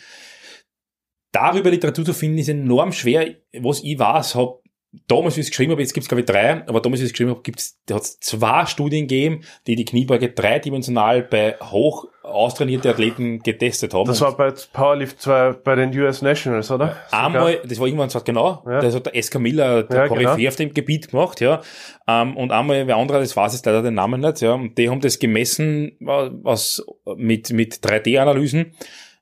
Darüber 1.33 1.69
Literatur 1.69 2.05
zu 2.05 2.13
finden, 2.13 2.37
ist 2.37 2.47
enorm 2.47 2.93
schwer. 2.93 3.35
Was 3.59 3.83
ich 3.83 3.99
weiß, 3.99 4.35
habe 4.35 4.62
damals, 5.07 5.35
wie 5.35 5.41
ich 5.41 5.47
es 5.47 5.51
geschrieben 5.51 5.71
habe, 5.71 5.81
jetzt 5.81 5.93
gibt 5.93 6.03
es 6.03 6.07
glaube 6.09 6.21
ich 6.21 6.25
drei, 6.25 6.65
aber 6.67 6.81
damals, 6.81 7.01
wie 7.01 7.05
ich 7.05 7.09
es 7.09 7.13
geschrieben 7.13 7.31
habe, 7.31 7.41
gibt's, 7.41 7.79
da 7.85 7.95
hat 7.95 8.03
es 8.03 8.19
zwei 8.19 8.65
Studien 8.65 9.07
gegeben, 9.07 9.41
die 9.67 9.75
die 9.75 9.85
Kniebeuge 9.85 10.29
dreidimensional 10.29 11.23
bei 11.23 11.55
hoch 11.59 12.07
austrainierte 12.23 12.89
Athleten 12.89 13.39
getestet 13.39 13.93
haben. 13.93 14.07
Das 14.07 14.21
war 14.21 14.35
bei 14.37 14.53
Powerlift 14.71 15.21
2 15.21 15.53
bei 15.63 15.75
den 15.75 15.97
US 15.99 16.21
Nationals, 16.21 16.71
oder? 16.71 16.95
Einmal, 17.11 17.59
das 17.65 17.79
war 17.79 17.87
irgendwann 17.87 18.09
so, 18.09 18.21
genau, 18.21 18.63
ja. 18.65 18.79
das 18.79 18.95
hat 18.95 19.07
der 19.07 19.21
SK 19.21 19.39
Miller, 19.39 19.83
der 19.83 20.03
ja, 20.03 20.07
Koryphäe 20.07 20.37
genau. 20.37 20.47
auf 20.47 20.55
dem 20.55 20.73
Gebiet 20.73 21.09
gemacht, 21.09 21.41
ja. 21.41 21.61
Ähm, 22.07 22.37
und 22.37 22.51
einmal, 22.51 22.87
wer 22.87 22.95
andere, 22.95 23.19
das 23.19 23.35
weiß 23.35 23.55
ich 23.55 23.65
leider 23.65 23.81
den 23.81 23.95
Namen 23.95 24.21
nicht, 24.21 24.41
ja. 24.41 24.53
Und 24.53 24.77
die 24.77 24.89
haben 24.89 25.01
das 25.01 25.19
gemessen, 25.19 25.97
was, 25.99 26.85
mit, 27.17 27.51
mit 27.51 27.75
3D-Analysen. 27.75 28.73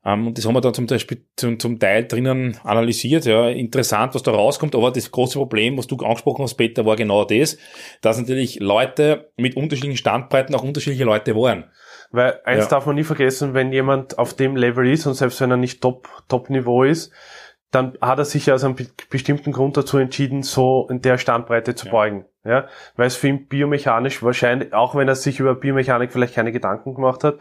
Ähm, 0.03 0.27
und 0.27 0.37
das 0.37 0.45
haben 0.45 0.53
wir 0.53 0.61
dann 0.61 0.73
zum, 0.73 0.87
Beispiel, 0.87 1.25
zum, 1.35 1.59
zum 1.59 1.79
Teil 1.79 2.05
drinnen 2.05 2.57
analysiert. 2.63 3.25
Ja, 3.25 3.49
interessant, 3.49 4.15
was 4.15 4.23
da 4.23 4.31
rauskommt. 4.31 4.75
Aber 4.75 4.91
das 4.91 5.11
große 5.11 5.37
Problem, 5.37 5.77
was 5.77 5.87
du 5.87 5.97
angesprochen 5.97 6.43
hast, 6.43 6.55
Peter, 6.55 6.85
war 6.85 6.95
genau 6.95 7.23
das, 7.25 7.57
dass 8.01 8.19
natürlich 8.19 8.59
Leute 8.59 9.31
mit 9.37 9.55
unterschiedlichen 9.55 9.97
Standbreiten 9.97 10.55
auch 10.55 10.63
unterschiedliche 10.63 11.05
Leute 11.05 11.35
waren. 11.35 11.65
Weil 12.11 12.41
eins 12.43 12.65
ja. 12.65 12.69
darf 12.69 12.85
man 12.85 12.95
nie 12.95 13.03
vergessen, 13.03 13.53
wenn 13.53 13.71
jemand 13.71 14.17
auf 14.17 14.33
dem 14.33 14.55
Level 14.55 14.87
ist 14.89 15.05
und 15.05 15.13
selbst 15.13 15.39
wenn 15.39 15.51
er 15.51 15.57
nicht 15.57 15.81
Top, 15.81 16.09
Top-Niveau 16.27 16.83
ist, 16.83 17.11
dann 17.71 17.97
hat 18.01 18.19
er 18.19 18.25
sich 18.25 18.51
aus 18.51 18.65
einem 18.65 18.75
bestimmten 19.09 19.53
Grund 19.53 19.77
dazu 19.77 19.97
entschieden, 19.97 20.43
so 20.43 20.87
in 20.89 21.01
der 21.01 21.17
Standbreite 21.17 21.73
zu 21.73 21.85
ja. 21.85 21.91
beugen. 21.91 22.25
Ja, 22.43 22.67
weil 22.95 23.05
es 23.05 23.15
für 23.15 23.27
ihn 23.27 23.47
biomechanisch 23.47 24.23
wahrscheinlich, 24.23 24.73
auch 24.73 24.95
wenn 24.95 25.07
er 25.07 25.13
sich 25.15 25.39
über 25.39 25.53
Biomechanik 25.53 26.11
vielleicht 26.11 26.33
keine 26.33 26.51
Gedanken 26.51 26.95
gemacht 26.95 27.23
hat, 27.23 27.37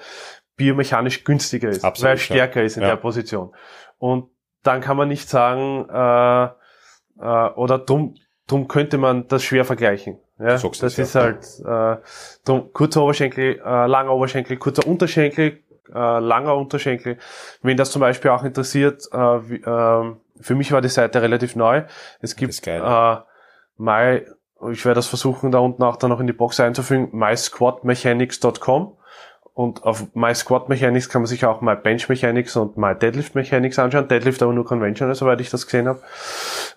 biomechanisch 0.60 1.24
günstiger 1.24 1.70
ist, 1.70 1.86
Absolut, 1.86 2.04
weil 2.04 2.16
er 2.16 2.18
stärker 2.18 2.60
ja. 2.60 2.66
ist 2.66 2.76
in 2.76 2.82
ja. 2.82 2.90
der 2.90 2.96
Position. 2.96 3.54
Und 3.96 4.28
dann 4.62 4.82
kann 4.82 4.98
man 4.98 5.08
nicht 5.08 5.26
sagen, 5.26 5.88
äh, 5.88 6.44
äh, 6.44 7.50
oder 7.54 7.78
drum, 7.78 8.14
drum 8.46 8.68
könnte 8.68 8.98
man 8.98 9.26
das 9.26 9.42
schwer 9.42 9.64
vergleichen. 9.64 10.18
Ja, 10.38 10.58
das, 10.58 10.62
das 10.78 10.98
ist 10.98 11.14
ja. 11.14 11.22
halt 11.22 11.46
äh, 11.64 12.02
drum, 12.44 12.74
kurzer 12.74 13.02
Oberschenkel, 13.02 13.58
äh, 13.64 13.86
langer 13.86 14.12
Oberschenkel, 14.12 14.58
kurzer 14.58 14.86
Unterschenkel, 14.86 15.60
äh, 15.94 16.18
langer 16.18 16.54
Unterschenkel. 16.56 17.16
Wenn 17.62 17.78
das 17.78 17.90
zum 17.90 18.00
Beispiel 18.00 18.30
auch 18.30 18.44
interessiert, 18.44 19.08
äh, 19.12 19.16
wie, 19.16 19.62
äh, 19.62 20.14
für 20.42 20.54
mich 20.54 20.72
war 20.72 20.82
die 20.82 20.88
Seite 20.88 21.22
relativ 21.22 21.56
neu. 21.56 21.84
Es 22.20 22.36
gibt 22.36 22.66
äh, 22.66 23.16
my, 23.78 24.26
ich 24.72 24.84
werde 24.84 24.96
das 24.96 25.06
versuchen, 25.06 25.52
da 25.52 25.58
unten 25.58 25.82
auch 25.82 25.96
dann 25.96 26.10
noch 26.10 26.20
in 26.20 26.26
die 26.26 26.34
Box 26.34 26.60
einzufügen, 26.60 27.08
mysquadmechanics.com 27.12 28.98
und 29.60 29.84
auf 29.84 30.06
My 30.14 30.34
Squat 30.34 30.70
Mechanics 30.70 31.10
kann 31.10 31.20
man 31.20 31.26
sich 31.26 31.44
auch 31.44 31.60
My 31.60 31.76
Bench 31.76 32.08
Mechanics 32.08 32.56
und 32.56 32.78
My 32.78 32.94
Deadlift 32.94 33.34
Mechanics 33.34 33.78
anschauen. 33.78 34.08
Deadlift 34.08 34.42
aber 34.42 34.54
nur 34.54 34.64
Conventional, 34.64 35.14
soweit 35.14 35.38
ich 35.42 35.50
das 35.50 35.66
gesehen 35.66 35.86
habe. 35.86 36.00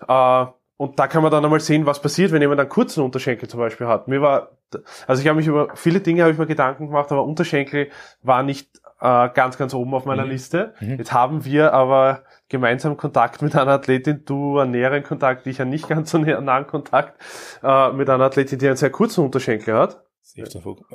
Äh, 0.06 0.52
und 0.76 0.98
da 0.98 1.06
kann 1.06 1.22
man 1.22 1.32
dann 1.32 1.42
einmal 1.42 1.60
sehen, 1.60 1.86
was 1.86 2.02
passiert, 2.02 2.30
wenn 2.30 2.42
jemand 2.42 2.60
einen 2.60 2.68
kurzen 2.68 3.02
Unterschenkel 3.02 3.48
zum 3.48 3.58
Beispiel 3.58 3.86
hat. 3.86 4.06
Mir 4.06 4.20
war, 4.20 4.58
also 5.06 5.22
ich 5.22 5.28
habe 5.28 5.38
mich 5.38 5.46
über 5.46 5.68
viele 5.76 6.00
Dinge 6.00 6.24
habe 6.24 6.32
ich 6.32 6.38
mir 6.38 6.46
Gedanken 6.46 6.88
gemacht, 6.88 7.10
aber 7.10 7.24
Unterschenkel 7.24 7.88
war 8.20 8.42
nicht 8.42 8.68
äh, 9.00 9.30
ganz, 9.30 9.56
ganz 9.56 9.72
oben 9.72 9.94
auf 9.94 10.04
meiner 10.04 10.24
Mhm. 10.24 10.30
Liste. 10.30 10.74
Mhm. 10.80 10.98
Jetzt 10.98 11.14
haben 11.14 11.46
wir 11.46 11.72
aber 11.72 12.24
gemeinsam 12.50 12.98
Kontakt 12.98 13.40
mit 13.40 13.56
einer 13.56 13.72
Athletin, 13.72 14.26
du 14.26 14.58
einen 14.58 14.72
näheren 14.72 15.04
Kontakt, 15.04 15.46
ich 15.46 15.58
einen 15.58 15.70
nicht 15.70 15.88
ganz 15.88 16.10
so 16.10 16.18
nahen 16.18 16.66
Kontakt, 16.66 17.18
äh, 17.62 17.92
mit 17.92 18.10
einer 18.10 18.24
Athletin, 18.24 18.58
die 18.58 18.66
einen 18.66 18.76
sehr 18.76 18.90
kurzen 18.90 19.24
Unterschenkel 19.24 19.74
hat. 19.74 20.04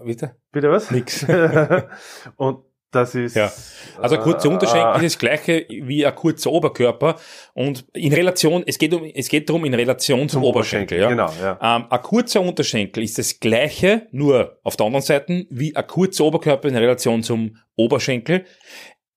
Bitte? 0.03 0.35
Bitte 0.51 0.71
was? 0.71 0.91
Nix. 0.91 1.23
und 2.35 2.63
das 2.91 3.13
ist. 3.13 3.35
Ja. 3.35 3.51
Also 3.97 4.15
ein 4.15 4.21
kurzer 4.21 4.49
äh, 4.49 4.51
Unterschenkel 4.51 5.03
ist 5.03 5.15
das 5.15 5.19
gleiche 5.19 5.65
wie 5.69 6.05
ein 6.05 6.15
kurzer 6.15 6.51
Oberkörper 6.51 7.17
und 7.53 7.85
in 7.93 8.13
Relation, 8.13 8.63
es 8.65 8.79
geht 8.79 8.93
um, 8.93 9.03
es 9.03 9.29
geht 9.29 9.47
darum 9.47 9.63
in 9.65 9.73
Relation 9.73 10.27
zum, 10.27 10.43
Oberschenkel, 10.43 10.99
ja. 10.99 11.09
Genau, 11.09 11.31
ja. 11.39 11.59
Ähm, 11.61 11.85
ein 11.89 12.01
kurzer 12.01 12.41
Unterschenkel 12.41 13.03
ist 13.03 13.17
das 13.17 13.39
gleiche, 13.39 14.07
nur 14.11 14.59
auf 14.63 14.75
der 14.75 14.87
anderen 14.87 15.05
Seite, 15.05 15.45
wie 15.49 15.75
ein 15.75 15.87
kurzer 15.87 16.25
Oberkörper 16.25 16.67
in 16.67 16.75
Relation 16.75 17.21
zum 17.21 17.57
Oberschenkel. 17.75 18.45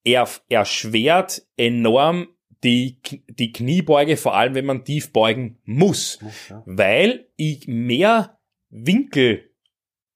Er 0.04 0.28
erschwert 0.48 1.42
enorm 1.56 2.28
die, 2.62 3.00
die 3.28 3.52
Kniebeuge, 3.52 4.16
vor 4.16 4.34
allem 4.34 4.54
wenn 4.54 4.66
man 4.66 4.84
tief 4.84 5.12
beugen 5.12 5.58
muss, 5.64 6.18
ja. 6.50 6.62
weil 6.66 7.28
ich 7.36 7.66
mehr 7.66 8.38
Winkel 8.68 9.51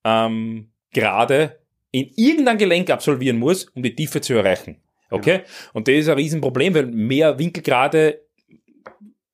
ähm, 0.07 0.71
gerade 0.93 1.59
in 1.91 2.11
irgendein 2.17 2.59
Gelenk 2.59 2.91
absolvieren 2.91 3.39
muss, 3.39 3.65
um 3.75 3.83
die 3.83 3.95
Tiefe 3.95 4.21
zu 4.21 4.35
erreichen. 4.35 4.81
Okay? 5.11 5.41
Und 5.73 5.89
das 5.89 5.97
ist 5.97 6.09
ein 6.09 6.17
Riesenproblem, 6.17 6.75
weil 6.75 6.87
mehr 6.87 7.39
Winkelgrade 7.39 8.21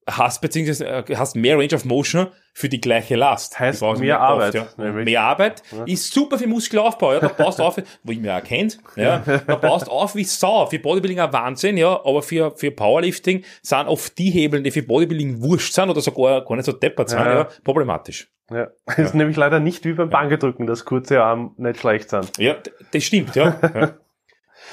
hast, 0.09 0.41
beziehungsweise 0.41 0.87
äh, 0.87 1.05
hast 1.17 1.37
mehr 1.37 1.57
Range 1.59 1.75
of 1.75 1.85
Motion 1.85 2.29
für 2.55 2.69
die 2.69 2.81
gleiche 2.81 3.17
Last. 3.17 3.59
Heißt 3.59 3.81
mehr 3.83 4.21
oft, 4.21 4.31
Arbeit, 4.31 4.55
ja. 4.55 4.67
nämlich. 4.77 5.05
Mehr 5.07 5.23
Arbeit 5.23 5.62
Ja. 5.77 5.85
ist 5.85 6.12
super 6.12 6.38
für 6.38 6.47
Muskelaufbau, 6.47 7.15
ja. 7.15 7.21
Da 7.21 7.29
baust 7.29 7.59
du 7.59 7.62
auf, 7.62 7.77
wo 8.03 8.12
ich 8.12 8.19
mir 8.21 8.37
auch 8.37 8.43
kennt, 8.43 8.79
ja. 8.97 9.23
Da 9.47 9.57
baust 9.57 9.88
auf 9.88 10.15
wie 10.15 10.25
Sau. 10.25 10.67
Für 10.67 10.79
Bodybuilding 10.79 11.21
ein 11.21 11.33
Wahnsinn, 11.33 11.77
ja. 11.77 11.93
Aber 12.05 12.23
für, 12.23 12.53
für 12.57 12.71
Powerlifting 12.71 13.45
sind 13.62 13.87
oft 13.88 14.19
die 14.19 14.31
Hebel, 14.31 14.62
die 14.62 14.71
für 14.71 14.83
Bodybuilding 14.83 15.43
wurscht 15.43 15.73
sind 15.73 15.88
oder 15.88 16.01
sogar 16.01 16.45
gar 16.45 16.57
nicht 16.57 16.67
so 16.67 16.73
deppert 16.73 17.09
sind, 17.09 17.21
Ja. 17.21 17.35
ja, 17.35 17.49
problematisch. 17.65 18.29
Ja. 18.51 18.69
Das 18.87 18.99
ist 18.99 19.15
nämlich 19.15 19.37
leider 19.37 19.61
nicht 19.61 19.85
wie 19.87 19.93
beim 19.95 20.11
Bankedrücken, 20.11 20.67
dass 20.67 20.85
kurze 20.85 21.23
Arme 21.23 21.53
nicht 21.57 21.81
schlecht 21.81 22.11
sind. 22.11 22.37
Ja, 22.38 22.57
das 22.93 23.03
stimmt, 23.05 23.35
ja. 23.35 23.95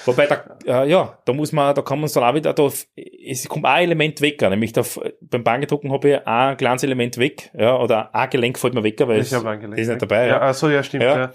Wobei, 0.06 0.28
da, 0.28 0.43
äh, 0.65 0.89
ja, 0.89 1.17
da 1.25 1.34
muss 1.34 1.52
man, 1.52 1.75
da 1.75 1.82
kann 1.82 1.99
man 1.99 2.06
es 2.06 2.13
dann 2.13 2.23
auch 2.23 2.34
wieder, 2.34 2.54
da, 2.54 2.67
es 2.67 3.49
kommt 3.49 3.65
ein 3.65 3.84
Element 3.84 4.21
weg, 4.21 4.41
nämlich 4.41 4.71
da, 4.73 4.84
beim 5.21 5.43
Bankedrucken 5.43 5.91
habe 5.91 6.10
ich 6.10 6.28
ein 6.28 6.58
kleines 6.58 6.84
Element 6.84 7.17
weg, 7.17 7.52
ja, 7.54 7.78
oder 7.78 8.13
ein 8.15 8.30
Gelenk 8.30 8.58
fällt 8.58 8.73
mir 8.73 8.84
weg, 8.84 8.99
weil 9.02 9.19
es, 9.19 9.32
Ich 9.32 9.38
hab 9.38 9.43
das 9.43 9.80
ist 9.80 9.88
nicht 9.89 10.02
dabei, 10.02 10.28
Ja, 10.28 10.28
ja. 10.28 10.39
also 10.39 10.69
ja, 10.69 10.84
stimmt. 10.84 11.04
Ja. 11.04 11.17
Ja. 11.17 11.32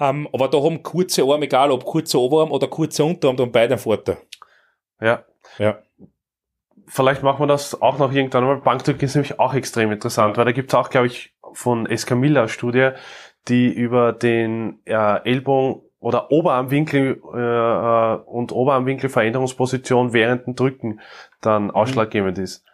Ähm, 0.00 0.28
aber 0.32 0.48
da 0.48 0.58
haben 0.62 0.82
kurze 0.82 1.22
Arme, 1.22 1.44
egal 1.44 1.70
ob 1.70 1.84
kurzer 1.84 2.18
Oberarm 2.18 2.50
oder 2.50 2.66
kurzer 2.66 3.04
Unterarm, 3.04 3.36
da 3.36 3.44
haben 3.44 3.52
beide 3.52 3.74
einen 3.74 3.80
Vorteil. 3.80 4.18
ja. 5.00 5.24
Ja. 5.58 5.78
Vielleicht 6.88 7.22
machen 7.22 7.40
wir 7.40 7.46
das 7.46 7.80
auch 7.80 7.98
noch 7.98 8.12
irgendwann 8.12 8.44
mal. 8.44 8.56
Bankdrücken 8.56 9.04
ist 9.04 9.14
nämlich 9.14 9.38
auch 9.38 9.54
extrem 9.54 9.92
interessant, 9.92 10.36
weil 10.36 10.44
da 10.44 10.52
gibt's 10.52 10.74
auch, 10.74 10.90
glaube 10.90 11.06
ich, 11.06 11.34
von 11.54 11.86
Escamilla 11.86 12.48
Studie, 12.48 12.90
die 13.48 13.72
über 13.72 14.12
den 14.12 14.80
äh, 14.84 15.22
Ellbogen 15.24 15.82
oder 16.02 16.30
Oberarmwinkel 16.30 17.22
äh, 17.34 17.38
äh, 17.38 18.16
und 18.26 18.52
Oberarmwinkelveränderungsposition 18.52 20.12
während 20.12 20.46
dem 20.46 20.54
Drücken 20.54 21.00
dann 21.40 21.70
ausschlaggebend 21.70 22.38
ist. 22.38 22.64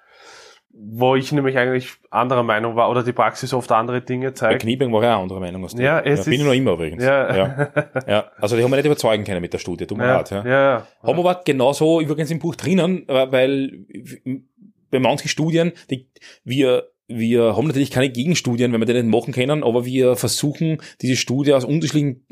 Wo 0.81 1.17
ich 1.17 1.33
nämlich 1.33 1.59
eigentlich 1.59 1.91
anderer 2.11 2.45
Meinung 2.45 2.77
war 2.77 2.89
oder 2.89 3.03
die 3.03 3.13
Praxis 3.13 3.53
oft 3.53 3.71
andere 3.73 4.01
Dinge 4.01 4.27
Bei 4.29 4.33
zeigt. 4.35 4.63
Kniebeugen 4.63 4.93
war 4.95 5.03
ich 5.03 5.09
auch 5.09 5.23
anderer 5.23 5.41
Meinung 5.41 5.63
als 5.65 5.75
du. 5.75 5.83
Ja, 5.83 5.99
es 6.01 6.25
bin 6.25 6.35
ist- 6.35 6.41
ich 6.41 6.47
noch 6.47 6.53
immer 6.55 6.73
übrigens. 6.73 7.03
Ja. 7.05 7.35
ja. 7.37 7.69
ja. 8.07 8.25
Also 8.41 8.57
die 8.57 8.63
haben 8.63 8.71
wir 8.71 8.77
nicht 8.77 8.87
überzeugen 8.87 9.25
können 9.25 9.41
mit 9.41 9.53
der 9.53 9.59
Studie, 9.59 9.87
tut 9.87 9.99
mir 9.99 10.07
Ja, 10.07 10.17
leid, 10.19 10.31
ja, 10.31 10.45
ja. 10.45 10.51
ja. 10.51 10.87
Haben 11.03 11.19
wir 11.19 11.29
aber 11.31 11.41
genauso 11.45 12.01
übrigens 12.01 12.31
im 12.31 12.39
Buch 12.39 12.55
drinnen, 12.55 13.05
weil 13.09 13.87
bei 14.91 15.01
manchen 15.01 15.29
Studien, 15.29 15.73
die, 15.91 16.09
wir, 16.45 16.85
wir 17.09 17.57
haben 17.57 17.67
natürlich 17.67 17.91
keine 17.91 18.11
Gegenstudien, 18.11 18.73
wenn 18.73 18.81
wir 18.81 18.87
die 18.87 18.93
nicht 18.93 19.07
machen 19.07 19.33
können, 19.33 19.65
aber 19.65 19.85
wir 19.87 20.15
versuchen, 20.17 20.81
diese 21.01 21.17
Studie 21.17 21.55
aus 21.55 21.65
unterschiedlichen 21.65 22.23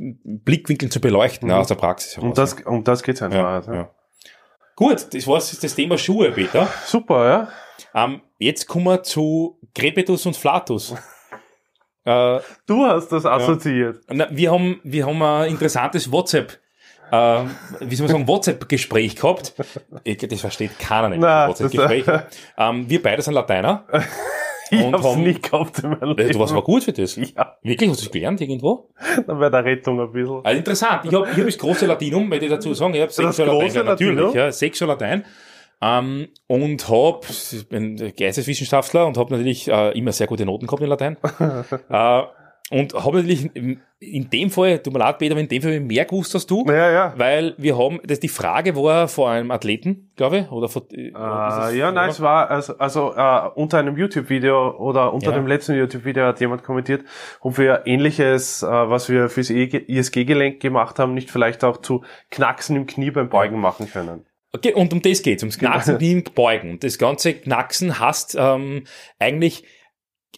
Blickwinkeln 0.44 0.90
zu 0.90 1.00
beleuchten, 1.00 1.48
Mhm. 1.48 1.54
aus 1.54 1.68
der 1.68 1.76
Praxis 1.76 2.18
Um 2.18 2.24
heraus. 2.34 2.36
das, 2.36 2.66
um 2.66 2.84
das 2.84 3.02
geht's 3.02 3.22
einfach. 3.22 3.38
ja, 3.38 3.48
also. 3.48 3.72
ja. 3.72 3.90
Gut, 4.76 5.06
das 5.14 5.26
war 5.26 5.36
das 5.38 5.74
Thema 5.74 5.96
Schuhe, 5.96 6.30
Peter. 6.32 6.68
Super, 6.84 7.26
ja. 7.26 7.48
Ähm, 8.04 8.20
jetzt 8.38 8.66
kommen 8.66 8.84
wir 8.84 9.02
zu 9.02 9.58
Crepitus 9.74 10.26
und 10.26 10.36
Flatus. 10.36 10.94
äh, 12.04 12.38
Du 12.66 12.84
hast 12.84 13.08
das 13.08 13.24
assoziiert. 13.24 14.00
na, 14.12 14.28
wir 14.30 14.52
haben, 14.52 14.80
wir 14.84 15.06
haben 15.06 15.22
ein 15.22 15.50
interessantes 15.50 16.12
WhatsApp, 16.12 16.58
äh, 17.10 17.44
wie 17.80 17.94
soll 17.96 18.06
man 18.06 18.16
sagen, 18.16 18.28
WhatsApp-Gespräch 18.28 19.16
gehabt. 19.16 19.54
Ich, 20.04 20.18
das 20.18 20.40
versteht 20.40 20.78
keiner 20.78 21.08
nicht. 21.08 21.22
WhatsApp-Gespräch. 21.22 22.04
Ähm, 22.58 22.90
wir 22.90 23.02
beide 23.02 23.22
sind 23.22 23.32
Lateiner. 23.34 23.86
Ich 24.70 24.82
Und 24.82 24.94
hab's 24.94 25.04
haben- 25.04 25.22
nicht 25.22 25.52
meinem 25.52 26.02
Äh, 26.18 26.22
Leben. 26.22 26.32
Du 26.32 26.38
warst 26.40 26.54
mal 26.54 26.62
gut 26.62 26.84
für 26.84 26.92
das. 26.92 27.16
Ja, 27.16 27.56
Wirklich, 27.62 27.90
hast 27.90 28.04
du 28.06 28.10
gelernt 28.10 28.40
irgendwo? 28.40 28.88
dann 29.26 29.38
wäre 29.40 29.50
der 29.50 29.64
Rettung 29.64 30.00
ein 30.00 30.10
bisschen. 30.12 30.40
Also 30.44 30.58
interessant. 30.58 31.00
Ich 31.04 31.14
habe 31.14 31.28
ich 31.30 31.36
hab 31.38 31.44
das 31.46 31.58
große 31.58 31.86
Latinum, 31.86 32.30
weil 32.30 32.42
ich 32.42 32.50
dazu 32.50 32.74
sagen, 32.74 32.94
ich 32.94 33.00
habe 33.02 33.12
Sexual 33.12 33.48
Latein, 33.48 33.74
ja, 33.74 33.82
natürlich, 33.84 34.16
Latinum? 34.16 34.34
ja, 34.36 34.52
Sexual 34.52 34.88
Latein. 34.90 35.24
Ähm, 35.82 36.28
und 36.46 36.88
hab, 36.88 37.26
ich 37.28 37.68
bin 37.68 38.12
Geisteswissenschaftler 38.16 39.06
und 39.06 39.18
habe 39.18 39.34
natürlich 39.34 39.68
äh, 39.68 39.96
immer 39.98 40.12
sehr 40.12 40.26
gute 40.26 40.46
Noten 40.46 40.66
gehabt 40.66 40.82
in 40.82 40.88
Latein. 40.88 41.16
äh, 41.90 42.22
und 42.70 42.94
habe 42.94 43.18
natürlich 43.18 43.48
in, 43.98 44.28
dem 44.30 44.50
Fall, 44.50 44.80
tut 44.80 44.92
mir 44.92 44.98
leid, 44.98 45.18
Peter, 45.18 45.32
aber 45.32 45.40
in 45.40 45.48
dem 45.48 45.62
Fall 45.62 45.78
mehr 45.80 46.04
gewusst 46.04 46.34
als 46.34 46.46
du. 46.46 46.64
Ja, 46.66 46.90
ja. 46.90 47.14
Weil 47.16 47.54
wir 47.58 47.78
haben, 47.78 48.00
das 48.04 48.18
die 48.20 48.28
Frage 48.28 48.74
war 48.76 49.06
vor 49.08 49.30
einem 49.30 49.50
Athleten, 49.52 50.10
glaube 50.16 50.38
ich, 50.38 50.50
oder 50.50 50.68
vor, 50.68 50.82
äh, 50.92 51.08
Äh, 51.08 51.78
ja, 51.78 51.92
nein, 51.92 52.10
es 52.10 52.20
war. 52.20 52.50
also, 52.50 52.76
also 52.78 53.14
äh, 53.14 53.48
unter 53.54 53.78
einem 53.78 53.96
YouTube-Video 53.96 54.76
oder 54.78 55.12
unter 55.14 55.30
Ja. 55.30 55.36
dem 55.36 55.46
letzten 55.46 55.76
YouTube-Video 55.76 56.24
hat 56.24 56.40
jemand 56.40 56.64
kommentiert, 56.64 57.04
ob 57.40 57.56
wir 57.56 57.82
ähnliches, 57.86 58.62
äh, 58.62 58.66
was 58.66 59.08
wir 59.08 59.28
fürs 59.28 59.48
ISG-Gelenk 59.50 60.60
gemacht 60.60 60.98
haben, 60.98 61.14
nicht 61.14 61.30
vielleicht 61.30 61.64
auch 61.64 61.78
zu 61.78 62.02
Knacksen 62.30 62.76
im 62.76 62.86
Knie 62.86 63.10
beim 63.12 63.28
Beugen 63.28 63.60
machen 63.60 63.88
können. 63.90 64.26
Okay, 64.52 64.72
und 64.72 64.92
um 64.92 65.02
das 65.02 65.22
geht's, 65.22 65.42
ums 65.42 65.58
Knacksen, 65.58 65.98
Knie 65.98 66.14
und 66.16 66.34
Beugen. 66.34 66.70
Und 66.70 66.84
das 66.84 66.98
ganze 66.98 67.34
Knacksen 67.34 67.98
hast 68.00 68.36
ähm, 68.38 68.84
eigentlich, 69.18 69.64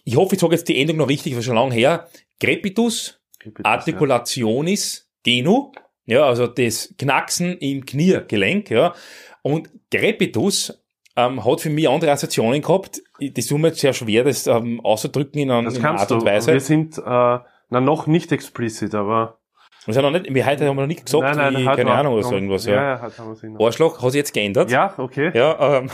ich 0.09 0.15
hoffe, 0.17 0.35
ich 0.35 0.41
sage 0.41 0.55
jetzt 0.55 0.67
die 0.67 0.79
Endung 0.81 0.97
noch 0.97 1.07
richtig, 1.09 1.35
war 1.35 1.41
schon 1.41 1.55
lange 1.55 1.73
her, 1.73 2.07
Crepitus 2.39 3.19
Articulationis 3.63 5.09
genu, 5.23 5.71
ja, 6.05 6.25
also 6.25 6.47
das 6.47 6.93
Knacksen 6.97 7.57
im 7.57 7.85
Kniegelenk, 7.85 8.69
ja. 8.69 8.93
Und 9.41 9.69
Crepitus 9.91 10.81
ähm, 11.15 11.43
hat 11.45 11.61
für 11.61 11.69
mich 11.69 11.87
andere 11.89 12.11
Assoziationen 12.11 12.61
gehabt. 12.61 13.01
Das 13.19 13.45
tut 13.47 13.59
mir 13.59 13.67
jetzt 13.69 13.79
sehr 13.79 13.93
schwer, 13.93 14.23
das 14.23 14.47
ähm, 14.47 14.79
auszudrücken 14.83 15.41
in, 15.41 15.51
einer- 15.51 15.63
Das 15.63 15.75
in 15.75 15.79
einer 15.81 15.89
kannst 15.97 16.11
Art 16.11 16.21
und 16.21 16.25
Weise. 16.25 16.53
Wir 16.53 16.59
sind 16.59 16.97
äh, 16.97 17.01
na 17.05 17.79
noch 17.81 18.07
nicht 18.07 18.31
explicit, 18.31 18.95
aber 18.95 19.37
Wir 19.85 19.93
sind 19.93 20.03
noch 20.03 20.11
nicht, 20.11 20.33
wir 20.33 20.45
heute 20.45 20.65
haben 20.67 20.75
wir 20.77 20.81
noch 20.81 20.87
nicht 20.87 21.05
gesagt, 21.05 21.35
wie, 21.37 21.65
hat 21.67 21.77
keine 21.77 21.89
man- 21.89 21.99
Ahnung, 21.99 22.13
oder 22.15 22.23
so 22.23 22.33
irgendwas, 22.35 22.65
ja. 22.65 22.73
Ja, 22.75 22.83
ja, 22.95 23.01
hat 23.01 23.17
haben 23.19 23.29
wir 23.29 23.35
sie 23.35 23.49
noch. 23.49 23.65
Arschloch 23.65 24.01
hat 24.01 24.11
sich 24.11 24.19
jetzt 24.19 24.33
geändert. 24.33 24.71
Ja, 24.71 24.93
okay. 24.97 25.31
Ja, 25.33 25.77
ähm. 25.79 25.89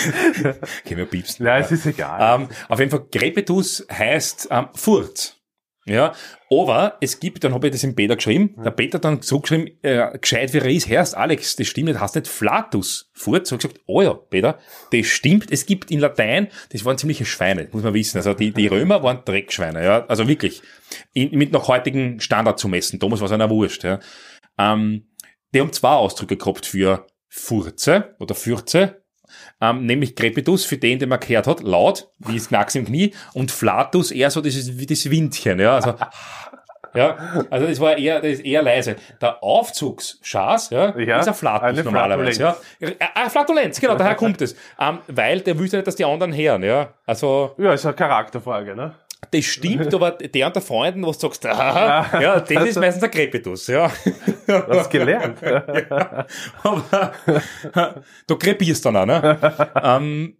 Können 0.84 0.98
wir 0.98 1.06
piepsen. 1.06 1.46
Ja, 1.46 1.58
es 1.58 1.72
ist 1.72 1.86
egal. 1.86 2.42
Ähm, 2.42 2.48
auf 2.68 2.78
jeden 2.78 2.90
Fall, 2.90 3.06
Crepitus 3.10 3.86
heißt 3.90 4.48
ähm, 4.50 4.68
Furz. 4.74 5.40
Ja, 5.86 6.12
aber 6.50 6.98
es 7.00 7.20
gibt, 7.20 7.42
dann 7.42 7.54
habe 7.54 7.66
ich 7.66 7.72
das 7.72 7.82
im 7.84 7.96
Peter 7.96 8.14
geschrieben, 8.14 8.54
der 8.62 8.70
Peter 8.70 8.98
dann 8.98 9.22
zurückgeschrieben, 9.22 9.82
äh, 9.82 10.18
gescheit 10.20 10.52
wie 10.52 10.58
er 10.58 10.66
ist, 10.66 10.88
Herrst, 10.88 11.16
Alex, 11.16 11.56
das 11.56 11.66
stimmt 11.66 11.88
nicht, 11.88 11.98
heißt 11.98 12.16
nicht 12.16 12.28
Flatus, 12.28 13.10
Furz. 13.14 13.48
So 13.48 13.56
gesagt, 13.56 13.80
oh 13.86 14.02
ja, 14.02 14.12
Peter, 14.12 14.58
das 14.92 15.06
stimmt, 15.06 15.50
es 15.50 15.64
gibt 15.64 15.90
in 15.90 15.98
Latein, 16.00 16.48
das 16.70 16.84
waren 16.84 16.98
ziemliche 16.98 17.24
Schweine, 17.24 17.68
muss 17.72 17.82
man 17.82 17.94
wissen. 17.94 18.18
Also 18.18 18.34
die, 18.34 18.52
die 18.52 18.66
Römer 18.66 19.02
waren 19.02 19.24
Dreckschweine, 19.24 19.82
ja, 19.82 20.06
also 20.06 20.28
wirklich, 20.28 20.62
in, 21.14 21.36
mit 21.36 21.50
nach 21.50 21.66
heutigen 21.66 22.20
Standard 22.20 22.58
zu 22.58 22.68
messen, 22.68 22.98
damals 22.98 23.20
war 23.20 23.26
es 23.26 23.32
einer 23.32 23.50
wurscht, 23.50 23.82
ja. 23.82 24.00
Ähm, 24.58 25.08
die 25.54 25.60
haben 25.60 25.72
zwei 25.72 25.94
Ausdrücke 25.94 26.36
gehabt 26.36 26.66
für 26.66 27.06
Furze 27.28 28.14
oder 28.20 28.34
Fürze, 28.34 28.99
ähm, 29.60 29.86
nämlich 29.86 30.16
Crepitus, 30.16 30.64
für 30.64 30.76
den, 30.76 30.98
den 30.98 31.08
man 31.08 31.20
gehört 31.20 31.46
hat, 31.46 31.62
laut, 31.62 32.08
wie 32.18 32.36
es 32.36 32.48
Knacks 32.48 32.74
im 32.74 32.86
Knie, 32.86 33.12
und 33.34 33.50
Flatus 33.50 34.10
eher 34.10 34.30
so 34.30 34.40
dieses, 34.40 34.78
wie 34.78 34.86
das 34.86 35.10
Windchen, 35.10 35.60
ja, 35.60 35.74
also, 35.76 35.94
ja, 36.94 37.16
also 37.50 37.66
das 37.66 37.80
war 37.80 37.96
eher, 37.96 38.20
das 38.20 38.32
ist 38.32 38.44
eher 38.44 38.62
leise. 38.62 38.96
Der 39.20 39.42
Aufzugsschaß, 39.42 40.70
ja, 40.70 40.98
Ja, 40.98 41.20
ist 41.20 41.28
ein 41.28 41.34
Flatus 41.34 41.84
normalerweise, 41.84 42.42
ja. 42.42 42.56
Äh, 42.80 42.92
äh, 42.98 43.28
Flatulenz, 43.28 43.80
genau, 43.80 43.96
daher 43.96 44.14
kommt 44.14 44.40
es. 44.42 44.56
Ähm, 44.78 44.98
weil 45.06 45.40
der 45.40 45.58
wüsste 45.58 45.76
nicht, 45.76 45.86
dass 45.86 45.96
die 45.96 46.04
anderen 46.04 46.34
hören, 46.34 46.62
ja. 46.62 46.94
Also, 47.06 47.54
ja, 47.58 47.72
ist 47.72 47.86
eine 47.86 47.94
Charakterfrage, 47.94 48.74
ne? 48.74 48.94
Das 49.30 49.44
stimmt, 49.44 49.92
aber 49.94 50.12
der 50.12 50.46
unter 50.46 50.60
Freunden, 50.60 51.06
was 51.06 51.18
du 51.18 51.28
sagst, 51.28 51.46
aha, 51.46 52.20
ja, 52.20 52.40
das 52.40 52.68
ist 52.68 52.78
meistens 52.78 53.02
ein 53.04 53.10
Crepitus, 53.10 53.66
ja. 53.66 53.90
Du 54.46 54.52
hast 54.68 54.90
gelernt. 54.90 55.38
Aber 56.62 57.14
du 58.26 58.36
krepierst 58.36 58.84
dann 58.84 58.96
auch, 58.96 59.06
ne? 59.06 59.38
ähm, 59.82 60.36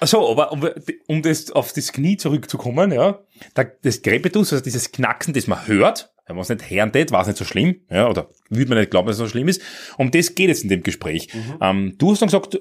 Also, 0.00 0.30
aber 0.30 0.52
um, 0.52 0.68
um 1.06 1.22
das 1.22 1.50
auf 1.50 1.72
das 1.72 1.92
Knie 1.92 2.16
zurückzukommen, 2.16 2.92
ja, 2.92 3.20
da, 3.54 3.64
das 3.82 4.02
Grepetus, 4.02 4.52
also 4.52 4.62
dieses 4.62 4.92
Knacksen, 4.92 5.32
das 5.34 5.46
man 5.46 5.66
hört, 5.66 6.12
wenn 6.26 6.36
man 6.36 6.42
es 6.42 6.48
nicht 6.48 6.68
hören 6.68 6.92
tät, 6.92 7.12
war 7.12 7.20
es 7.22 7.28
nicht 7.28 7.38
so 7.38 7.44
schlimm, 7.44 7.76
ja, 7.90 8.08
oder 8.08 8.28
würde 8.50 8.68
man 8.68 8.78
nicht 8.78 8.90
glauben, 8.90 9.06
dass 9.06 9.16
es 9.16 9.20
so 9.20 9.28
schlimm 9.28 9.48
ist. 9.48 9.62
Um 9.96 10.10
das 10.10 10.34
geht 10.34 10.50
es 10.50 10.62
in 10.62 10.68
dem 10.68 10.82
Gespräch. 10.82 11.32
Mhm. 11.32 11.58
Ähm, 11.60 11.94
du 11.98 12.10
hast 12.10 12.20
dann 12.20 12.28
gesagt, 12.28 12.58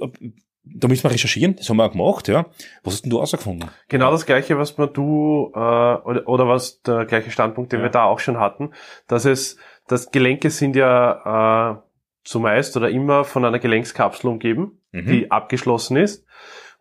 da 0.66 0.88
müssen 0.88 1.04
wir 1.04 1.12
recherchieren, 1.12 1.56
das 1.56 1.70
haben 1.70 1.78
wir 1.78 1.86
auch 1.86 1.92
gemacht, 1.92 2.28
ja. 2.28 2.46
Was 2.84 2.96
hast 2.96 3.04
denn 3.04 3.12
du 3.12 3.18
rausgefunden? 3.18 3.70
Genau 3.88 4.12
das 4.12 4.26
gleiche, 4.26 4.58
was 4.58 4.78
man 4.78 4.92
du, 4.92 5.52
äh, 5.54 5.60
oder, 5.60 6.28
oder 6.28 6.48
was 6.48 6.82
der 6.82 7.06
gleiche 7.06 7.32
Standpunkt, 7.32 7.72
den 7.72 7.80
ja. 7.80 7.86
wir 7.86 7.92
da 7.92 8.06
auch 8.06 8.20
schon 8.20 8.40
hatten, 8.40 8.72
dass 9.08 9.26
es, 9.26 9.58
dass 9.88 10.12
Gelenke 10.12 10.50
sind 10.50 10.76
ja 10.76 11.74
äh, 11.74 11.82
zumeist 12.24 12.76
oder 12.76 12.90
immer 12.90 13.24
von 13.24 13.46
einer 13.46 13.60
Gelenkskapsel 13.60 14.30
umgeben, 14.30 14.82
mhm. 14.92 15.06
die 15.06 15.32
abgeschlossen 15.32 15.98
ist. 15.98 16.26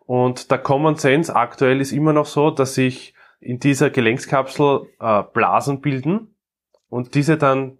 Und 0.05 0.51
der 0.51 0.57
Common 0.57 0.95
Sense 0.95 1.35
aktuell 1.35 1.81
ist 1.81 1.91
immer 1.91 2.13
noch 2.13 2.25
so, 2.25 2.51
dass 2.51 2.75
sich 2.75 3.13
in 3.39 3.59
dieser 3.59 3.89
Gelenkskapsel 3.89 4.87
äh, 4.99 5.23
Blasen 5.33 5.81
bilden 5.81 6.35
und 6.89 7.15
diese 7.15 7.37
dann 7.37 7.77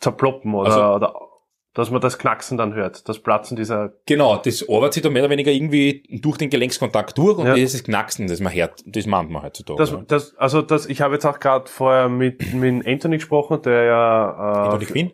zerploppen 0.00 0.54
oder, 0.54 0.70
also, 0.70 0.94
oder 0.94 1.29
dass 1.74 1.90
man 1.90 2.00
das 2.00 2.18
Knacksen 2.18 2.58
dann 2.58 2.74
hört, 2.74 3.08
das 3.08 3.20
Platzen 3.20 3.56
dieser... 3.56 3.92
Genau, 4.06 4.36
das 4.36 4.68
arbeitet 4.68 4.94
sich 4.94 5.02
da 5.04 5.10
mehr 5.10 5.22
oder 5.22 5.30
weniger 5.30 5.52
irgendwie 5.52 6.18
durch 6.20 6.36
den 6.36 6.50
Gelenkskontakt 6.50 7.16
durch 7.16 7.38
und 7.38 7.46
ja. 7.46 7.54
dieses 7.54 7.84
Knacksen, 7.84 8.26
das 8.26 8.40
man 8.40 8.52
hört, 8.52 8.82
das 8.86 9.06
meint 9.06 9.30
man 9.30 9.42
heutzutage. 9.42 9.78
Das, 9.78 9.96
das, 10.06 10.36
also 10.36 10.62
das, 10.62 10.86
ich 10.86 11.00
habe 11.00 11.14
jetzt 11.14 11.26
auch 11.26 11.38
gerade 11.38 11.68
vorher 11.68 12.08
mit, 12.08 12.52
mit 12.54 12.86
Anthony 12.86 13.18
gesprochen, 13.18 13.62
der 13.62 13.84
ja... 13.84 14.30
Äh, 14.30 14.66
Anthony 14.66 14.84
Quinn? 14.86 15.12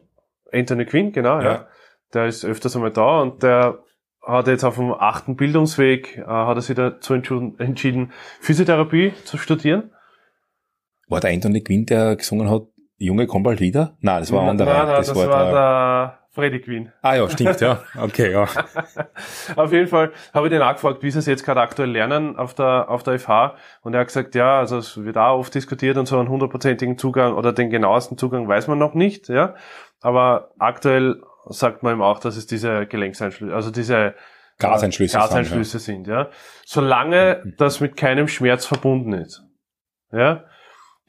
Anthony 0.52 0.86
Quinn, 0.86 1.12
genau, 1.12 1.40
ja. 1.40 1.44
ja. 1.44 1.68
Der 2.14 2.26
ist 2.26 2.44
öfters 2.44 2.74
einmal 2.74 2.92
da 2.92 3.20
und 3.20 3.42
der 3.42 3.82
hat 4.22 4.46
jetzt 4.48 4.64
auf 4.64 4.76
dem 4.76 4.92
achten 4.92 5.36
Bildungsweg, 5.36 6.16
äh, 6.18 6.24
hat 6.24 6.56
er 6.56 6.62
sich 6.62 6.74
dazu 6.74 7.14
entschieden, 7.14 8.12
Physiotherapie 8.40 9.12
zu 9.24 9.36
studieren. 9.36 9.90
War 11.08 11.20
der 11.20 11.30
Anthony 11.30 11.62
Quinn, 11.62 11.84
der 11.86 12.16
gesungen 12.16 12.50
hat, 12.50 12.62
Junge, 12.98 13.26
komm 13.26 13.42
bald 13.42 13.60
wieder? 13.60 13.96
Nein, 14.00 14.20
das 14.20 14.32
war 14.32 14.42
ein 14.42 14.48
anderer. 14.48 14.72
Nein, 14.72 14.86
nein, 14.86 14.96
das, 14.96 15.08
das 15.08 15.16
war, 15.16 15.28
war 15.28 15.44
der, 15.44 15.52
der 15.52 16.25
Freddy 16.36 16.60
Quinn. 16.60 16.92
Ah 17.00 17.14
ja, 17.14 17.30
stimmt, 17.30 17.62
ja. 17.62 17.82
Okay, 17.98 18.30
ja. 18.30 18.46
auf 19.56 19.72
jeden 19.72 19.88
Fall 19.88 20.12
habe 20.34 20.46
ich 20.46 20.52
den 20.52 20.60
auch 20.60 20.74
gefragt, 20.74 21.02
wie 21.02 21.10
sie 21.10 21.18
es 21.18 21.24
jetzt 21.24 21.46
gerade 21.46 21.62
aktuell 21.62 21.90
lernen 21.90 22.36
auf 22.36 22.52
der, 22.52 22.90
auf 22.90 23.02
der 23.02 23.18
FH. 23.18 23.56
Und 23.80 23.94
er 23.94 24.00
hat 24.00 24.08
gesagt, 24.08 24.34
ja, 24.34 24.58
also 24.58 24.76
es 24.76 25.02
wird 25.02 25.16
auch 25.16 25.38
oft 25.38 25.54
diskutiert 25.54 25.96
und 25.96 26.04
so 26.04 26.18
einen 26.18 26.28
hundertprozentigen 26.28 26.98
Zugang 26.98 27.32
oder 27.32 27.54
den 27.54 27.70
genauesten 27.70 28.18
Zugang 28.18 28.46
weiß 28.46 28.68
man 28.68 28.78
noch 28.78 28.92
nicht, 28.92 29.30
ja. 29.30 29.54
Aber 30.02 30.50
aktuell 30.58 31.22
sagt 31.46 31.82
man 31.82 31.94
ihm 31.94 32.02
auch, 32.02 32.18
dass 32.18 32.36
es 32.36 32.46
diese 32.46 32.84
Gelenkseinschlüsse, 32.84 33.54
also 33.54 33.70
diese 33.70 34.14
Gaseinschlüsse, 34.58 35.16
Gaseinschlüsse 35.16 35.78
sind, 35.78 36.06
ja. 36.06 36.28
Solange 36.66 37.40
mhm. 37.44 37.54
das 37.56 37.80
mit 37.80 37.96
keinem 37.96 38.28
Schmerz 38.28 38.66
verbunden 38.66 39.14
ist. 39.14 39.42
Ja. 40.12 40.44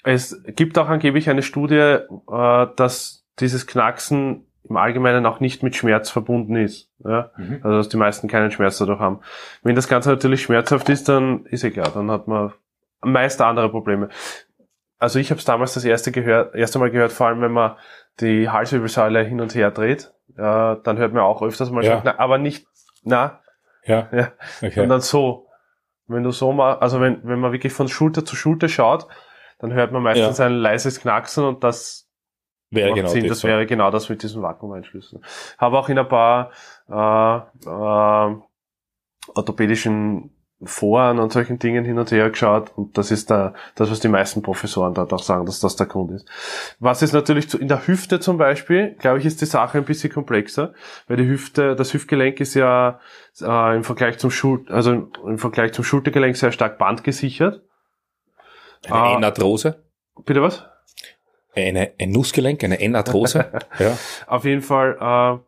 Es 0.06 0.42
gibt 0.46 0.78
auch 0.78 0.88
angeblich 0.88 1.30
eine 1.30 1.44
Studie, 1.44 1.76
äh, 1.76 2.68
dass 2.78 3.26
dieses 3.40 3.68
Knacksen 3.68 4.47
im 4.70 4.78
Allgemeinen 4.78 5.26
auch 5.26 5.40
nicht 5.40 5.64
mit 5.64 5.76
Schmerz 5.76 6.10
verbunden 6.10 6.56
ist. 6.56 6.90
Ja? 7.04 7.32
Mhm. 7.38 7.60
Also 7.64 7.78
dass 7.78 7.90
die 7.90 7.98
meisten 7.98 8.28
keinen 8.28 8.52
Schmerz 8.52 8.78
dadurch 8.78 9.00
haben. 9.00 9.20
Wenn 9.64 9.76
das 9.76 9.88
Ganze 9.88 10.10
natürlich 10.10 10.42
schmerzhaft 10.42 10.90
ist, 10.90 11.10
dann 11.10 11.46
ist 11.46 11.64
egal, 11.64 11.92
dann 11.94 12.12
hat 12.12 12.28
man 12.28 12.54
meist 13.02 13.42
andere 13.42 13.70
Probleme. 13.70 14.10
Also 15.00 15.20
ich 15.20 15.30
habe 15.30 15.40
es 15.40 15.46
damals 15.46 15.74
das 15.76 15.86
erste 15.86 16.12
gehört, 16.12 16.56
erste 16.56 16.80
Mal 16.80 16.92
gehört, 16.92 17.12
vor 17.12 17.28
allem 17.28 17.42
wenn 17.42 17.52
man 17.52 17.76
die 18.20 18.50
Halswirbelsäule 18.50 19.24
hin 19.24 19.40
und 19.40 19.54
her 19.54 19.72
dreht, 19.72 20.12
ja, 20.38 20.76
dann 20.76 20.98
hört 20.98 21.14
man 21.14 21.24
auch 21.24 21.42
öfters 21.42 21.70
mal, 21.70 21.84
ja. 21.84 22.02
Schmerz, 22.02 22.18
aber 22.18 22.38
nicht, 22.38 22.68
na, 23.04 23.42
ja, 23.84 24.10
ja 24.12 24.32
okay. 24.62 24.82
und 24.82 24.90
dann 24.90 25.02
so. 25.02 25.46
Wenn 26.10 26.24
du 26.24 26.32
so 26.32 26.54
mal, 26.54 26.76
also 26.76 27.02
wenn, 27.02 27.20
wenn 27.28 27.38
man 27.38 27.52
wirklich 27.52 27.74
von 27.74 27.90
Schulter 27.90 28.24
zu 28.24 28.38
Schulter 28.38 28.70
schaut, 28.70 29.08
dann 29.60 29.74
hört 29.74 29.92
man 29.92 30.02
meistens 30.04 30.38
ja. 30.38 30.46
ein 30.46 30.54
leises 30.54 31.02
Knacksen 31.02 31.44
und 31.44 31.66
das 31.66 32.07
Wäre 32.70 32.94
genau 32.94 33.10
Sinn, 33.10 33.24
das, 33.24 33.40
das 33.40 33.44
wäre 33.46 33.66
genau 33.66 33.92
das 33.92 34.10
mit 34.10 34.24
diesen 34.24 34.42
Vakuumeinschlüssen. 34.42 35.24
Habe 35.58 35.78
auch 35.78 35.90
in 35.90 35.98
ein 35.98 36.08
paar 36.08 36.52
äh, 36.90 37.38
äh, 37.70 38.36
orthopädischen 39.34 40.32
Foren 40.64 41.20
und 41.20 41.32
solchen 41.32 41.60
Dingen 41.60 41.86
hin 41.86 42.00
und 42.00 42.12
her 42.12 42.32
geschaut 42.32 42.72
und 42.76 42.98
das 42.98 43.12
ist 43.12 43.30
da, 43.30 43.54
das, 43.76 43.92
was 43.92 44.00
die 44.00 44.08
meisten 44.08 44.42
Professoren 44.42 44.96
dort 44.96 45.14
auch 45.14 45.22
sagen, 45.22 45.46
dass 45.46 45.60
das 45.60 45.76
der 45.76 45.86
Grund 45.86 46.12
ist. 46.12 46.28
Was 46.80 47.04
ist 47.04 47.14
natürlich 47.14 47.48
zu, 47.48 47.60
in 47.60 47.68
der 47.68 47.86
Hüfte 47.86 48.20
zum 48.20 48.40
Beispiel, 48.40 48.96
glaube 48.96 49.20
ich, 49.20 49.26
ist 49.26 49.40
die 49.40 49.46
Sache 49.46 49.78
ein 49.78 49.86
bisschen 49.86 50.12
komplexer, 50.12 50.74
weil 51.08 51.18
die 51.18 51.28
Hüfte, 51.28 51.76
das 51.76 51.94
Hüftgelenk 51.94 52.40
ist 52.40 52.56
ja 52.56 53.00
äh, 53.40 53.76
im 53.76 53.84
Vergleich 53.84 54.18
zum 54.18 54.32
Schul 54.32 54.66
also 54.70 55.12
im 55.24 55.38
Vergleich 55.38 55.74
zum 55.74 55.84
Schultergelenk 55.84 56.36
sehr 56.36 56.52
stark 56.52 56.80
bandgesichert. 56.80 57.62
Eine 58.90 59.10
äh, 59.10 59.16
Enarthrose? 59.16 59.84
Bitte 60.26 60.42
was? 60.42 60.66
Eine, 61.58 61.92
ein 62.00 62.12
Nussgelenk, 62.12 62.64
eine 62.64 62.80
Enarthrose. 62.80 63.52
ja. 63.80 63.98
Auf 64.28 64.46
jeden 64.46 64.62
Fall, 64.62 64.98
äh, 65.00 65.40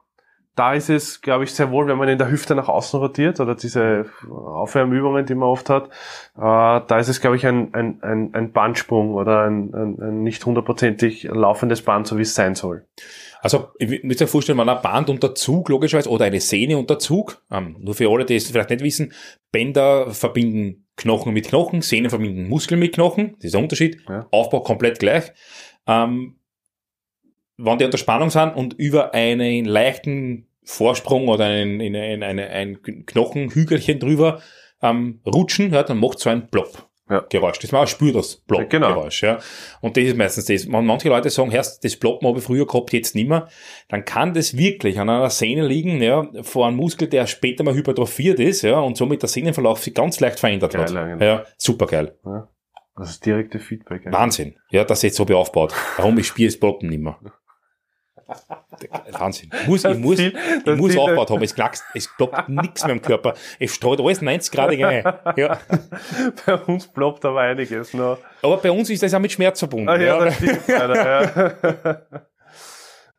da 0.55 0.73
ist 0.73 0.89
es, 0.89 1.21
glaube 1.21 1.45
ich, 1.45 1.53
sehr 1.53 1.71
wohl, 1.71 1.87
wenn 1.87 1.97
man 1.97 2.09
in 2.09 2.17
der 2.17 2.29
Hüfte 2.29 2.53
nach 2.53 2.67
außen 2.67 2.99
rotiert 2.99 3.39
oder 3.39 3.55
diese 3.55 4.07
Aufwärmübungen, 4.29 5.25
die 5.25 5.35
man 5.35 5.47
oft 5.47 5.69
hat, 5.69 5.87
äh, 5.87 5.91
da 6.37 6.99
ist 6.99 7.07
es, 7.07 7.21
glaube 7.21 7.37
ich, 7.37 7.45
ein, 7.47 7.73
ein, 7.73 7.99
ein, 8.01 8.33
ein 8.33 8.51
Bandsprung 8.51 9.13
oder 9.13 9.43
ein, 9.43 9.73
ein, 9.73 10.01
ein 10.01 10.23
nicht 10.23 10.45
hundertprozentig 10.45 11.23
laufendes 11.23 11.81
Band, 11.81 12.07
so 12.07 12.17
wie 12.17 12.23
es 12.23 12.35
sein 12.35 12.55
soll. 12.55 12.85
Also, 13.41 13.69
ich 13.77 14.03
muss 14.03 14.19
mir 14.19 14.27
vorstellen, 14.27 14.57
wenn 14.57 14.67
ein 14.67 14.81
Band 14.81 15.09
unter 15.09 15.33
Zug, 15.33 15.69
logischerweise, 15.69 16.09
oder 16.09 16.25
eine 16.25 16.41
Sehne 16.41 16.77
unter 16.77 16.99
Zug, 16.99 17.41
ähm, 17.49 17.77
nur 17.79 17.95
für 17.95 18.09
alle, 18.09 18.25
die 18.25 18.35
es 18.35 18.51
vielleicht 18.51 18.69
nicht 18.69 18.83
wissen, 18.83 19.13
Bänder 19.53 20.11
verbinden 20.11 20.87
Knochen 20.97 21.33
mit 21.33 21.47
Knochen, 21.47 21.81
Sehnen 21.81 22.09
verbinden 22.09 22.49
Muskeln 22.49 22.81
mit 22.81 22.93
Knochen, 22.93 23.35
das 23.37 23.45
ist 23.45 23.53
der 23.53 23.61
Unterschied, 23.61 24.01
ja. 24.09 24.27
Aufbau 24.31 24.59
komplett 24.59 24.99
gleich 24.99 25.31
ähm, 25.87 26.35
wenn 27.57 27.77
die 27.77 27.85
unter 27.85 27.97
Spannung 27.97 28.29
sind 28.29 28.55
und 28.55 28.73
über 28.73 29.13
einen 29.13 29.65
leichten 29.65 30.47
Vorsprung 30.63 31.27
oder 31.27 31.45
ein, 31.45 31.81
ein, 31.81 31.95
ein, 31.95 32.23
ein, 32.23 32.39
ein 32.39 32.81
Knochenhügelchen 33.05 33.99
drüber 33.99 34.41
ähm, 34.81 35.19
rutschen, 35.25 35.73
ja, 35.73 35.83
dann 35.83 35.97
macht 35.97 36.19
so 36.19 36.29
ein 36.29 36.49
Plop. 36.49 36.89
Ja. 37.09 37.25
Geräusch. 37.27 37.57
Das 37.57 37.71
man 37.71 37.81
auch 37.83 37.87
spürt 37.87 38.15
das 38.15 38.35
Plop-Geräusch. 38.35 39.21
Genau. 39.21 39.33
Ja. 39.33 39.39
Und 39.81 39.97
das 39.97 40.03
ist 40.03 40.15
meistens 40.15 40.45
das. 40.45 40.71
Wenn 40.71 40.85
manche 40.85 41.09
Leute 41.09 41.31
sagen, 41.31 41.49
Herr, 41.49 41.65
das 41.81 41.95
Ploppen 41.95 42.27
habe 42.27 42.37
ich 42.37 42.43
früher 42.45 42.67
gehabt, 42.67 42.93
jetzt 42.93 43.15
nicht 43.15 43.27
mehr, 43.27 43.47
dann 43.87 44.05
kann 44.05 44.35
das 44.35 44.55
wirklich 44.55 44.99
an 44.99 45.09
einer 45.09 45.31
Sehne 45.31 45.65
liegen, 45.65 46.03
ja, 46.03 46.29
vor 46.43 46.67
einem 46.67 46.77
Muskel, 46.77 47.07
der 47.07 47.25
später 47.25 47.63
mal 47.63 47.73
hypertrophiert 47.73 48.39
ist, 48.39 48.61
ja, 48.61 48.79
und 48.79 48.95
somit 48.95 49.23
der 49.23 49.29
Sehnenverlauf 49.29 49.79
sich 49.79 49.95
ganz 49.95 50.19
leicht 50.19 50.39
verändert 50.39 50.73
geil, 50.73 50.81
hat. 50.83 50.89
Genau. 50.89 51.25
Ja, 51.25 51.45
super 51.57 51.87
geil. 51.87 52.15
Ja. 52.23 52.47
Das 52.99 53.11
ist 53.11 53.25
direkte 53.25 53.59
Feedback. 53.59 54.01
Eigentlich. 54.01 54.13
Wahnsinn. 54.13 54.55
Ja, 54.71 54.83
dass 54.83 55.01
jetzt 55.03 55.15
so 55.15 55.25
be 55.25 55.35
aufbaut. 55.35 55.73
Warum 55.95 56.17
ich 56.17 56.27
spiele 56.27 56.49
das 56.49 56.59
Ploppen 56.59 56.89
nicht 56.89 57.01
mehr. 57.01 57.17
Wahnsinn. 59.11 59.49
Ich 59.61 59.67
muss, 59.67 59.85
ich 59.85 59.97
muss, 59.97 60.19
ich 60.19 60.33
muss 60.75 60.97
aufgebaut 60.97 61.29
haben. 61.31 61.41
Es 61.41 61.55
knackst, 61.55 61.83
es 61.93 62.07
ploppt 62.15 62.49
nichts 62.49 62.83
mehr 62.83 62.93
im 62.93 63.01
Körper. 63.01 63.33
Es 63.57 63.73
streut 63.73 63.99
alles 63.99 64.21
90 64.21 64.51
Grad 64.51 64.69
ein. 64.69 64.79
Ja. 65.35 65.59
Bei 66.45 66.55
uns 66.55 66.87
ploppt 66.87 67.25
aber 67.25 67.41
einiges 67.41 67.93
noch. 67.93 68.19
Aber 68.41 68.57
bei 68.57 68.71
uns 68.71 68.89
ist 68.89 69.01
das 69.01 69.13
auch 69.13 69.19
mit 69.19 69.31
Schmerz 69.31 69.59
verbunden. 69.59 69.89
Ah, 69.89 69.95
ja, 69.97 70.17
ja. 70.17 70.25
das 70.25 70.35
stimmt 70.35 70.67
leider, 70.67 70.95
ja. 70.95 71.21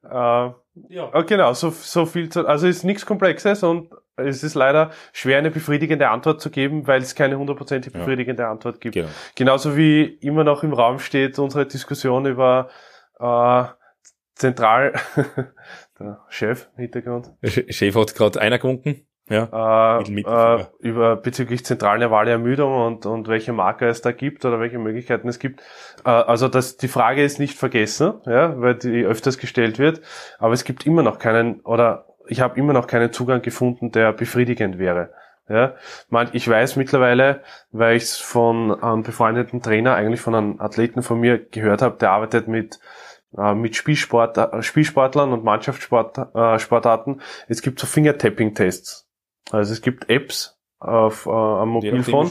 äh, 0.05 0.53
ja. 0.95 1.11
Oh, 1.13 1.25
genau, 1.25 1.53
so, 1.55 1.71
so 1.71 2.07
viel 2.07 2.29
zu, 2.29 2.47
also 2.47 2.67
ist 2.67 2.85
nichts 2.85 3.05
Komplexes 3.05 3.63
und 3.63 3.91
es 4.27 4.43
ist 4.43 4.55
leider 4.55 4.91
schwer, 5.13 5.39
eine 5.39 5.51
befriedigende 5.51 6.09
Antwort 6.09 6.41
zu 6.41 6.51
geben, 6.51 6.87
weil 6.87 7.03
es 7.03 7.15
keine 7.15 7.39
hundertprozentig 7.39 7.93
befriedigende 7.93 8.43
ja. 8.43 8.51
Antwort 8.51 8.81
gibt. 8.81 8.95
Genau. 8.95 9.09
Genauso 9.35 9.77
wie 9.77 10.05
immer 10.05 10.45
noch 10.45 10.63
im 10.63 10.73
Raum 10.73 10.99
steht 10.99 11.39
unsere 11.39 11.67
Diskussion 11.67 12.27
über 12.27 12.69
äh, 13.19 13.65
zentral 14.35 14.95
der 15.99 16.21
Chef 16.29 16.69
im 16.77 16.83
Hintergrund. 16.83 17.31
Chef 17.45 17.95
hat 17.95 18.15
gerade 18.15 18.41
einer 18.41 18.59
gewunken. 18.59 19.07
Ja, 19.31 20.01
äh, 20.01 20.03
äh, 20.03 20.65
über 20.81 21.15
bezüglich 21.15 21.65
zentralnervale 21.65 22.33
Ermüdung 22.33 22.75
und, 22.75 23.07
und 23.07 23.29
welche 23.29 23.53
Marker 23.53 23.87
es 23.87 24.03
da 24.03 24.11
gibt 24.11 24.45
oder 24.45 24.59
welche 24.59 24.81
Möglichkeiten 24.81 25.29
es 25.29 25.39
gibt. 25.39 25.61
Äh, 26.05 26.11
also 26.11 26.49
das, 26.49 26.79
die 26.79 26.89
Frage 26.89 27.23
ist 27.23 27.39
nicht 27.39 27.57
vergessen, 27.57 28.15
ja, 28.27 28.61
weil 28.61 28.75
die 28.75 29.05
öfters 29.05 29.39
gestellt 29.39 29.79
wird, 29.79 30.01
aber 30.41 30.53
es 30.53 30.65
gibt 30.65 30.85
immer 30.85 31.05
noch 31.05 31.21
keinen 31.21 31.61
oder 31.61 32.10
ich 32.31 32.41
habe 32.41 32.59
immer 32.59 32.73
noch 32.73 32.87
keinen 32.87 33.13
Zugang 33.13 33.43
gefunden, 33.43 33.93
der 33.93 34.13
befriedigend 34.13 34.79
wäre. 34.79 35.13
Ja, 35.49 35.75
ich 36.33 36.49
weiß 36.49 36.77
mittlerweile, 36.77 37.43
weil 37.73 37.97
ich 37.97 38.05
es 38.05 38.19
von 38.19 38.81
einem 38.83 39.03
befreundeten 39.03 39.61
Trainer, 39.61 39.97
eigentlich 39.97 40.21
von 40.21 40.37
einem 40.37 40.61
Athleten 40.61 41.03
von 41.03 41.19
mir 41.19 41.45
gehört 41.45 41.83
habe, 41.83 41.99
der 41.99 42.13
arbeitet 42.13 42.47
mit 42.47 42.79
äh, 43.37 43.55
mit 43.55 43.77
Spielsport, 43.77 44.39
äh, 44.39 44.63
Spielsportlern 44.63 45.33
und 45.33 45.45
Mannschaftssportarten. 45.45 47.21
Äh, 47.21 47.23
es 47.49 47.63
gibt 47.63 47.81
so 47.81 47.87
Fingertapping-Tests. 47.87 49.09
Also 49.51 49.73
es 49.73 49.83
gibt 49.83 50.09
Apps, 50.09 50.60
auf 50.81 51.27
äh, 51.27 51.31
am 51.31 51.69
Mobilfon. 51.69 52.27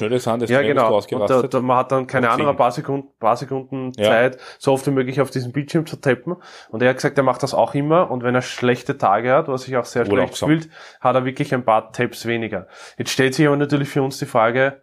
Ja, 0.50 0.62
genau. 0.64 1.00
Da, 1.28 1.44
da, 1.44 1.62
man 1.62 1.78
hat 1.78 1.92
dann, 1.92 2.08
keine 2.08 2.32
Ahnung, 2.32 2.48
ein 2.48 2.58
paar 2.58 2.72
Sekunden, 2.72 3.08
paar 3.20 3.38
Sekunden 3.38 3.92
Ja. 3.96 4.06
Zeit, 4.06 4.38
so 4.58 4.74
oft 4.74 4.86
wie 4.88 4.92
möglich 4.92 5.22
auf 5.22 5.30
diesen 5.30 5.52
Bildschirm 5.52 5.86
zu 5.86 5.98
tappen. 5.98 6.36
Und 6.70 6.82
er 6.82 6.90
hat 6.90 6.98
gesagt, 6.98 7.18
er 7.18 7.24
macht 7.24 7.44
das 7.44 7.54
auch 7.54 7.76
immer. 7.76 8.10
Und 8.10 8.24
wenn 8.24 8.34
er 8.34 8.42
schlechte 8.42 8.98
Tage 8.98 9.32
hat, 9.32 9.48
was 9.48 9.64
sich 9.64 9.78
auch 9.78 9.86
sehr 9.86 10.04
schlecht 10.04 10.20
Urlaubsam. 10.20 10.50
fühlt, 10.50 10.70
hat 11.00 11.16
er 11.16 11.26
wirklich 11.26 11.54
ein 11.54 11.64
paar 11.64 11.92
Taps 11.92 12.26
weniger. 12.26 12.68
Jetzt 12.98 13.12
stellt 13.12 13.36
sich 13.36 13.46
aber 13.46 13.56
natürlich 13.56 13.90
für 13.90 14.02
uns 14.02 14.18
die 14.18 14.26
Frage, 14.26 14.82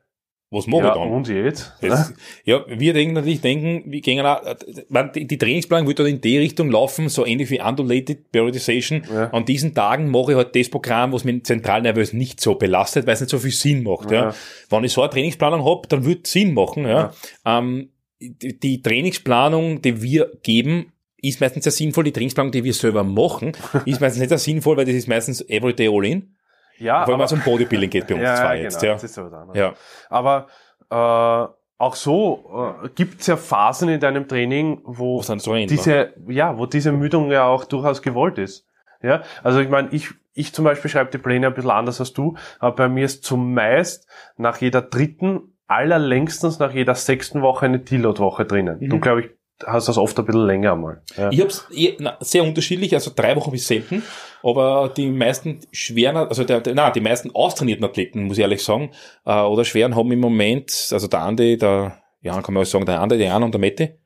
Was 0.51 0.69
mache 0.69 0.83
ja, 0.83 0.89
ich 0.91 0.95
dann? 0.95 1.11
und 1.11 1.29
jetzt? 1.29 1.73
Das, 1.81 2.15
ja, 2.45 2.65
wir 2.69 2.93
denken 2.93 3.15
natürlich, 3.15 3.41
denken, 3.41 3.83
wir 3.91 4.01
gehen 4.01 4.25
auch, 4.25 4.43
äh, 4.45 5.11
die, 5.13 5.27
die 5.27 5.39
Trainingsplanung 5.39 5.89
wird 5.89 5.99
dann 5.99 6.07
in 6.07 6.21
die 6.21 6.39
Richtung 6.39 6.71
laufen, 6.71 7.09
so 7.09 7.27
ähnlich 7.27 7.51
wie 7.51 7.61
Undulated 7.61 8.31
Periodization. 8.31 9.03
Ja. 9.13 9.31
An 9.31 9.45
diesen 9.45 9.75
Tagen 9.75 10.09
mache 10.09 10.33
ich 10.33 10.37
halt 10.37 10.55
das 10.55 10.69
Programm, 10.69 11.13
was 11.13 11.25
mich 11.25 11.45
zentralnervös 11.45 12.13
nicht 12.13 12.41
so 12.41 12.55
belastet, 12.55 13.09
weil 13.09 13.15
es 13.15 13.21
nicht 13.21 13.31
so 13.31 13.41
viel 13.41 13.51
Sinn 13.51 13.83
macht. 13.83 14.13
Ja. 14.13 14.27
Ja. 14.27 14.35
Wenn 14.71 14.85
ich 14.85 14.93
so 14.93 15.03
eine 15.03 15.11
Trainingsplanung 15.11 15.65
hab, 15.65 15.89
dann 15.89 16.05
wird 16.05 16.27
es 16.27 16.33
Sinn 16.33 16.55
machen. 16.55 16.87
Ja. 16.87 17.13
Ähm, 17.45 17.91
die, 18.21 18.59
die 18.61 18.83
Trainingsplanung, 18.83 19.83
die 19.83 20.01
wir 20.01 20.31
geben, 20.45 20.93
ist 21.21 21.41
meistens 21.41 21.65
sehr 21.65 21.73
sinnvoll. 21.73 22.05
Die 22.05 22.13
Trainingsplanung, 22.13 22.53
die 22.53 22.63
wir 22.63 22.73
selber 22.73 23.03
machen, 23.03 23.53
ist 23.85 24.01
meistens 24.01 24.21
nicht 24.21 24.29
sehr 24.29 24.39
sinnvoll, 24.39 24.77
weil 24.77 24.85
das 24.85 24.95
ist 24.95 25.09
meistens 25.09 25.41
Everyday 25.49 25.89
All-In. 25.89 26.36
Ja, 26.79 27.05
Vor 27.05 27.15
allem, 27.15 27.15
aber, 27.15 27.19
wenn 27.19 27.25
es 27.25 27.33
um 27.33 27.41
Bodybuilding 27.41 27.91
geht 27.91 28.07
bei 28.07 28.15
uns 28.15 28.23
ja, 28.25 28.37
zwei 28.37 28.57
ja, 28.57 28.63
jetzt. 28.65 28.81
genau, 28.81 28.87
Ja. 28.89 28.93
das 28.95 29.05
ist 29.05 29.19
aber 29.19 29.31
dann. 29.31 29.55
Ja. 29.55 29.75
Aber 30.11 30.47
äh, 30.91 31.53
auch 31.79 31.95
so 31.95 32.77
äh, 32.85 32.89
gibt 32.95 33.21
es 33.21 33.27
ja 33.27 33.37
Phasen 33.37 33.89
in 33.89 34.01
deinem 34.01 34.29
Training, 34.29 34.81
wo 34.85 35.19
Was 35.19 35.29
ähnlich. 35.47 35.67
diese, 35.69 36.15
ja, 36.29 36.57
wo 36.59 36.67
diese 36.67 36.93
Müdung 36.93 37.31
ja 37.31 37.45
auch 37.47 37.65
durchaus 37.65 38.01
gewollt 38.03 38.39
ist. 38.39 38.67
Ja, 39.03 39.23
also 39.43 39.61
ich 39.61 39.69
meine, 39.69 39.89
ich, 39.93 40.09
ich 40.33 40.55
zum 40.55 40.65
Beispiel 40.65 40.91
schreibe 40.91 41.11
die 41.11 41.19
Pläne 41.19 41.49
ein 41.49 41.55
bisschen 41.55 41.71
anders 41.71 42.01
als 42.01 42.13
du, 42.15 42.35
aber 42.61 42.75
bei 42.77 42.89
mir 42.89 43.05
ist 43.05 43.25
zumeist 43.25 44.09
nach 44.39 44.59
jeder 44.63 44.81
dritten, 44.83 45.53
allerlängstens 45.67 46.59
nach 46.59 46.73
jeder 46.73 46.95
sechsten 46.95 47.43
Woche 47.43 47.67
eine 47.67 47.79
Deload-Woche 47.79 48.45
drinnen. 48.47 48.79
Mhm. 48.81 48.89
Du, 48.89 48.99
glaube 49.01 49.21
ich, 49.23 49.31
hast 49.67 49.89
das 49.89 49.99
oft 49.99 50.19
ein 50.19 50.25
bisschen 50.25 50.47
länger 50.47 50.73
einmal. 50.73 51.03
Ja. 51.17 51.31
Ich 51.31 51.41
hab's 51.41 51.67
eh- 51.73 51.97
na, 51.99 52.17
sehr 52.21 52.43
unterschiedlich, 52.43 52.95
also 52.95 53.11
drei 53.15 53.37
Wochen 53.37 53.51
bis 53.51 53.67
selten, 53.67 54.03
aber 54.43 54.89
die 54.97 55.11
meisten 55.11 55.61
schweren, 55.73 56.17
also 56.17 56.45
der, 56.45 56.61
der, 56.61 56.75
na, 56.75 56.91
die 56.91 57.01
meisten 57.01 57.35
austrainierten 57.35 57.85
Athleten, 57.85 58.25
muss 58.25 58.37
ich 58.39 58.43
ehrlich 58.43 58.63
sagen, 58.65 58.91
äh, 59.25 59.41
oder 59.41 59.65
schweren 59.65 59.95
haben 59.97 60.11
im 60.13 60.21
Moment, 60.21 60.89
also 60.93 61.07
der 61.09 61.21
Andi, 61.23 61.57
der, 61.59 61.99
ja, 62.21 62.41
kann 62.43 62.55
man 62.55 62.63
auch 62.63 62.67
sagen, 62.67 62.87
der 62.87 63.01
Andi, 63.01 63.19
der 63.19 63.29
Jan 63.29 63.43
und 63.43 63.53
der 63.53 63.61
Mette, 63.61 63.99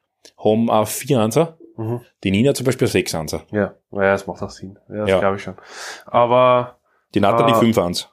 haben 0.43 0.69
äh, 0.69 0.87
vier 0.87 1.21
Anser, 1.21 1.57
Mhm. 1.77 2.03
die 2.25 2.31
Nina 2.31 2.53
zum 2.53 2.67
Beispiel 2.67 2.89
sechs 2.89 3.15
Anser, 3.15 3.43
Ja, 3.53 3.75
ja, 3.93 4.01
das 4.13 4.27
macht 4.27 4.43
auch 4.43 4.51
Sinn. 4.51 4.79
Ja, 4.91 4.97
das 5.01 5.11
Ja. 5.11 5.19
glaube 5.21 5.37
ich 5.37 5.43
schon. 5.43 5.55
Aber 6.07 6.77
die 7.15 7.21
Natalie 7.21 7.55
Ah. 7.55 7.59
fünf 7.59 7.79
Ans. 7.79 8.11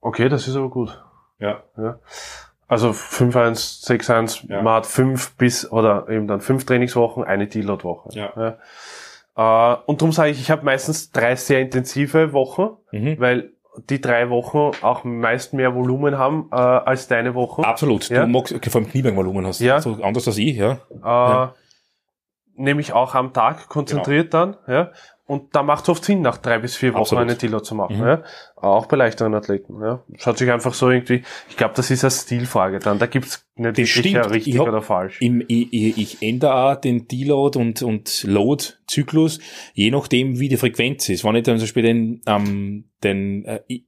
okay, 0.00 0.28
das 0.28 0.48
ist 0.48 0.56
aber 0.56 0.68
gut. 0.68 1.00
Ja. 1.38 1.62
Ja. 1.76 2.00
Also 2.66 2.92
5-1, 2.92 3.82
6-1, 3.86 4.44
Ja. 4.48 4.62
man 4.62 4.74
hat 4.74 4.86
fünf 4.86 5.36
bis, 5.36 5.70
oder 5.70 6.08
eben 6.08 6.26
dann 6.26 6.40
fünf 6.40 6.66
Trainingswochen, 6.66 7.24
eine 7.24 7.46
Deload-Woche. 7.46 8.08
Ja. 8.12 8.32
Ja. 8.36 8.58
Äh, 9.38 9.76
und 9.86 10.02
darum 10.02 10.12
sage 10.12 10.30
ich, 10.30 10.40
ich 10.40 10.50
habe 10.50 10.64
meistens 10.64 11.12
drei 11.12 11.36
sehr 11.36 11.60
intensive 11.60 12.32
Wochen, 12.32 12.70
Mhm. 12.92 13.16
weil 13.20 13.52
die 13.88 14.00
drei 14.00 14.28
Wochen 14.28 14.72
auch 14.82 15.04
meist 15.04 15.54
mehr 15.54 15.72
Volumen 15.76 16.18
haben 16.18 16.48
äh, 16.50 16.56
als 16.56 17.06
deine 17.06 17.34
Wochen. 17.36 17.62
Absolut. 17.62 18.08
Ja. 18.08 18.22
Du 18.22 18.26
magst, 18.26 18.52
okay, 18.52 18.68
vor 18.70 18.80
allem 18.80 18.90
Kniebein-Volumen 18.90 19.46
hast. 19.46 19.60
Ja. 19.60 19.80
So 19.80 19.92
anders 20.02 20.26
als 20.26 20.36
ich, 20.38 20.56
ja. 20.56 20.78
Äh, 21.04 21.48
Nämlich 22.60 22.92
auch 22.92 23.14
am 23.14 23.32
Tag 23.32 23.68
konzentriert 23.68 24.34
dann. 24.34 24.56
Ja. 24.66 24.90
Und 25.28 25.54
da 25.54 25.62
macht 25.62 25.82
es 25.82 25.90
oft 25.90 26.02
Sinn, 26.06 26.22
nach 26.22 26.38
drei 26.38 26.58
bis 26.58 26.74
vier 26.74 26.94
Wochen 26.94 27.02
Absolut. 27.02 27.24
eine 27.24 27.34
Deload 27.34 27.62
zu 27.62 27.74
machen. 27.74 27.98
Mhm. 27.98 28.06
Ja. 28.06 28.22
Auch 28.56 28.86
bei 28.86 28.96
leichteren 28.96 29.34
Athleten. 29.34 29.78
Ja. 29.82 30.02
Schaut 30.16 30.38
sich 30.38 30.50
einfach 30.50 30.72
so 30.72 30.90
irgendwie, 30.90 31.22
ich 31.50 31.56
glaube, 31.58 31.74
das 31.76 31.90
ist 31.90 32.02
eine 32.02 32.10
Stilfrage 32.10 32.78
dann. 32.78 32.98
Da 32.98 33.04
gibt's 33.04 33.46
nicht 33.54 33.76
wirklich 33.76 33.92
stimmt. 33.92 34.26
Ich 34.26 34.32
richtig 34.32 34.58
hab- 34.58 34.68
oder 34.68 34.80
falsch. 34.80 35.20
Im, 35.20 35.44
ich, 35.46 35.70
ich, 35.70 35.98
ich 35.98 36.22
ändere 36.22 36.54
auch 36.54 36.76
den 36.76 37.08
Deload 37.08 37.58
und, 37.58 37.82
und 37.82 38.24
Load-Zyklus, 38.24 39.38
je 39.74 39.90
nachdem, 39.90 40.40
wie 40.40 40.48
die 40.48 40.56
Frequenz 40.56 41.06
ist. 41.10 41.24
Wenn 41.24 41.36
ich 41.36 41.42
dann 41.42 41.58
zum 41.58 41.64
Beispiel 41.64 41.82
den, 41.82 42.22
ähm, 42.26 42.88
den, 43.04 43.44
äh, 43.44 43.60
ich, 43.66 43.84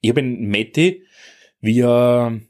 ich 0.00 0.10
habe 0.10 0.22
einen 0.22 0.50
Matti, 0.50 1.04
wie 1.60 1.82
er, 1.82 2.40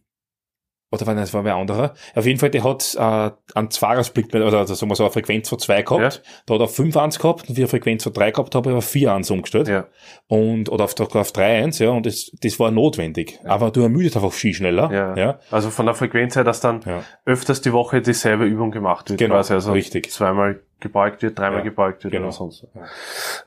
oder 0.93 1.07
war 1.07 1.15
das 1.15 1.33
war 1.33 1.45
wer 1.45 1.55
anderer. 1.57 1.95
Auf 2.15 2.27
jeden 2.27 2.39
Fall, 2.41 2.51
der 2.51 2.65
hat 2.65 2.97
äh, 2.99 3.31
einen 3.55 3.71
Zweier-Split, 3.71 4.35
oder 4.35 4.59
also 4.59 4.75
sagen 4.75 4.91
wir 4.91 4.97
so 4.97 5.05
eine 5.05 5.13
Frequenz 5.13 5.49
von 5.49 5.59
zwei 5.59 5.83
gehabt. 5.83 6.23
Da 6.47 6.55
hat 6.55 6.61
er 6.61 6.69
fünf 6.69 6.97
Ans 6.97 7.19
gehabt 7.19 7.49
und 7.49 7.57
wie 7.57 7.61
eine 7.61 7.69
Frequenz 7.69 8.03
von 8.03 8.13
drei 8.13 8.33
gehabt, 8.33 8.55
habe 8.55 8.71
ich 8.71 8.77
auf 8.77 8.85
vier 8.85 9.13
Ans 9.13 9.31
umgestellt. 9.31 9.69
Ja. 9.69 9.87
Und, 10.27 10.69
oder 10.69 10.85
auf, 10.85 10.99
auf 10.99 11.33
drei 11.33 11.61
Ans, 11.61 11.79
ja, 11.79 11.91
und 11.91 12.07
das, 12.07 12.33
das 12.41 12.59
war 12.59 12.71
notwendig. 12.73 13.39
Aber 13.45 13.71
du 13.71 13.83
ermüdest 13.83 14.17
einfach 14.17 14.33
viel 14.33 14.53
schneller. 14.53 14.91
Ja. 14.93 15.17
ja. 15.17 15.39
Also 15.51 15.71
von 15.71 15.87
der 15.87 15.95
Frequenz 15.95 16.35
her, 16.35 16.45
dass 16.45 16.61
dann 16.61 16.81
Ja. 16.85 17.05
öfters 17.25 17.61
die 17.61 17.73
Woche 17.73 18.03
dieselbe 18.03 18.45
Übung 18.45 18.73
gemacht 18.73 19.11
wird. 19.11 19.21
Genau, 19.21 19.37
quasi. 19.37 19.55
also 19.55 19.73
richtig. 19.73 20.11
Zweimal 20.11 20.61
gebeugt 20.81 21.23
wird, 21.23 21.39
dreimal 21.39 21.59
Ja, 21.59 21.65
gebeugt 21.65 22.03
wird 22.05 22.13
genau. 22.13 22.27
oder 22.27 22.33
sonst. 22.33 22.67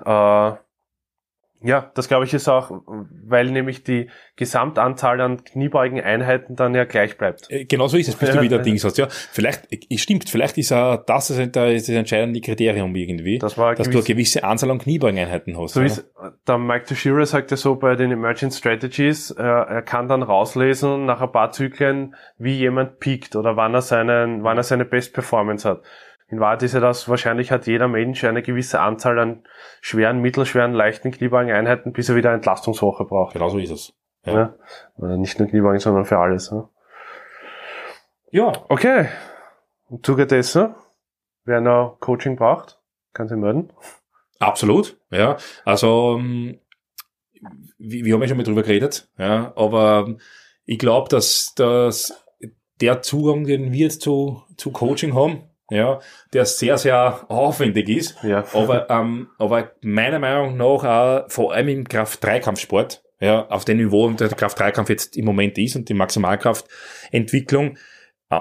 Äh, 0.06 0.52
ja, 1.64 1.92
das 1.96 2.08
glaube 2.08 2.26
ich 2.26 2.34
ist 2.34 2.50
auch, 2.50 2.72
weil 3.26 3.50
nämlich 3.50 3.84
die 3.84 4.10
Gesamtanzahl 4.36 5.22
an 5.22 5.44
Kniebeugen-Einheiten 5.44 6.56
dann 6.56 6.76
ja 6.76 6.84
gleich 6.84 7.18
bleibt. 7.18 7.50
Äh, 7.50 7.66
Genau 7.66 7.88
so 7.88 7.98
ist 7.98 8.10
es, 8.10 8.16
bis 8.16 8.30
Ja, 8.30 8.36
du 8.36 8.42
wieder 8.44 8.58
ja. 8.58 8.64
Dings 8.64 8.84
hast. 8.84 8.98
Ja, 8.98 9.08
vielleicht, 9.10 9.72
äh, 9.72 9.98
stimmt, 9.98 10.30
vielleicht 10.30 10.58
ist 10.58 10.72
auch 10.74 10.98
das 11.06 11.30
ist 11.30 11.56
da 11.56 11.68
ist 11.68 11.88
das 11.88 11.96
entscheidende 11.96 12.42
Kriterium 12.42 12.96
irgendwie, 12.96 13.40
Das 13.40 13.58
war 13.58 13.76
dass 13.76 13.90
du 13.90 13.98
eine 13.98 14.06
gewisse 14.06 14.44
Anzahl 14.44 14.72
an 14.72 14.80
Kniebeugeneinheiten 14.80 15.58
hast. 15.58 15.74
So 15.74 15.80
ja. 15.80 15.86
ist, 15.86 16.12
der 16.48 16.58
Mike 16.58 16.86
Teixeira 16.86 17.26
sagt 17.26 17.52
ja 17.52 17.58
so 17.58 17.76
bei 17.76 17.96
den 17.96 18.12
Emerging 18.12 18.52
Strategies, 18.52 19.32
äh, 19.32 19.42
er 19.42 19.82
kann 19.82 20.08
dann 20.08 20.22
rauslesen 20.22 21.06
nach 21.06 21.22
ein 21.22 21.32
paar 21.32 21.52
Zyklen, 21.52 22.16
wie 22.38 22.58
jemand 22.58 23.00
piekt 23.00 23.36
oder 23.36 23.56
wann 23.56 23.74
er 23.74 23.82
seinen, 23.82 24.44
wann 24.44 24.58
er 24.58 24.64
seine 24.64 24.86
Best 24.86 25.14
Performance 25.14 25.68
hat. 25.68 25.82
In 26.28 26.40
Wahrheit 26.40 26.64
ist 26.64 26.74
ja 26.74 26.80
das, 26.80 27.08
wahrscheinlich 27.10 27.52
hat 27.52 27.68
jeder 27.68 27.88
Mensch 27.88 28.24
eine 28.24 28.42
gewisse 28.42 28.80
Anzahl 28.80 29.20
an 29.20 29.44
schweren, 29.82 30.20
mittelschweren, 30.20 30.74
leichten 30.74 31.12
Kniebeugen-Einheiten, 31.12 31.94
bis 31.94 32.10
er 32.10 32.16
wieder 32.16 32.34
Entlastungswoche 32.34 33.06
braucht. 33.06 33.34
Genau 33.34 33.50
so 33.50 33.58
ist 33.58 33.72
es. 33.72 33.94
Ja. 34.26 34.56
Ja. 34.98 35.18
Nicht 35.18 35.40
nur 35.40 35.48
Kniebeugen, 35.48 35.80
sondern 35.80 36.06
für 36.06 36.18
alles. 36.18 36.50
Ja. 36.50 36.70
ja. 38.32 38.52
Okay. 38.70 39.10
Im 39.90 40.02
Zuge 40.02 40.26
dessen, 40.26 40.74
wer 41.46 41.62
noch 41.62 41.98
Coaching 42.00 42.36
braucht, 42.36 42.80
kann 43.14 43.28
sich 43.28 43.38
melden. 43.38 43.72
Absolut, 44.40 44.98
ja. 45.12 45.38
Also, 45.66 46.18
ähm, 46.20 46.60
wir, 47.78 48.06
wir 48.06 48.14
haben 48.14 48.22
ja 48.22 48.28
schon 48.28 48.38
mal 48.38 48.44
drüber 48.44 48.64
geredet, 48.64 49.10
ja, 49.18 49.54
aber 49.56 50.06
ähm, 50.08 50.20
ich 50.66 50.80
glaube, 50.80 51.10
dass, 51.10 51.54
dass 51.56 52.26
der 52.82 53.02
Zugang, 53.02 53.46
den 53.46 53.72
wir 53.72 53.86
jetzt 53.86 54.02
zu, 54.02 54.44
zu 54.58 54.72
Coaching 54.72 55.14
haben, 55.14 55.44
ja, 55.74 56.00
der 56.34 56.46
sehr, 56.46 56.78
sehr 56.78 57.26
aufwendig 57.30 57.90
ist, 57.90 58.18
Ja. 58.24 58.46
aber, 58.54 58.90
ähm, 58.90 59.30
aber 59.38 59.72
meiner 59.82 60.20
Meinung 60.20 60.58
nach 60.58 60.84
auch 60.84 61.30
vor 61.30 61.54
allem 61.54 61.68
im 61.70 61.88
Kraft-3-Kampfsport, 61.88 63.04
ja, 63.20 63.48
auf 63.48 63.66
dem 63.66 63.78
Niveau, 63.78 64.10
der 64.12 64.30
Kraft-3-Kampf 64.30 64.90
jetzt 64.90 65.16
im 65.18 65.26
Moment 65.26 65.58
ist 65.58 65.76
und 65.76 65.88
die 65.90 65.94
Maximalkraftentwicklung 65.94 67.78
äh, 68.30 68.40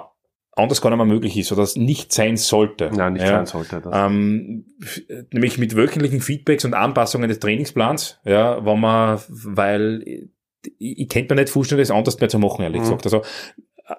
anders 0.52 0.80
gar 0.82 0.90
nicht 0.90 0.96
mehr 0.98 1.06
möglich 1.06 1.36
ist 1.36 1.52
oder 1.52 1.62
es 1.62 1.76
nicht 1.76 2.12
sein 2.12 2.36
sollte. 2.36 2.90
Ja, 2.96 3.08
nicht 3.10 3.22
ja. 3.22 3.28
sein 3.44 3.46
sollte. 3.46 3.80
Das. 3.80 3.92
Ähm, 3.94 4.66
nämlich 5.32 5.58
mit 5.58 5.76
wöchentlichen 5.76 6.20
Feedbacks 6.20 6.64
und 6.64 6.74
Anpassungen 6.74 7.28
des 7.28 7.38
Trainingsplans, 7.38 8.20
ja, 8.24 8.64
wo 8.64 8.76
man, 8.76 9.20
weil 9.28 10.02
ich, 10.04 11.00
ich 11.00 11.08
könnte 11.08 11.34
mir 11.34 11.40
nicht 11.42 11.52
vorstellen, 11.52 11.78
das 11.80 11.90
anders 11.90 12.18
mehr 12.20 12.28
zu 12.28 12.38
machen, 12.38 12.62
ehrlich 12.62 12.80
Mhm. 12.80 12.84
gesagt. 12.84 13.06
Also 13.06 13.22
äh, 13.86 13.94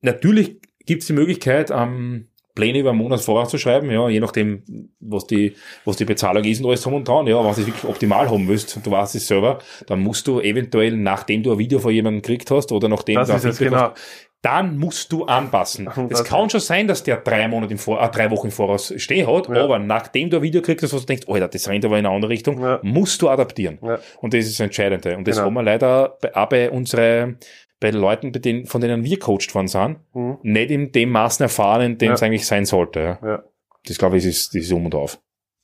natürlich 0.00 0.60
gibt 0.86 1.02
es 1.02 1.06
die 1.06 1.12
Möglichkeit, 1.14 1.70
ähm, 1.70 2.28
Pläne 2.54 2.78
über 2.78 2.90
einen 2.90 2.98
Monat 2.98 3.20
vorauszuschreiben, 3.20 3.90
ja, 3.90 4.08
je 4.08 4.20
nachdem, 4.20 4.62
was 5.00 5.26
die, 5.26 5.54
was 5.84 5.96
die 5.96 6.04
Bezahlung 6.04 6.44
ist 6.44 6.60
und 6.60 6.66
alles 6.68 6.82
drum 6.82 6.94
und 6.94 7.08
dran, 7.08 7.26
ja, 7.26 7.36
wenn 7.38 7.44
du 7.54 7.60
es 7.60 7.66
wirklich 7.66 7.84
optimal 7.84 8.30
haben 8.30 8.46
willst 8.46 8.76
und 8.76 8.86
du 8.86 8.90
weißt 8.92 9.14
es 9.16 9.26
selber, 9.26 9.58
dann 9.86 10.00
musst 10.00 10.26
du 10.28 10.40
eventuell, 10.40 10.96
nachdem 10.96 11.42
du 11.42 11.52
ein 11.52 11.58
Video 11.58 11.78
von 11.80 11.92
jemandem 11.92 12.22
gekriegt 12.22 12.50
hast 12.50 12.70
oder 12.72 12.88
nachdem 12.88 13.16
Das 13.16 13.26
du 13.28 13.32
ein 13.34 13.38
ist 13.38 13.44
es, 13.44 13.58
genau. 13.58 13.76
hast, 13.76 13.94
dann 14.42 14.76
musst 14.76 15.10
du 15.10 15.24
anpassen. 15.24 15.88
Es 16.10 16.22
kann 16.22 16.50
schon 16.50 16.60
sein, 16.60 16.86
dass 16.86 17.02
der 17.02 17.16
drei 17.16 17.48
Monate 17.48 17.72
im 17.72 17.78
Vor 17.78 18.02
äh, 18.02 18.10
drei 18.10 18.30
Wochen 18.30 18.48
im 18.48 18.52
Voraus 18.52 18.92
stehen 18.98 19.26
hat, 19.26 19.48
Ja. 19.48 19.64
aber 19.64 19.78
nachdem 19.78 20.28
du 20.28 20.36
ein 20.36 20.42
Video 20.42 20.60
kriegst, 20.60 20.92
wo 20.92 20.98
du 20.98 21.04
denkst, 21.06 21.26
Alter, 21.28 21.48
das 21.48 21.66
rennt 21.66 21.82
aber 21.86 21.98
in 21.98 22.04
eine 22.04 22.14
andere 22.14 22.30
Richtung, 22.30 22.60
Ja. 22.60 22.78
musst 22.82 23.22
du 23.22 23.30
adaptieren. 23.30 23.78
Ja. 23.82 23.98
Und 24.20 24.34
das 24.34 24.44
ist 24.44 24.60
das 24.60 24.64
Entscheidende. 24.64 25.16
Und 25.16 25.26
das 25.26 25.36
Genau. 25.36 25.46
haben 25.46 25.54
wir 25.54 25.62
leider 25.62 26.18
bei, 26.20 26.36
auch 26.36 26.48
bei 26.50 26.70
unsere, 26.70 27.36
bei 27.84 27.90
den 27.90 28.00
Leuten, 28.00 28.32
bei 28.32 28.38
denen, 28.38 28.64
von 28.64 28.80
denen 28.80 29.04
wir 29.04 29.18
coacht 29.18 29.54
worden 29.54 29.68
sind, 29.68 29.98
Mhm. 30.14 30.38
nicht 30.42 30.70
in 30.70 30.90
dem 30.92 31.10
Maßen 31.10 31.42
erfahren, 31.42 31.82
in 31.82 31.98
dem 31.98 32.08
Ja. 32.08 32.14
es 32.14 32.22
eigentlich 32.22 32.46
sein 32.46 32.64
sollte. 32.64 33.18
Ja. 33.22 33.44
Das 33.84 33.98
glaube 33.98 34.16
ich, 34.16 34.24
ist, 34.24 34.54
das 34.54 34.62
ist 34.62 34.72
um 34.72 34.86
und 34.86 34.94
auf. 34.94 35.20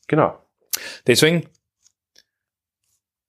Genau. 0.06 0.38
Deswegen, 1.06 1.46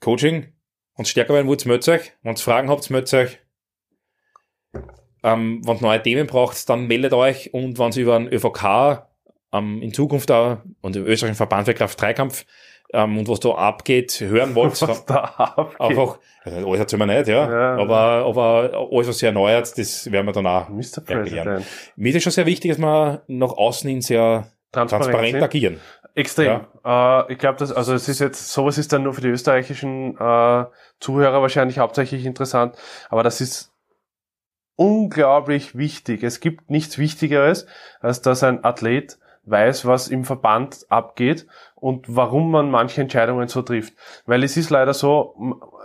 Coaching 0.02 0.52
und 0.96 1.08
stärker 1.08 1.34
werden 1.34 1.48
wollt, 1.48 1.66
meldet 1.66 1.88
euch. 1.88 2.12
Wenn 2.22 2.34
ihr 2.36 2.38
Fragen 2.38 2.70
habt, 2.70 2.90
meldet 2.90 3.14
euch. 3.14 3.40
Ähm, 5.24 5.62
wenn 5.66 5.78
ihr 5.78 5.82
neue 5.82 6.02
Themen 6.04 6.28
braucht, 6.28 6.68
dann 6.70 6.88
meldet 6.88 7.14
euch. 7.14 7.54
Und 7.54 7.78
wenn 7.80 7.92
ihr 7.92 8.02
über 8.04 8.16
einen 8.16 8.28
ÖVK 8.28 9.08
ähm, 9.54 9.82
in 9.82 9.94
Zukunft 9.94 10.32
auch 10.32 10.58
und 10.82 10.96
den 10.96 11.06
österreichischen 11.06 11.38
Verband 11.38 11.66
für 11.68 11.74
Kraft-3-Kampf 11.74 12.46
ähm, 12.94 13.18
und 13.20 13.28
was 13.30 13.40
da 13.40 13.50
abgeht, 13.52 14.20
hören 14.20 14.56
wollt, 14.56 14.82
Was 14.82 15.06
da 15.06 15.16
abgeht. 15.38 15.80
einfach, 15.82 16.18
also 16.44 16.68
alles 16.68 16.80
erzählen 16.80 17.00
wir 17.00 17.06
nicht, 17.06 17.28
ja, 17.28 17.50
Ja. 17.52 17.78
aber, 17.78 18.26
aber 18.26 18.88
alles, 18.92 19.08
was 19.08 19.18
sich 19.18 19.28
erneuert, 19.28 19.78
das 19.78 20.12
werden 20.12 20.26
wir 20.26 20.34
dann 20.34 20.48
auch 20.48 20.70
Mr. 20.70 20.98
erklären. 21.08 21.24
President. 21.48 21.66
Mir 21.96 22.10
ist 22.10 22.16
es 22.18 22.24
schon 22.24 22.32
sehr 22.32 22.46
wichtig, 22.46 22.72
dass 22.72 22.80
wir 22.80 23.24
nach 23.28 23.52
außen 23.52 23.90
hin 23.90 24.02
sehr 24.02 24.48
Transparent, 24.72 25.12
transparent 25.12 25.44
agieren. 25.44 25.80
Extrem. 26.16 26.62
Äh, 26.86 27.32
ich 27.32 27.38
glaube, 27.40 27.58
dass 27.60 27.72
also 27.72 27.94
es 27.94 28.10
ist 28.10 28.20
jetzt 28.20 28.50
sowas 28.52 28.78
ist 28.78 28.92
dann 28.92 29.04
nur 29.04 29.14
für 29.14 29.22
die 29.22 29.30
österreichischen 29.30 30.18
äh, 30.18 30.66
Zuhörer 31.00 31.42
wahrscheinlich 31.42 31.80
hauptsächlich 31.80 32.26
interessant, 32.26 32.76
aber 33.10 33.24
das 33.24 33.40
ist 33.40 33.72
unglaublich 34.76 35.78
wichtig. 35.78 36.24
Es 36.24 36.40
gibt 36.40 36.70
nichts 36.70 36.98
Wichtigeres, 36.98 37.66
als 38.00 38.22
dass 38.22 38.44
ein 38.44 38.64
Athlet 38.64 39.20
weiß, 39.44 39.86
was 39.86 40.08
im 40.08 40.24
Verband 40.26 40.86
abgeht 40.90 41.48
und 41.82 42.16
warum 42.16 42.52
man 42.52 42.72
manche 42.72 43.02
Entscheidungen 43.02 43.48
so 43.50 43.62
trifft. 43.64 43.94
Weil 44.26 44.44
es 44.44 44.56
ist 44.56 44.70
leider 44.70 44.94
so, 44.94 45.36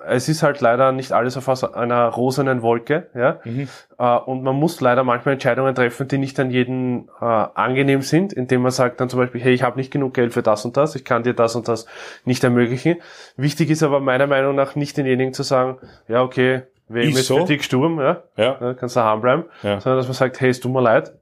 es 0.06 0.28
ist 0.28 0.42
halt 0.44 0.60
leider 0.60 0.92
nicht 0.92 1.10
alles 1.12 1.36
auf 1.36 1.48
einer 1.74 2.06
rosenen 2.08 2.62
Wolke, 2.62 3.08
ja. 3.14 3.40
Mhm. 3.44 3.66
Äh, 3.98 4.16
und 4.18 4.42
man 4.44 4.54
muss 4.54 4.80
leider 4.80 5.02
manchmal 5.02 5.32
Entscheidungen 5.32 5.74
treffen, 5.74 6.06
die 6.06 6.18
nicht 6.18 6.38
an 6.38 6.50
jeden 6.50 7.08
äh, 7.20 7.24
angenehm 7.24 8.02
sind, 8.02 8.32
indem 8.34 8.60
man 8.62 8.70
sagt 8.70 9.00
dann 9.00 9.08
zum 9.08 9.18
Beispiel, 9.20 9.40
hey, 9.40 9.54
ich 9.54 9.62
habe 9.62 9.78
nicht 9.78 9.90
genug 9.90 10.14
Geld 10.14 10.32
für 10.34 10.42
das 10.42 10.64
und 10.66 10.76
das, 10.76 10.94
ich 10.94 11.04
kann 11.04 11.22
dir 11.22 11.32
das 11.34 11.56
und 11.56 11.66
das 11.66 11.86
nicht 12.26 12.44
ermöglichen. 12.44 12.96
Wichtig 13.36 13.70
ist 13.70 13.82
aber 13.82 13.98
meiner 14.00 14.26
Meinung 14.26 14.54
nach 14.54 14.76
nicht 14.76 14.96
denjenigen 14.96 15.32
zu 15.32 15.42
sagen, 15.42 15.78
ja, 16.08 16.22
okay, 16.22 16.62
Ist 16.90 17.18
ist 17.18 17.26
so. 17.26 17.46
Sturm, 17.60 17.98
ja, 17.98 18.22
Ja, 18.36 18.58
ja, 18.60 18.74
kannst 18.74 18.96
daheim 18.96 19.22
bleiben, 19.22 19.44
Ja. 19.62 19.80
sondern 19.80 19.96
dass 19.98 20.06
man 20.06 20.14
sagt, 20.14 20.40
hey, 20.40 20.50
es 20.50 20.60
tut 20.60 20.72
mir 20.72 20.82
leid, 20.82 21.14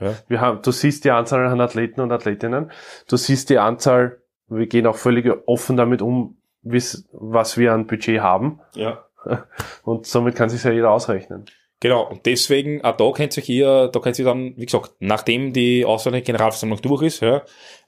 Ja. 0.00 0.14
wir 0.28 0.40
haben, 0.40 0.62
du 0.62 0.70
siehst 0.70 1.04
die 1.04 1.10
Anzahl 1.10 1.44
an 1.46 1.60
Athleten 1.60 2.00
und 2.00 2.12
Athletinnen, 2.12 2.70
du 3.08 3.16
siehst 3.16 3.50
die 3.50 3.58
Anzahl, 3.58 4.19
wir 4.50 4.66
gehen 4.66 4.86
auch 4.86 4.96
völlig 4.96 5.30
offen 5.46 5.76
damit 5.76 6.02
um, 6.02 6.36
was 6.62 7.56
wir 7.56 7.72
an 7.72 7.86
Budget 7.86 8.20
haben 8.20 8.60
ja. 8.74 9.04
und 9.84 10.06
somit 10.06 10.34
kann 10.36 10.50
sich 10.50 10.62
ja 10.64 10.72
jeder 10.72 10.90
ausrechnen. 10.90 11.46
Genau, 11.82 12.06
und 12.06 12.26
deswegen, 12.26 12.84
auch 12.84 12.94
da 12.96 13.10
könnt 13.10 13.38
ihr 13.38 13.42
hier, 13.42 13.88
da 13.88 14.00
könnt 14.00 14.18
ihr 14.18 14.26
dann, 14.26 14.54
wie 14.58 14.66
gesagt, 14.66 14.92
nachdem 14.98 15.54
die 15.54 15.86
ausländische 15.86 16.24
Generalversammlung 16.24 16.82
durch 16.82 17.00
ist, 17.00 17.20
ja, 17.20 17.40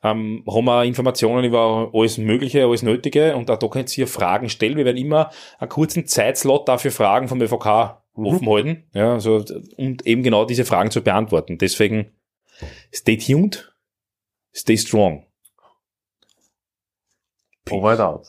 ähm, 0.02 0.44
haben 0.48 0.64
wir 0.64 0.84
Informationen 0.84 1.44
über 1.44 1.90
alles 1.92 2.16
Mögliche, 2.16 2.64
alles 2.64 2.82
Nötige 2.82 3.36
und 3.36 3.50
auch 3.50 3.58
da 3.58 3.68
könnt 3.68 3.96
ihr 3.98 4.06
Fragen 4.06 4.48
stellen. 4.48 4.78
Wir 4.78 4.86
werden 4.86 4.96
immer 4.96 5.30
einen 5.58 5.68
kurzen 5.68 6.06
Zeitslot 6.06 6.68
dafür 6.68 6.90
Fragen 6.90 7.28
vom 7.28 7.42
ÖVK 7.42 8.02
Mhm. 8.14 8.26
offen 8.26 8.48
halten, 8.48 8.84
ja, 8.92 9.14
also, 9.14 9.44
und 9.76 10.06
eben 10.06 10.22
genau 10.22 10.44
diese 10.44 10.64
Fragen 10.64 10.90
zu 10.90 11.02
beantworten. 11.02 11.58
Deswegen, 11.58 12.12
stay 12.92 13.16
tuned, 13.16 13.74
stay 14.54 14.76
strong. 14.76 15.26
Peace、 17.64 18.28